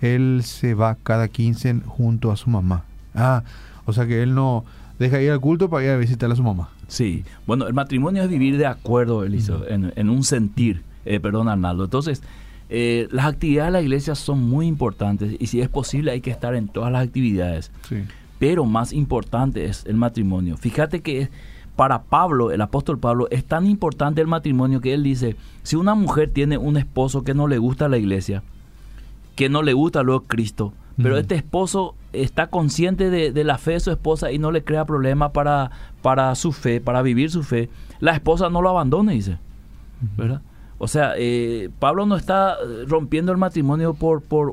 Él 0.00 0.40
se 0.44 0.74
va 0.74 0.96
cada 1.02 1.28
15 1.28 1.82
junto 1.86 2.32
a 2.32 2.36
su 2.36 2.50
mamá. 2.50 2.84
Ah, 3.14 3.44
o 3.84 3.92
sea 3.92 4.06
que 4.06 4.22
él 4.22 4.34
no 4.34 4.64
deja 4.98 5.22
ir 5.22 5.30
al 5.30 5.40
culto 5.40 5.70
para 5.70 5.84
ir 5.84 5.90
a 5.90 5.96
visitar 5.96 6.30
a 6.30 6.36
su 6.36 6.42
mamá. 6.42 6.70
Sí, 6.88 7.24
bueno, 7.46 7.68
el 7.68 7.74
matrimonio 7.74 8.22
es 8.24 8.28
vivir 8.28 8.58
de 8.58 8.66
acuerdo, 8.66 9.24
Eliso, 9.24 9.64
en, 9.68 10.10
un 10.10 10.24
sentir, 10.24 10.82
eh, 11.04 11.20
perdón 11.20 11.48
Arnaldo. 11.48 11.84
Entonces, 11.84 12.22
eh, 12.68 13.06
las 13.12 13.26
actividades 13.26 13.68
de 13.68 13.78
la 13.78 13.82
iglesia 13.82 14.14
son 14.16 14.42
muy 14.42 14.66
importantes 14.66 15.36
y 15.38 15.46
si 15.46 15.60
es 15.60 15.68
posible 15.68 16.10
hay 16.10 16.20
que 16.20 16.30
estar 16.30 16.56
en 16.56 16.66
todas 16.66 16.90
las 16.90 17.06
actividades. 17.06 17.70
Sí. 17.88 17.98
Pero 18.40 18.64
más 18.64 18.92
importante 18.92 19.66
es 19.66 19.84
el 19.86 19.96
matrimonio. 19.96 20.56
Fíjate 20.56 21.00
que 21.00 21.30
para 21.76 22.02
Pablo, 22.02 22.50
el 22.50 22.60
apóstol 22.60 22.98
Pablo, 22.98 23.28
es 23.30 23.44
tan 23.44 23.66
importante 23.66 24.20
el 24.20 24.26
matrimonio 24.26 24.80
que 24.80 24.94
él 24.94 25.02
dice, 25.02 25.36
si 25.62 25.76
una 25.76 25.94
mujer 25.94 26.30
tiene 26.30 26.58
un 26.58 26.76
esposo 26.76 27.24
que 27.24 27.34
no 27.34 27.48
le 27.48 27.58
gusta 27.58 27.88
la 27.88 27.98
iglesia, 27.98 28.42
que 29.36 29.48
no 29.48 29.62
le 29.62 29.72
gusta 29.72 30.02
luego 30.02 30.24
Cristo, 30.26 30.72
pero 31.02 31.16
este 31.16 31.34
esposo 31.34 31.94
está 32.12 32.48
consciente 32.48 33.08
de, 33.08 33.44
la 33.44 33.56
fe 33.58 33.72
de 33.72 33.80
su 33.80 33.90
esposa 33.90 34.30
y 34.30 34.38
no 34.38 34.50
le 34.50 34.62
crea 34.62 34.84
problema 34.84 35.32
para, 35.32 35.70
para 36.02 36.34
su 36.34 36.52
fe, 36.52 36.80
para 36.80 37.02
vivir 37.02 37.30
su 37.30 37.42
fe, 37.42 37.70
la 38.00 38.12
esposa 38.12 38.50
no 38.50 38.60
lo 38.60 38.68
abandone, 38.68 39.14
dice. 39.14 39.38
¿Verdad? 40.16 40.42
O 40.78 40.88
sea, 40.88 41.14
eh, 41.16 41.70
Pablo 41.78 42.06
no 42.06 42.16
está 42.16 42.56
rompiendo 42.86 43.32
el 43.32 43.38
matrimonio 43.38 43.94
por, 43.94 44.20
por, 44.20 44.52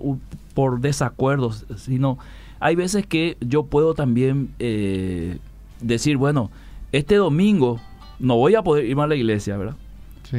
por 0.54 0.80
desacuerdos, 0.80 1.66
sino 1.76 2.20
hay 2.60 2.76
veces 2.76 3.06
que 3.06 3.38
yo 3.42 3.64
puedo 3.64 3.94
también 3.94 4.50
eh, 4.60 5.40
decir, 5.82 6.18
bueno, 6.18 6.52
este 6.92 7.16
domingo 7.16 7.80
no 8.20 8.36
voy 8.36 8.56
a 8.56 8.64
poder 8.64 8.86
ir 8.86 9.00
a 9.00 9.08
la 9.08 9.16
iglesia, 9.16 9.58
¿verdad? 9.58 9.76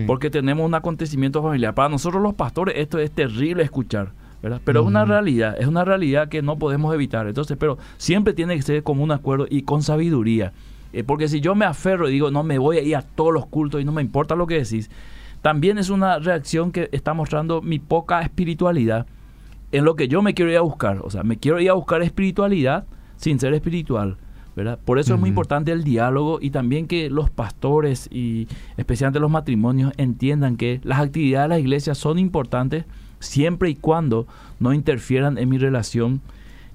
Porque 0.07 0.31
tenemos 0.31 0.65
un 0.65 0.75
acontecimiento 0.75 1.43
familiar. 1.43 1.75
Para 1.75 1.89
nosotros 1.89 2.23
los 2.23 2.35
pastores 2.35 2.77
esto 2.79 2.99
es 2.99 3.11
terrible 3.11 3.65
escuchar, 3.65 4.13
¿verdad? 4.41 4.61
Pero 4.65 4.83
es 4.83 4.87
una 4.87 5.05
realidad, 5.05 5.57
es 5.59 5.67
una 5.67 5.85
realidad 5.85 6.29
que 6.29 6.43
no 6.43 6.59
podemos 6.59 6.95
evitar. 6.95 7.27
Entonces, 7.27 7.57
pero 7.59 7.77
siempre 7.97 8.33
tiene 8.33 8.55
que 8.55 8.63
ser 8.63 8.83
como 8.85 9.03
un 9.03 9.11
acuerdo 9.11 9.47
y 9.51 9.63
con 9.63 9.83
sabiduría. 9.83 10.53
Eh, 10.93 11.03
porque 11.03 11.29
si 11.29 11.41
yo 11.41 11.55
me 11.55 11.65
aferro 11.65 12.09
y 12.09 12.13
digo, 12.13 12.31
no 12.31 12.43
me 12.43 12.59
voy 12.59 12.79
a 12.79 12.83
ir 12.83 12.97
a 12.97 13.03
todos 13.03 13.33
los 13.33 13.47
cultos 13.47 13.81
y 13.81 13.85
no 13.85 13.93
me 13.93 14.03
importa 14.03 14.37
lo 14.37 14.47
que 14.47 14.63
decís, 14.63 14.91
también 15.43 15.79
es 15.79 15.91
una 15.91 16.19
reacción 16.19 16.71
que 16.71 16.89
está 16.93 17.15
mostrando 17.15 17.63
mi 17.63 17.79
poca 17.79 18.21
espiritualidad 18.21 19.07
en 19.73 19.85
lo 19.85 19.97
que 19.97 20.09
yo 20.09 20.23
me 20.23 20.35
quiero 20.35 20.51
ir 20.51 20.59
a 20.59 20.63
buscar. 20.63 21.01
O 21.03 21.11
sea, 21.11 21.23
me 21.23 21.37
quiero 21.37 21.61
ir 21.61 21.71
a 21.71 21.75
buscar 21.75 22.03
espiritualidad 22.03 22.87
sin 23.17 23.39
ser 23.41 23.55
espiritual. 23.55 24.19
¿Verdad? 24.61 24.79
Por 24.85 24.99
eso 24.99 25.15
es 25.15 25.21
muy 25.21 25.31
importante 25.31 25.73
el 25.73 25.85
diálogo 25.85 26.39
y 26.41 26.51
también 26.51 26.87
que 26.87 27.09
los 27.09 27.31
pastores 27.31 28.09
y 28.13 28.47
especialmente 28.77 29.19
los 29.19 29.31
matrimonios 29.31 29.93
entiendan 29.97 30.57
que 30.57 30.81
las 30.85 31.01
actividades 31.01 31.49
de 31.49 31.55
la 31.57 31.59
iglesia 31.59 31.95
son 31.95 32.19
importantes 32.19 32.85
siempre 33.21 33.71
y 33.71 33.75
cuando 33.75 34.27
no 34.59 34.75
interfieran 34.75 35.39
en 35.39 35.49
mi 35.49 35.57
relación 35.57 36.21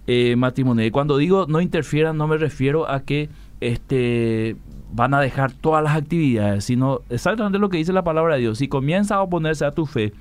eh, 0.07 0.35
matrimonial. 0.35 0.87
Y 0.87 0.91
cuando 0.91 1.17
digo 1.17 1.45
no 1.47 1.61
interfieran 1.61 2.17
no 2.17 2.27
me 2.27 2.37
refiero 2.37 2.89
a 2.89 3.01
que 3.01 3.29
este 3.61 4.55
van 4.91 5.13
a 5.13 5.21
dejar 5.21 5.51
todas 5.51 5.83
las 5.83 5.95
actividades, 5.95 6.65
sino 6.65 7.01
exactamente 7.09 7.59
lo 7.59 7.69
que 7.69 7.77
dice 7.77 7.93
la 7.93 8.03
palabra 8.03 8.35
de 8.35 8.41
Dios. 8.41 8.57
Si 8.57 8.67
comienza 8.67 9.15
a 9.15 9.21
oponerse 9.21 9.63
a 9.63 9.71
tu 9.71 9.85
fe, 9.85 10.11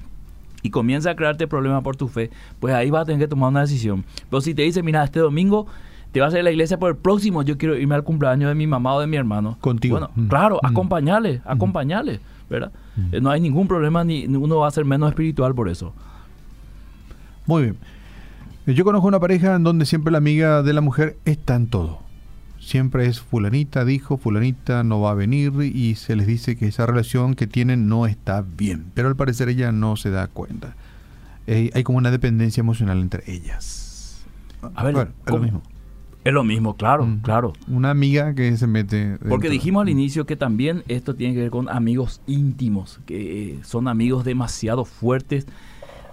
y 0.62 0.70
comienza 0.70 1.10
a 1.10 1.14
crearte 1.14 1.46
problemas 1.46 1.82
por 1.82 1.94
tu 1.94 2.08
fe, 2.08 2.30
pues 2.58 2.74
ahí 2.74 2.90
vas 2.90 3.02
a 3.02 3.04
tener 3.04 3.20
que 3.20 3.28
tomar 3.28 3.50
una 3.50 3.60
decisión. 3.60 4.02
Pero 4.30 4.40
si 4.40 4.54
te 4.54 4.62
dice, 4.62 4.82
mira, 4.82 5.04
este 5.04 5.20
domingo 5.20 5.66
te 6.14 6.20
vas 6.20 6.32
a 6.32 6.36
ir 6.36 6.40
a 6.42 6.44
la 6.44 6.52
iglesia 6.52 6.78
por 6.78 6.90
el 6.90 6.96
próximo, 6.96 7.42
yo 7.42 7.58
quiero 7.58 7.76
irme 7.76 7.96
al 7.96 8.04
cumpleaños 8.04 8.48
de 8.48 8.54
mi 8.54 8.68
mamá 8.68 8.94
o 8.94 9.00
de 9.00 9.08
mi 9.08 9.16
hermano. 9.16 9.58
Contigo. 9.60 9.98
Bueno, 9.98 10.12
mm. 10.14 10.28
claro, 10.28 10.60
mm. 10.62 10.66
acompañale, 10.66 11.38
mm. 11.38 11.42
acompañale, 11.44 12.20
¿verdad? 12.48 12.70
Mm. 12.94 13.20
No 13.20 13.30
hay 13.30 13.40
ningún 13.40 13.66
problema, 13.66 14.04
ni 14.04 14.24
uno 14.26 14.58
va 14.58 14.68
a 14.68 14.70
ser 14.70 14.84
menos 14.84 15.08
espiritual 15.08 15.56
por 15.56 15.68
eso. 15.68 15.92
Muy 17.46 17.64
bien. 17.64 17.76
Yo 18.64 18.84
conozco 18.84 19.08
una 19.08 19.18
pareja 19.18 19.56
en 19.56 19.64
donde 19.64 19.86
siempre 19.86 20.12
la 20.12 20.18
amiga 20.18 20.62
de 20.62 20.72
la 20.72 20.80
mujer 20.80 21.18
está 21.24 21.56
en 21.56 21.66
todo. 21.66 21.98
Siempre 22.60 23.06
es 23.06 23.20
fulanita, 23.20 23.84
dijo, 23.84 24.16
fulanita 24.16 24.84
no 24.84 25.00
va 25.00 25.10
a 25.10 25.14
venir 25.14 25.52
y 25.62 25.96
se 25.96 26.14
les 26.14 26.28
dice 26.28 26.54
que 26.54 26.68
esa 26.68 26.86
relación 26.86 27.34
que 27.34 27.48
tienen 27.48 27.88
no 27.88 28.06
está 28.06 28.42
bien. 28.42 28.86
Pero 28.94 29.08
al 29.08 29.16
parecer 29.16 29.48
ella 29.48 29.72
no 29.72 29.96
se 29.96 30.10
da 30.10 30.28
cuenta. 30.28 30.76
Eh, 31.48 31.72
hay 31.74 31.82
como 31.82 31.98
una 31.98 32.12
dependencia 32.12 32.60
emocional 32.60 33.00
entre 33.00 33.24
ellas. 33.26 34.24
A 34.76 34.84
ver, 34.84 35.08
es 35.26 35.32
lo 35.32 35.40
mismo. 35.40 35.62
Es 36.24 36.32
lo 36.32 36.42
mismo, 36.42 36.74
claro, 36.74 37.04
mm. 37.04 37.20
claro. 37.20 37.52
Una 37.68 37.90
amiga 37.90 38.34
que 38.34 38.56
se 38.56 38.66
mete. 38.66 39.18
Porque 39.28 39.50
dijimos 39.50 39.82
al 39.82 39.90
inicio 39.90 40.24
que 40.24 40.36
también 40.36 40.82
esto 40.88 41.14
tiene 41.14 41.34
que 41.34 41.40
ver 41.40 41.50
con 41.50 41.68
amigos 41.68 42.22
íntimos, 42.26 43.00
que 43.04 43.58
son 43.62 43.88
amigos 43.88 44.24
demasiado 44.24 44.86
fuertes, 44.86 45.46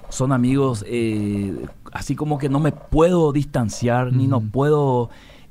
son 0.09 0.33
amigos 0.33 0.83
eh, 0.87 1.65
así 1.93 2.15
como 2.15 2.37
que 2.37 2.49
no 2.49 2.59
me 2.59 2.73
puedo 2.73 3.31
distanciar, 3.31 4.11
ni 4.11 4.27
no 4.27 4.41
puedo 4.41 5.09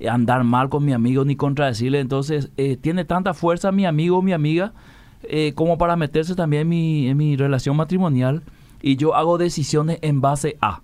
andar 0.08 0.44
mal 0.44 0.68
con 0.68 0.84
mi 0.84 0.92
amigo 0.92 1.24
ni 1.24 1.36
contradecirle. 1.36 2.00
Entonces, 2.00 2.50
eh, 2.58 2.76
tiene 2.76 3.06
tanta 3.06 3.32
fuerza 3.32 3.72
mi 3.72 3.86
amigo 3.86 4.18
o 4.18 4.22
mi 4.22 4.34
amiga 4.34 4.74
eh, 5.22 5.52
como 5.54 5.78
para 5.78 5.96
meterse 5.96 6.34
también 6.34 6.62
en 6.62 6.68
mi, 6.68 7.08
en 7.08 7.16
mi 7.16 7.36
relación 7.36 7.76
matrimonial 7.76 8.42
y 8.82 8.96
yo 8.96 9.14
hago 9.14 9.38
decisiones 9.38 9.98
en 10.02 10.20
base 10.20 10.56
a. 10.60 10.80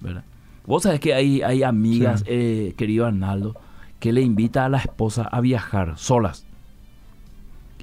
¿verdad? 0.00 0.24
Vos 0.66 0.84
sabés 0.84 1.00
que 1.00 1.14
hay, 1.14 1.42
hay 1.42 1.62
amigas, 1.62 2.24
eh, 2.26 2.74
querido 2.76 3.06
Arnaldo, 3.06 3.56
que 3.98 4.12
le 4.12 4.22
invita 4.22 4.64
a 4.64 4.68
la 4.68 4.78
esposa 4.78 5.22
a 5.24 5.40
viajar 5.40 5.98
solas. 5.98 6.46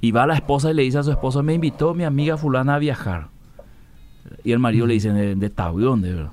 Y 0.00 0.12
va 0.12 0.24
a 0.24 0.26
la 0.26 0.34
esposa 0.34 0.70
y 0.70 0.74
le 0.74 0.82
dice 0.82 0.98
a 0.98 1.02
su 1.02 1.10
esposo, 1.10 1.42
me 1.42 1.54
invitó 1.54 1.94
mi 1.94 2.04
amiga 2.04 2.36
fulana 2.36 2.76
a 2.76 2.78
viajar. 2.78 3.28
Y 4.44 4.52
el 4.52 4.58
marido 4.58 4.86
le 4.86 4.94
dice, 4.94 5.12
de, 5.12 5.34
de 5.34 5.48
¿dónde? 5.48 6.14
¿verdad? 6.14 6.32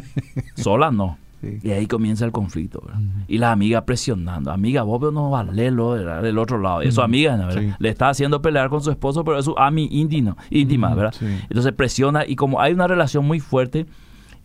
Sola 0.56 0.90
no. 0.90 1.18
Y 1.62 1.70
ahí 1.70 1.86
comienza 1.86 2.24
el 2.24 2.30
conflicto. 2.30 2.82
Y 3.26 3.38
la 3.38 3.50
amiga 3.50 3.84
presionando. 3.84 4.52
Amiga, 4.52 4.82
vos 4.82 5.12
no 5.12 5.30
valelo 5.30 5.94
del 5.94 6.38
otro 6.38 6.58
lado. 6.58 6.82
Eso, 6.82 7.02
amiga, 7.02 7.36
le 7.78 7.88
está 7.88 8.10
haciendo 8.10 8.40
pelear 8.40 8.68
con 8.70 8.80
su 8.80 8.90
esposo, 8.90 9.24
pero 9.24 9.38
es 9.38 9.44
su 9.44 9.54
ami 9.58 9.88
íntimo, 9.90 10.36
íntima, 10.50 10.94
¿verdad? 10.94 11.14
Entonces 11.20 11.72
presiona 11.72 12.24
y 12.26 12.36
como 12.36 12.60
hay 12.60 12.72
una 12.72 12.86
relación 12.86 13.26
muy 13.26 13.40
fuerte, 13.40 13.86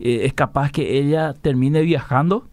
eh, 0.00 0.24
es 0.24 0.34
capaz 0.34 0.70
que 0.70 0.98
ella 0.98 1.34
termine 1.34 1.82
viajando. 1.82 2.48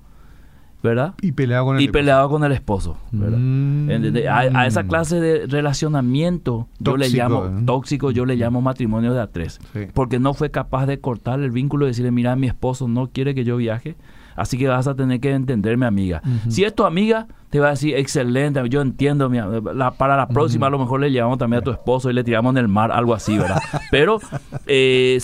¿verdad? 0.83 1.15
Y 1.19 1.31
peleado 1.31 1.65
con 1.65 1.77
el, 1.77 1.81
y 1.81 1.87
peleado 1.87 2.29
con 2.29 2.43
el 2.43 2.51
esposo. 2.51 2.95
¿verdad? 3.11 3.39
Mm. 3.39 3.89
A, 4.29 4.67
esa 4.67 4.83
clase 4.83 5.19
de 5.19 5.47
relacionamiento 5.47 6.67
yo 6.77 6.95
le 6.95 7.09
llamo 7.09 7.47
¿eh? 7.47 7.63
tóxico, 7.65 8.11
yo 8.11 8.23
le 8.23 8.35
llamo 8.35 8.61
matrimonio 8.61 9.11
de 9.11 9.19
a 9.19 9.25
tres. 9.25 9.59
Porque 9.95 10.19
no 10.19 10.35
fue 10.35 10.51
capaz 10.51 10.85
de 10.85 10.99
cortar 10.99 11.39
el 11.39 11.49
vínculo 11.49 11.85
y 11.85 11.87
decirle, 11.87 12.11
mira, 12.11 12.35
mi 12.35 12.45
esposo 12.45 12.87
no 12.87 13.07
quiere 13.07 13.33
que 13.33 13.43
yo 13.43 13.57
viaje, 13.57 13.95
así 14.35 14.59
que 14.59 14.67
vas 14.67 14.85
a 14.85 14.93
tener 14.93 15.19
que 15.19 15.31
entenderme, 15.31 15.87
amiga. 15.87 16.21
Si 16.49 16.63
es 16.63 16.75
tu 16.75 16.85
amiga, 16.85 17.25
te 17.55 17.61
va 17.61 17.67
a 17.67 17.71
decir, 17.71 17.95
excelente, 17.95 18.61
yo 18.67 18.81
entiendo, 18.81 19.29
la, 19.29 19.91
para 19.91 20.17
la 20.17 20.27
próxima 20.27 20.67
a 20.67 20.69
lo 20.69 20.77
mejor 20.77 20.99
le 20.99 21.09
llevamos 21.09 21.37
también 21.37 21.61
a 21.61 21.63
tu 21.63 21.71
esposo 21.71 22.09
y 22.09 22.13
le 22.13 22.21
tiramos 22.21 22.51
en 22.51 22.57
el 22.57 22.67
mar, 22.67 22.91
algo 22.91 23.13
así, 23.13 23.37
¿verdad? 23.37 23.61
Pero 23.91 24.19
eh, 24.67 25.21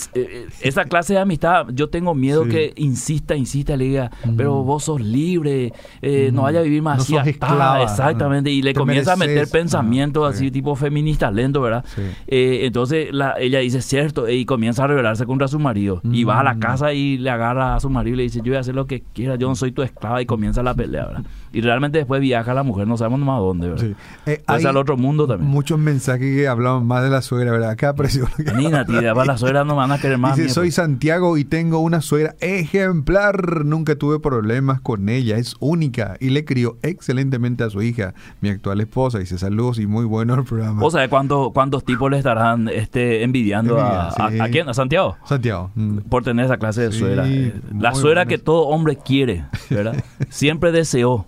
esa 0.61 0.86
clase 0.86 1.15
de 1.15 1.19
amistad, 1.19 1.67
yo 1.73 1.89
tengo 1.89 2.15
miedo 2.15 2.45
que 2.45 2.71
insista, 2.77 3.36
insista, 3.36 3.75
le 3.75 3.84
diga, 3.84 4.11
pero 4.38 4.63
vos 4.63 4.86
sos 4.86 5.01
libre, 5.01 5.73
eh, 6.01 6.29
no 6.32 6.43
vaya 6.43 6.59
a 6.59 6.61
vivir 6.61 6.82
más 6.82 7.09
no 7.09 7.19
así. 7.19 7.32
exactamente, 7.32 8.49
y 8.49 8.61
le 8.61 8.73
comienza 8.73 9.13
a 9.13 9.15
meter 9.17 9.49
pensamientos 9.49 10.34
así, 10.34 10.51
tipo 10.51 10.73
feminista 10.77 11.29
lento, 11.32 11.59
¿verdad? 11.59 11.84
Eh, 12.27 12.61
entonces 12.63 13.09
la, 13.11 13.36
ella 13.39 13.59
dice, 13.59 13.82
cierto, 13.82 14.29
y 14.29 14.45
comienza 14.45 14.86
a 14.86 14.88
rebelarse 14.88 15.25
contra 15.25 15.49
su 15.49 15.59
marido, 15.59 15.99
y 16.03 16.23
va 16.23 16.39
a 16.39 16.43
la 16.43 16.59
casa 16.59 16.93
y 16.93 17.17
le 17.17 17.29
agarra 17.29 17.75
a 17.75 17.79
su 17.82 17.89
marido 17.89 18.13
y 18.13 18.17
le 18.17 18.23
dice, 18.23 18.39
yo 18.39 18.51
voy 18.51 18.55
a 18.55 18.61
hacer 18.61 18.75
lo 18.75 18.88
que 18.88 19.01
quiera, 19.01 19.36
yo 19.36 19.49
no 19.49 19.55
soy 19.55 19.73
tu 19.73 19.82
esclava, 19.82 20.21
y 20.21 20.25
comienza 20.25 20.63
la 20.63 20.73
pelea, 20.73 21.07
¿verdad? 21.07 21.23
Y 21.54 21.62
realmente 21.62 21.97
después 21.97 22.22
viaja 22.22 22.54
la 22.54 22.64
mujer, 22.64 22.88
no 22.88 22.97
sabemos 22.97 23.20
más 23.20 23.38
a 23.38 23.39
dónde, 23.39 23.70
¿verdad? 23.70 23.86
Sí. 23.86 23.95
Eh, 24.26 24.43
al 24.47 24.78
otro 24.78 24.97
mundo 24.97 25.28
también. 25.28 25.49
Muchos 25.49 25.78
mensajes 25.80 26.36
que 26.36 26.47
hablamos 26.47 26.84
más 26.84 27.04
de 27.04 27.10
la 27.10 27.22
suegra, 27.22 27.52
¿verdad? 27.52 27.72
Acá 27.72 27.89
aprecio. 27.89 28.28
Nina, 28.56 28.86
tía, 28.86 29.14
para 29.14 29.34
la 29.34 29.38
suegra 29.38 29.64
no 29.64 29.76
van 29.76 29.91
a 29.91 29.99
querer 29.99 30.18
más. 30.18 30.38
Dice, 30.38 30.49
soy 30.49 30.72
Santiago 30.72 31.38
y 31.38 31.43
tengo 31.43 31.80
una 31.80 32.02
suegra 32.02 32.36
ejemplar. 32.39 33.66
Nunca 33.66 33.95
tuve 33.95 34.20
problemas 34.20 34.82
con 34.82 35.10
ella, 35.10 35.38
es 35.38 35.56
única 35.60 36.16
y 36.20 36.30
le 36.30 36.45
crió 36.45 36.78
excelentemente 36.82 37.64
a 37.64 37.70
su 37.70 37.82
hija, 37.82 38.14
mi 38.39 38.49
actual 38.49 38.82
esposa. 38.82 39.20
Dice, 39.20 39.38
saludos 39.38 39.80
y 39.80 39.88
muy 39.88 40.06
bueno 40.06 40.36
el 40.36 40.43
programa. 40.43 40.82
¿O 40.84 40.89
sabes 40.89 41.10
cuántos, 41.10 41.52
cuántos 41.52 41.84
tipos 41.84 42.10
le 42.10 42.18
estarán 42.18 42.70
este, 42.70 43.24
envidiando 43.24 43.80
a, 43.80 44.10
a, 44.10 44.49
quién? 44.49 44.70
¿A 44.70 44.74
Santiago? 44.74 45.18
Santiago. 45.26 45.72
Mm. 45.76 45.97
Por 46.10 46.24
tener 46.24 46.45
esa 46.45 46.58
clase 46.58 46.82
de 46.82 46.91
suegra. 46.91 47.28
Eh, 47.28 47.54
la 47.78 47.93
suegra 47.93 48.26
que 48.26 48.38
todo 48.38 48.68
hombre 48.68 48.97
quiere, 48.97 49.45
¿verdad? 49.70 50.04
Siempre 50.30 50.72
deseó. 50.72 51.26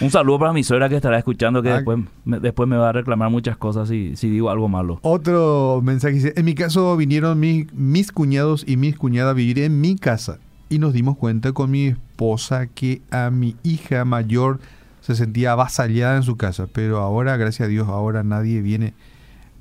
Un 0.00 0.10
saludo 0.10 0.38
para 0.38 0.52
mi 0.52 0.64
suegra 0.64 0.88
que 0.88 0.96
estará 0.96 1.18
escuchando, 1.18 1.62
que 1.62 1.70
ah. 1.70 1.76
después, 1.76 1.98
me, 2.24 2.40
después 2.40 2.68
me 2.68 2.76
va 2.76 2.88
a 2.88 2.92
reclamar 2.92 3.30
muchas 3.30 3.56
cosas 3.56 3.88
si, 3.88 4.16
si 4.16 4.30
digo 4.30 4.50
algo 4.50 4.68
malo. 4.68 4.98
Otro 5.02 5.80
mensaje 5.82 6.14
dice, 6.14 6.32
en 6.36 6.44
mi 6.44 6.54
caso 6.54 6.96
vinieron 6.96 7.38
mis 7.38 8.12
cuñados 8.12 8.64
y 8.66 8.76
mis 8.76 8.96
cuñadas 8.96 9.32
a 9.32 9.34
vivir 9.34 9.58
en 9.58 9.80
mi 9.80 9.96
casa 9.96 10.38
y 10.70 10.78
nos 10.78 10.94
dimos 10.94 11.16
cuenta 11.16 11.52
con 11.52 11.70
mi 11.70 11.88
esposa 11.88 12.66
que 12.66 13.02
a 13.10 13.30
mi 13.30 13.56
hija 13.62 14.04
mayor 14.04 14.60
se 15.00 15.14
sentía 15.14 15.52
avasallada 15.52 16.16
en 16.16 16.22
su 16.22 16.36
casa, 16.36 16.68
pero 16.72 16.98
ahora, 16.98 17.36
gracias 17.36 17.66
a 17.66 17.68
Dios, 17.68 17.88
ahora 17.88 18.22
nadie 18.22 18.62
viene 18.62 18.94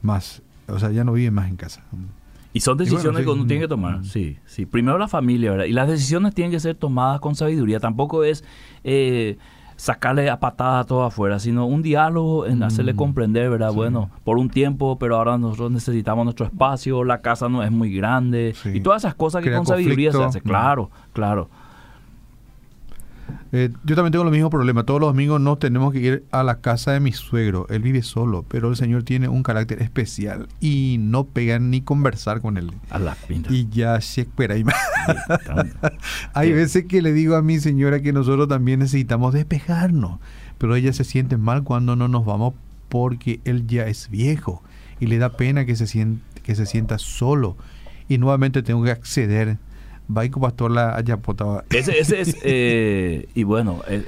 más, 0.01 0.41
o 0.67 0.79
sea, 0.79 0.91
ya 0.91 1.03
no 1.03 1.13
vive 1.13 1.31
más 1.31 1.49
en 1.49 1.55
casa. 1.55 1.83
Y 2.53 2.61
son 2.61 2.77
decisiones 2.77 3.23
que 3.23 3.29
uno 3.29 3.45
tiene 3.45 3.63
que 3.63 3.67
tomar, 3.67 4.05
sí, 4.05 4.37
sí. 4.45 4.65
Primero 4.65 4.97
la 4.97 5.07
familia, 5.07 5.51
¿verdad? 5.51 5.65
Y 5.65 5.71
las 5.71 5.87
decisiones 5.87 6.33
tienen 6.33 6.51
que 6.51 6.59
ser 6.59 6.75
tomadas 6.75 7.19
con 7.19 7.35
sabiduría. 7.35 7.79
Tampoco 7.79 8.23
es... 8.23 8.43
Eh, 8.83 9.37
sacarle 9.79 10.29
a 10.29 10.41
patada 10.41 10.83
todo 10.83 11.03
afuera, 11.03 11.39
sino 11.39 11.65
un 11.65 11.81
diálogo 11.81 12.45
en 12.45 12.63
hacerle 12.63 12.93
mm. 12.93 12.97
comprender, 12.97 13.49
¿verdad? 13.49 13.71
Bueno, 13.71 14.09
por 14.25 14.37
un 14.37 14.49
tiempo, 14.49 14.99
pero 14.99 15.15
ahora 15.15 15.37
nosotros 15.37 15.71
necesitamos 15.71 16.25
nuestro 16.25 16.45
espacio, 16.45 17.05
la 17.05 17.21
casa 17.21 17.47
no 17.47 17.63
es 17.63 17.71
muy 17.71 17.95
grande 17.95 18.53
y 18.73 18.81
todas 18.81 19.03
esas 19.03 19.15
cosas 19.15 19.41
que 19.41 19.53
con 19.55 19.65
sabiduría 19.65 20.11
se 20.11 20.21
hace. 20.21 20.41
Claro, 20.41 20.91
claro. 21.13 21.49
Eh, 23.51 23.69
yo 23.83 23.95
también 23.95 24.11
tengo 24.11 24.25
el 24.25 24.31
mismo 24.31 24.49
problema. 24.49 24.83
Todos 24.83 24.99
los 24.99 25.09
domingos 25.09 25.41
no 25.41 25.57
tenemos 25.57 25.93
que 25.93 25.99
ir 25.99 26.25
a 26.31 26.43
la 26.43 26.59
casa 26.59 26.91
de 26.91 26.99
mi 26.99 27.13
suegro. 27.13 27.65
Él 27.69 27.81
vive 27.81 28.03
solo, 28.03 28.45
pero 28.47 28.69
el 28.69 28.75
Señor 28.75 29.03
tiene 29.03 29.27
un 29.27 29.43
carácter 29.43 29.81
especial 29.81 30.47
y 30.59 30.97
no 30.99 31.23
pegan 31.23 31.69
ni 31.71 31.81
conversar 31.81 32.41
con 32.41 32.57
él. 32.57 32.71
A 32.89 32.99
la 32.99 33.15
Y 33.49 33.69
ya 33.69 33.99
se 34.01 34.21
espera. 34.21 34.55
Hay 36.33 36.51
veces 36.51 36.85
que 36.85 37.01
le 37.01 37.13
digo 37.13 37.35
a 37.35 37.41
mi 37.41 37.59
señora 37.59 38.01
que 38.01 38.13
nosotros 38.13 38.47
también 38.47 38.79
necesitamos 38.79 39.33
despejarnos, 39.33 40.19
pero 40.57 40.75
ella 40.75 40.93
se 40.93 41.03
siente 41.03 41.37
mal 41.37 41.63
cuando 41.63 41.95
no 41.95 42.07
nos 42.07 42.25
vamos 42.25 42.53
porque 42.89 43.39
él 43.45 43.67
ya 43.67 43.87
es 43.87 44.09
viejo 44.09 44.63
y 44.99 45.07
le 45.07 45.17
da 45.17 45.29
pena 45.29 45.65
que 45.65 45.75
se, 45.75 45.87
siente, 45.87 46.41
que 46.41 46.55
se 46.55 46.65
sienta 46.65 46.97
solo. 46.97 47.55
Y 48.07 48.17
nuevamente 48.17 48.63
tengo 48.63 48.83
que 48.83 48.91
acceder 48.91 49.57
Baico 50.09 50.41
Pastor 50.41 50.71
la 50.71 50.95
Ayapota. 50.95 51.63
Ese, 51.69 51.99
ese 51.99 52.19
es, 52.19 52.35
eh, 52.43 53.29
y 53.35 53.43
bueno, 53.43 53.81
eh, 53.87 54.03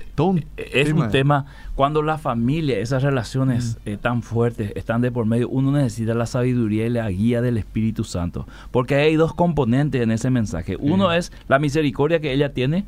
es 0.57 0.91
un 0.91 1.09
tema, 1.11 1.45
cuando 1.75 2.01
la 2.01 2.17
familia, 2.17 2.79
esas 2.79 3.03
relaciones 3.03 3.77
mm. 3.85 3.89
eh, 3.89 3.97
tan 3.97 4.23
fuertes 4.23 4.73
están 4.75 5.01
de 5.01 5.11
por 5.11 5.27
medio, 5.27 5.47
uno 5.47 5.71
necesita 5.71 6.15
la 6.15 6.25
sabiduría 6.25 6.87
y 6.87 6.89
la 6.89 7.09
guía 7.11 7.41
del 7.41 7.57
Espíritu 7.57 8.03
Santo, 8.03 8.47
porque 8.71 8.95
hay 8.95 9.15
dos 9.15 9.35
componentes 9.35 10.01
en 10.01 10.09
ese 10.09 10.31
mensaje. 10.31 10.75
Uno 10.79 11.13
es 11.13 11.31
la 11.47 11.59
misericordia 11.59 12.19
que 12.19 12.33
ella 12.33 12.51
tiene 12.51 12.85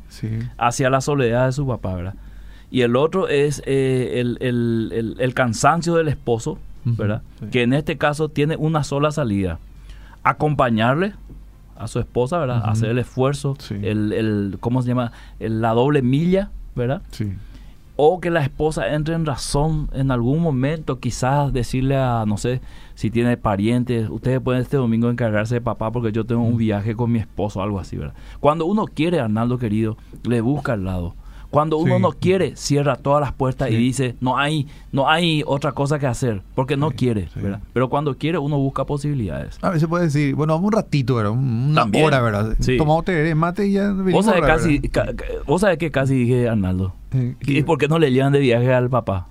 hacia 0.58 0.90
la 0.90 1.00
soledad 1.00 1.46
de 1.46 1.52
su 1.52 1.66
papá, 1.68 1.94
¿verdad? 1.94 2.14
Y 2.72 2.80
el 2.80 2.96
otro 2.96 3.28
es 3.28 3.62
eh, 3.66 4.14
el, 4.16 4.38
el, 4.40 5.16
el, 5.20 5.34
cansancio 5.34 5.94
del 5.94 6.08
esposo, 6.08 6.58
¿verdad? 6.84 7.22
Que 7.52 7.62
en 7.62 7.72
este 7.74 7.96
caso 7.96 8.28
tiene 8.28 8.56
una 8.56 8.82
sola 8.82 9.12
salida. 9.12 9.60
Acompañarle 10.24 11.12
a 11.76 11.88
su 11.88 11.98
esposa, 11.98 12.38
¿verdad? 12.38 12.62
Hacer 12.64 12.90
el 12.90 12.98
esfuerzo, 12.98 13.56
el, 13.70 14.12
el, 14.12 14.56
¿cómo 14.60 14.82
se 14.82 14.88
llama? 14.88 15.12
la 15.38 15.72
doble 15.72 16.02
milla, 16.02 16.50
¿verdad? 16.74 17.02
Sí 17.10 17.34
o 17.96 18.20
que 18.20 18.30
la 18.30 18.42
esposa 18.42 18.92
entre 18.94 19.14
en 19.14 19.24
razón 19.24 19.88
en 19.92 20.10
algún 20.10 20.40
momento, 20.40 20.98
quizás 20.98 21.52
decirle 21.52 21.96
a, 21.96 22.24
no 22.26 22.36
sé, 22.36 22.60
si 22.94 23.10
tiene 23.10 23.36
parientes, 23.36 24.08
ustedes 24.10 24.40
pueden 24.40 24.62
este 24.62 24.76
domingo 24.76 25.10
encargarse 25.10 25.56
de 25.56 25.60
papá 25.60 25.92
porque 25.92 26.10
yo 26.10 26.24
tengo 26.24 26.42
un 26.42 26.56
viaje 26.56 26.96
con 26.96 27.12
mi 27.12 27.20
esposo, 27.20 27.62
algo 27.62 27.78
así, 27.78 27.96
¿verdad? 27.96 28.14
Cuando 28.40 28.66
uno 28.66 28.86
quiere, 28.86 29.20
Arnaldo 29.20 29.58
querido, 29.58 29.96
le 30.24 30.40
busca 30.40 30.72
al 30.72 30.84
lado. 30.84 31.14
Cuando 31.54 31.78
uno 31.78 31.98
no 31.98 32.12
quiere, 32.12 32.56
cierra 32.56 32.96
todas 32.96 33.20
las 33.20 33.32
puertas 33.32 33.70
y 33.70 33.76
dice, 33.76 34.16
no 34.20 34.36
hay, 34.36 34.66
no 34.92 35.08
hay 35.08 35.42
otra 35.46 35.72
cosa 35.72 35.98
que 35.98 36.06
hacer, 36.06 36.42
porque 36.54 36.76
no 36.76 36.90
quiere, 36.90 37.28
¿verdad? 37.36 37.60
Pero 37.72 37.88
cuando 37.88 38.16
quiere, 38.16 38.38
uno 38.38 38.58
busca 38.58 38.84
posibilidades. 38.84 39.58
A 39.62 39.70
veces 39.70 39.88
puede 39.88 40.04
decir, 40.04 40.34
bueno, 40.34 40.56
un 40.56 40.72
ratito, 40.72 41.14
¿verdad? 41.14 41.32
Una 41.32 41.86
hora, 42.02 42.20
¿verdad? 42.20 42.56
Tomamos 42.76 43.04
mate 43.36 43.68
y 43.68 43.72
ya 43.72 43.92
¿Vos 43.92 44.24
sabés, 44.26 44.42
casi, 44.42 44.82
¿Vos 45.46 45.60
sabés 45.60 45.78
que 45.78 45.90
casi 45.90 46.14
dije, 46.14 46.48
Arnaldo? 46.48 46.94
¿Y 47.40 47.62
por 47.62 47.78
qué 47.78 47.88
no 47.88 47.98
le 47.98 48.10
llevan 48.10 48.32
de 48.32 48.40
viaje 48.40 48.72
al 48.72 48.90
papá? 48.90 49.28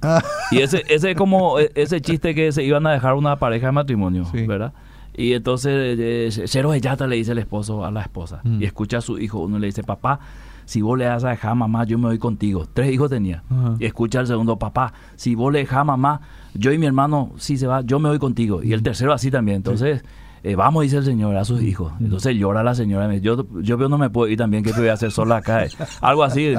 Ah. 0.00 0.22
Y 0.50 0.62
ese, 0.62 0.82
ese 0.88 1.14
como 1.14 1.60
e, 1.60 1.70
ese 1.74 2.00
chiste 2.00 2.34
que 2.34 2.50
se 2.50 2.64
iban 2.64 2.86
a 2.86 2.92
dejar 2.92 3.14
una 3.14 3.36
pareja 3.36 3.66
de 3.66 3.72
matrimonio, 3.72 4.24
¿verdad? 4.32 4.72
Y 5.14 5.34
entonces, 5.34 5.98
eh, 6.00 6.46
Cero 6.46 6.74
Yata 6.74 7.06
le 7.06 7.16
dice 7.16 7.32
el 7.32 7.38
esposo 7.38 7.84
a 7.84 7.90
la 7.90 8.00
esposa. 8.00 8.40
Mm. 8.44 8.62
Y 8.62 8.64
escucha 8.64 8.98
a 8.98 9.00
su 9.00 9.18
hijo. 9.18 9.40
Uno 9.40 9.58
le 9.58 9.66
dice, 9.66 9.82
papá, 9.82 10.20
si 10.64 10.80
vos 10.80 10.98
le 10.98 11.04
das 11.04 11.24
a 11.24 11.30
dejar 11.30 11.52
a 11.52 11.54
mamá, 11.54 11.84
yo 11.84 11.98
me 11.98 12.08
voy 12.08 12.18
contigo. 12.18 12.66
Tres 12.72 12.92
hijos 12.92 13.10
tenía. 13.10 13.42
Y 13.78 13.84
escucha 13.84 14.20
al 14.20 14.26
segundo, 14.26 14.58
papá, 14.58 14.92
si 15.16 15.34
vos 15.34 15.52
le 15.52 15.60
dejas 15.60 15.78
a 15.78 15.84
mamá, 15.84 16.20
yo 16.54 16.72
y 16.72 16.78
mi 16.78 16.86
hermano, 16.86 17.32
si 17.36 17.58
se 17.58 17.66
va, 17.66 17.82
yo 17.82 17.98
me 17.98 18.08
voy 18.08 18.18
contigo. 18.18 18.62
Y 18.62 18.72
el 18.72 18.82
tercero 18.82 19.12
así 19.12 19.30
también. 19.30 19.56
Entonces, 19.56 20.04
eh, 20.44 20.56
vamos, 20.56 20.82
dice 20.82 20.96
el 20.98 21.04
señor 21.04 21.36
a 21.36 21.44
sus 21.44 21.62
hijos. 21.62 21.92
Entonces 22.00 22.36
llora 22.36 22.62
la 22.62 22.74
señora. 22.74 23.14
Yo, 23.16 23.46
yo 23.60 23.76
veo 23.76 23.88
no 23.88 23.98
me 23.98 24.10
puedo 24.10 24.28
ir 24.28 24.38
también, 24.38 24.64
que 24.64 24.72
voy 24.72 24.88
a 24.88 24.94
hacer 24.94 25.12
sola 25.12 25.36
acá? 25.36 25.64
Algo 26.00 26.24
así. 26.24 26.54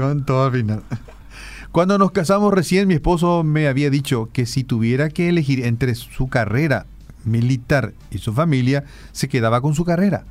van 0.00 0.24
todo 0.24 0.44
al 0.44 0.52
final. 0.52 0.82
Cuando 1.72 1.98
nos 1.98 2.10
casamos 2.10 2.52
recién, 2.52 2.88
mi 2.88 2.94
esposo 2.94 3.44
me 3.44 3.68
había 3.68 3.90
dicho 3.90 4.28
que 4.32 4.46
si 4.46 4.64
tuviera 4.64 5.08
que 5.08 5.28
elegir 5.28 5.64
entre 5.64 5.94
su 5.94 6.28
carrera 6.28 6.86
militar 7.24 7.92
y 8.10 8.18
su 8.18 8.32
familia, 8.32 8.84
se 9.12 9.28
quedaba 9.28 9.60
con 9.60 9.74
su 9.74 9.84
carrera. 9.84 10.24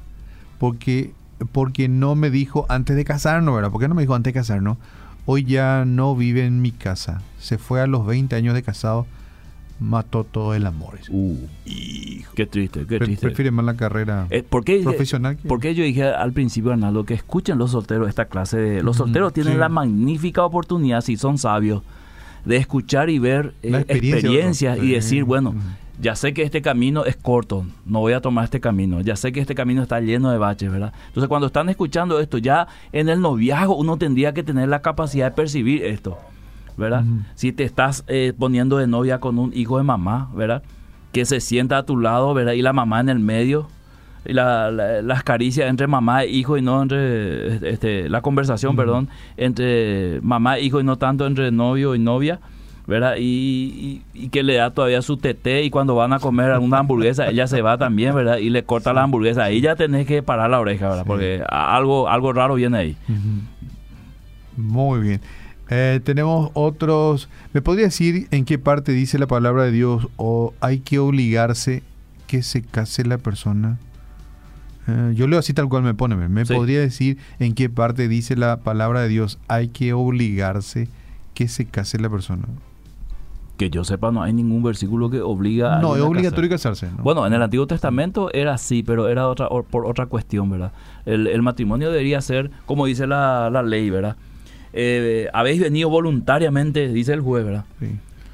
Porque 0.58 1.14
porque 1.52 1.88
no 1.88 2.16
me 2.16 2.30
dijo 2.30 2.66
antes 2.70 2.96
de 2.96 3.06
casarnos, 3.06 3.56
¿verdad? 3.56 3.72
¿Por 3.72 3.82
qué 3.82 3.88
no 3.88 3.96
me 3.96 4.02
dijo 4.02 4.16
antes 4.16 4.34
de 4.34 4.40
casarnos? 4.40 4.78
Hoy 5.26 5.44
ya 5.44 5.86
no 5.86 6.16
vive 6.16 6.46
en 6.46 6.62
mi 6.62 6.72
casa. 6.72 7.22
Se 7.40 7.58
fue 7.58 7.82
a 7.82 7.88
los 7.88 8.06
20 8.06 8.36
años 8.36 8.54
de 8.54 8.64
casado. 8.64 9.06
Mató 9.80 10.26
todo 10.26 10.56
el 10.56 10.66
amor. 10.66 11.00
Uh, 11.10 11.38
Qué 12.36 12.46
triste, 12.46 12.86
qué 12.86 13.00
triste. 13.00 13.28
Prefiere 13.28 13.50
más 13.52 13.64
la 13.64 13.76
carrera 13.76 14.28
eh, 14.30 14.44
profesional. 14.44 15.38
Porque 15.48 15.74
yo 15.74 15.84
dije 15.86 16.04
al 16.04 16.34
principio, 16.34 16.72
Arnaldo, 16.72 17.06
que 17.06 17.14
escuchen 17.14 17.58
los 17.58 17.72
solteros 17.72 18.10
esta 18.10 18.26
clase 18.26 18.58
de... 18.58 18.84
Los 18.84 18.98
solteros 18.98 19.32
tienen 19.32 19.58
la 19.58 19.70
magnífica 19.70 20.44
oportunidad, 20.44 21.00
si 21.00 21.16
son 21.16 21.38
sabios, 21.38 21.84
de 22.44 22.58
escuchar 22.58 23.10
y 23.10 23.20
ver 23.20 23.54
eh, 23.64 23.86
experiencias 23.88 24.80
y 24.80 24.92
decir, 24.92 25.24
bueno 25.24 25.56
ya 26.02 26.16
sé 26.16 26.34
que 26.34 26.44
este 26.44 26.62
camino 26.62 27.06
es 27.06 27.18
corto, 27.18 27.66
no 27.86 28.00
voy 28.00 28.14
a 28.14 28.22
tomar 28.22 28.46
este 28.46 28.60
camino, 28.60 29.02
ya 29.02 29.16
sé 29.16 29.32
que 29.32 29.42
este 29.42 29.56
camino 29.56 29.82
está 29.82 30.00
lleno 30.00 30.32
de 30.32 30.38
baches, 30.38 30.72
¿verdad? 30.72 30.94
Entonces 31.08 31.28
cuando 31.28 31.48
están 31.48 31.70
escuchando 31.70 32.20
esto, 32.20 32.38
ya 32.38 32.68
en 32.92 33.10
el 33.10 33.22
noviazgo 33.22 33.76
uno 33.76 33.98
tendría 33.98 34.34
que 34.34 34.44
tener 34.44 34.70
la 34.70 34.82
capacidad 34.82 35.26
de 35.26 35.36
percibir 35.36 35.84
esto, 35.84 36.18
¿verdad? 36.78 37.04
Si 37.36 37.52
te 37.52 37.64
estás 37.64 38.06
eh, 38.08 38.34
poniendo 38.38 38.78
de 38.78 38.88
novia 38.88 39.20
con 39.20 39.38
un 39.38 39.52
hijo 39.54 39.78
de 39.78 39.84
mamá, 39.84 40.30
¿verdad? 40.34 40.64
Que 41.12 41.26
se 41.26 41.42
sienta 41.42 41.78
a 41.78 41.84
tu 41.84 41.98
lado, 41.98 42.34
¿verdad? 42.34 42.54
Y 42.54 42.62
la 42.62 42.72
mamá 42.72 43.02
en 43.02 43.10
el 43.10 43.20
medio, 43.20 43.68
y 44.26 44.34
la, 44.34 44.72
las 44.72 45.24
caricias 45.24 45.70
entre 45.70 45.88
mamá 45.88 46.24
e 46.24 46.30
hijo 46.30 46.58
y 46.58 46.62
no 46.62 46.82
entre, 46.82 47.72
este, 47.72 48.10
la 48.10 48.22
conversación, 48.22 48.76
perdón, 48.76 49.10
entre 49.38 50.20
mamá 50.22 50.58
e 50.58 50.64
hijo 50.64 50.80
y 50.80 50.84
no 50.84 50.98
tanto 50.98 51.26
entre 51.26 51.52
novio 51.52 51.96
y 51.96 52.00
novia 52.00 52.40
¿verdad? 52.90 53.16
Y, 53.18 54.02
que 54.32 54.44
le 54.44 54.56
da 54.56 54.72
todavía 54.72 55.02
su 55.02 55.18
tete 55.18 55.64
y 55.64 55.70
cuando 55.70 55.96
van 55.96 56.12
a 56.12 56.20
comer 56.20 56.52
alguna 56.52 56.80
hamburguesa, 56.80 57.30
ella 57.30 57.48
se 57.48 57.62
va 57.62 57.78
también, 57.78 58.14
¿verdad? 58.14 58.38
Y 58.38 58.50
le 58.50 58.64
corta 58.64 58.92
la 58.92 59.04
hamburguesa. 59.04 59.46
Ahí 59.46 59.62
ya 59.62 59.76
tenés 59.76 60.06
que 60.06 60.22
parar 60.22 60.50
la 60.50 60.60
oreja, 60.60 60.90
¿verdad? 60.90 61.06
Porque 61.06 61.42
algo, 61.48 62.10
algo 62.10 62.34
raro 62.34 62.56
viene 62.56 62.78
ahí. 62.78 62.98
Muy 64.58 65.00
bien. 65.00 65.22
Eh, 65.70 66.02
tenemos 66.04 66.52
otros. 66.56 67.30
¿Me 67.54 67.62
podría 67.62 67.86
decir 67.86 68.28
en 68.32 68.44
qué 68.44 68.58
parte 68.58 68.92
dice 68.92 69.20
la 69.20 69.28
palabra 69.28 69.64
de 69.64 69.72
Dios 69.72 70.08
o 70.18 70.54
hay 70.60 70.80
que 70.80 71.00
obligarse 71.00 71.84
que 72.28 72.42
se 72.44 72.62
case 72.62 73.06
la 73.06 73.18
persona? 73.20 73.78
Eh, 74.88 75.14
yo 75.16 75.28
leo 75.28 75.40
así 75.40 75.54
tal 75.54 75.70
cual 75.70 75.84
me 75.84 75.94
pone. 75.94 76.16
¿Me 76.16 76.46
podría 76.46 76.80
decir 76.80 77.18
en 77.40 77.54
qué 77.54 77.70
parte 77.70 78.08
dice 78.08 78.36
la 78.36 78.58
palabra 78.58 79.02
de 79.02 79.10
Dios 79.10 79.38
hay 79.48 79.70
que 79.70 79.94
obligarse 79.94 80.90
que 81.34 81.48
se 81.48 81.66
case 81.66 82.00
la 82.00 82.10
persona? 82.10 82.46
Que 83.60 83.70
yo 83.70 83.84
sepa, 83.84 84.10
no 84.12 84.24
hay 84.24 84.32
ningún 84.32 84.64
versículo 84.64 85.10
que 85.10 85.22
obliga 85.22 85.78
a. 85.78 85.82
No, 85.82 85.96
es 85.96 86.02
obligatorio 86.02 86.50
casarse. 86.50 86.88
Bueno, 87.04 87.28
en 87.28 87.34
el 87.34 87.42
Antiguo 87.44 87.68
Testamento 87.68 88.32
era 88.34 88.54
así, 88.54 88.84
pero 88.84 89.10
era 89.10 89.28
otra 89.28 89.50
por 89.50 89.86
otra 89.86 90.06
cuestión, 90.06 90.50
¿verdad? 90.50 90.72
El, 91.06 91.42
matrimonio 91.42 91.92
debería 91.92 92.22
ser, 92.22 92.52
como 92.66 92.86
dice 92.86 93.06
la, 93.06 93.62
ley, 93.64 93.90
¿verdad? 93.90 94.16
Eh, 94.72 95.28
habéis 95.34 95.60
venido 95.60 95.90
voluntariamente, 95.90 96.88
dice 96.88 97.12
el 97.12 97.20
juez, 97.20 97.44
¿verdad? 97.44 97.66
Sí. 97.80 97.88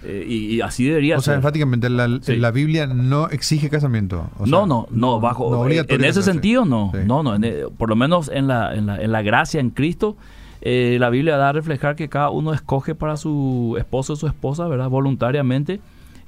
Eh, 0.03 0.25
y, 0.27 0.61
así 0.61 0.85
debería 0.85 1.15
ser. 1.15 1.19
O 1.19 1.23
sea, 1.23 1.33
enfáticamente, 1.33 1.89
la, 1.89 2.07
la 2.07 2.51
Biblia 2.51 2.85
no 2.85 3.27
exige 3.29 3.71
casamiento. 3.71 4.29
no, 4.45 4.67
no, 4.67 4.87
no, 4.91 5.19
bajo. 5.19 5.67
Eh, 5.67 5.83
en 5.87 6.05
ese 6.05 6.21
sentido, 6.21 6.65
no. 6.65 6.91
No, 7.05 7.23
no. 7.23 7.39
por 7.75 7.89
lo 7.89 7.95
menos 7.95 8.29
en 8.31 8.45
la, 8.45 8.75
en 8.75 8.85
la, 8.85 9.01
en 9.01 9.11
la 9.11 9.23
gracia 9.23 9.59
en 9.59 9.71
Cristo 9.71 10.17
eh, 10.61 10.97
la 10.99 11.09
Biblia 11.09 11.37
da 11.37 11.49
a 11.49 11.53
reflejar 11.53 11.95
que 11.95 12.09
cada 12.09 12.29
uno 12.29 12.53
escoge 12.53 12.95
para 12.95 13.17
su 13.17 13.75
esposo 13.77 14.13
o 14.13 14.15
su 14.15 14.27
esposa, 14.27 14.67
¿verdad? 14.67 14.89
Voluntariamente, 14.89 15.79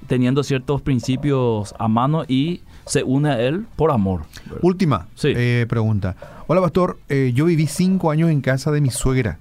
teniendo 0.07 0.43
ciertos 0.43 0.82
principios 0.82 1.73
a 1.80 1.88
mano 1.88 2.23
y 2.28 2.61
se 2.86 3.03
une 3.03 3.30
a 3.30 3.41
él 3.41 3.65
por 3.75 3.91
amor. 3.91 4.21
Última 4.61 5.07
eh, 5.23 5.65
pregunta. 5.67 6.15
Hola, 6.47 6.61
pastor. 6.61 6.97
Eh, 7.09 7.32
yo 7.36 7.45
viví 7.45 7.67
cinco 7.67 8.11
años 8.11 8.30
en 8.30 8.41
casa 8.41 8.71
de 8.71 8.82
mi 8.82 8.89
suegra 8.89 9.39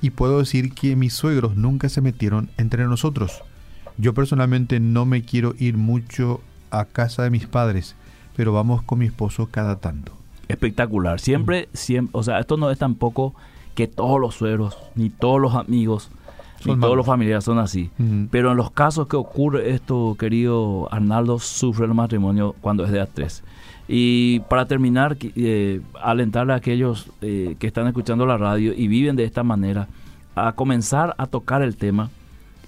y 0.00 0.10
puedo 0.10 0.38
decir 0.38 0.72
que 0.72 0.96
mis 0.96 1.14
suegros 1.14 1.56
nunca 1.56 1.88
se 1.88 2.00
metieron 2.00 2.50
entre 2.56 2.84
nosotros. 2.84 3.42
Yo 3.98 4.14
personalmente 4.14 4.80
no 4.80 5.04
me 5.04 5.22
quiero 5.22 5.54
ir 5.58 5.76
mucho 5.76 6.40
a 6.70 6.84
casa 6.84 7.22
de 7.22 7.30
mis 7.30 7.46
padres, 7.46 7.96
pero 8.36 8.52
vamos 8.52 8.82
con 8.82 8.98
mi 9.00 9.06
esposo 9.06 9.48
cada 9.50 9.76
tanto. 9.76 10.12
Espectacular. 10.48 11.20
Siempre, 11.20 11.68
siempre, 11.72 12.10
o 12.18 12.22
sea, 12.22 12.40
esto 12.40 12.56
no 12.56 12.70
es 12.70 12.78
tampoco 12.78 13.34
que 13.74 13.86
todos 13.86 14.20
los 14.20 14.34
suegros, 14.34 14.78
ni 14.94 15.10
todos 15.10 15.40
los 15.40 15.54
amigos, 15.54 16.10
ni 16.64 16.78
todos 16.78 16.96
los 16.96 17.06
familiares 17.06 17.44
son 17.44 17.58
así. 17.58 17.90
Pero 18.30 18.50
en 18.50 18.56
los 18.56 18.70
casos 18.70 19.06
que 19.06 19.16
ocurre 19.16 19.70
esto, 19.70 20.16
querido 20.18 20.88
Arnaldo, 20.92 21.38
sufre 21.38 21.86
el 21.86 21.94
matrimonio 21.94 22.54
cuando 22.60 22.84
es 22.84 22.92
de 22.92 23.02
A3. 23.02 23.42
Y 23.88 24.40
para 24.40 24.66
terminar, 24.66 25.16
eh, 25.20 25.80
alentarle 26.00 26.52
a 26.52 26.56
aquellos 26.56 27.10
eh, 27.22 27.56
que 27.58 27.66
están 27.66 27.88
escuchando 27.88 28.24
la 28.24 28.36
radio 28.36 28.72
y 28.72 28.86
viven 28.86 29.16
de 29.16 29.24
esta 29.24 29.42
manera 29.42 29.88
a 30.36 30.52
comenzar 30.52 31.14
a 31.18 31.26
tocar 31.26 31.62
el 31.62 31.76
tema 31.76 32.08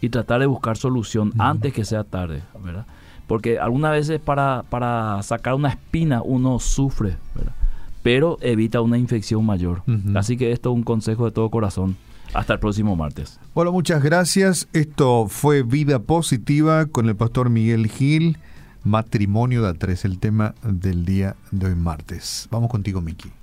y 0.01 0.09
tratar 0.09 0.41
de 0.41 0.47
buscar 0.47 0.77
solución 0.77 1.33
antes 1.39 1.73
que 1.73 1.85
sea 1.85 2.03
tarde, 2.03 2.43
¿verdad? 2.65 2.87
Porque 3.29 3.61
algunas 3.61 3.93
veces 3.93 4.21
para, 4.21 4.65
para 4.69 5.23
sacar 5.23 5.55
una 5.55 5.69
espina 5.69 6.23
uno 6.23 6.59
sufre, 6.59 7.17
¿verdad? 7.37 7.55
Pero 8.03 8.39
evita 8.41 8.81
una 8.81 8.99
infección 8.99 9.45
mayor. 9.45 9.83
Así 10.15 10.37
que 10.37 10.53
esto 10.53 10.71
es 10.71 10.77
un 10.77 10.83
consejo 10.83 11.25
de 11.25 11.31
todo 11.31 11.51
corazón. 11.51 11.97
Hasta 12.35 12.55
el 12.55 12.61
próximo 12.61 12.97
martes. 12.97 13.39
Bueno, 13.55 13.73
muchas 13.73 14.03
gracias. 14.03 14.67
Esto 14.73 15.27
fue 15.29 15.63
Vida 15.63 15.99
Positiva 15.99 16.87
con 16.87 17.09
el 17.09 17.17
pastor 17.17 17.51
Miguel 17.51 17.89
Gil, 17.89 18.39
matrimonio 18.85 19.63
de 19.63 19.69
a 19.69 19.75
tres, 19.75 20.07
el 20.07 20.19
tema 20.19 20.55
del 20.63 21.05
día 21.05 21.37
de 21.51 21.67
hoy 21.67 21.75
martes. 21.75 22.49
Vamos 22.51 22.71
contigo, 22.71 23.03
Miki. 23.03 23.42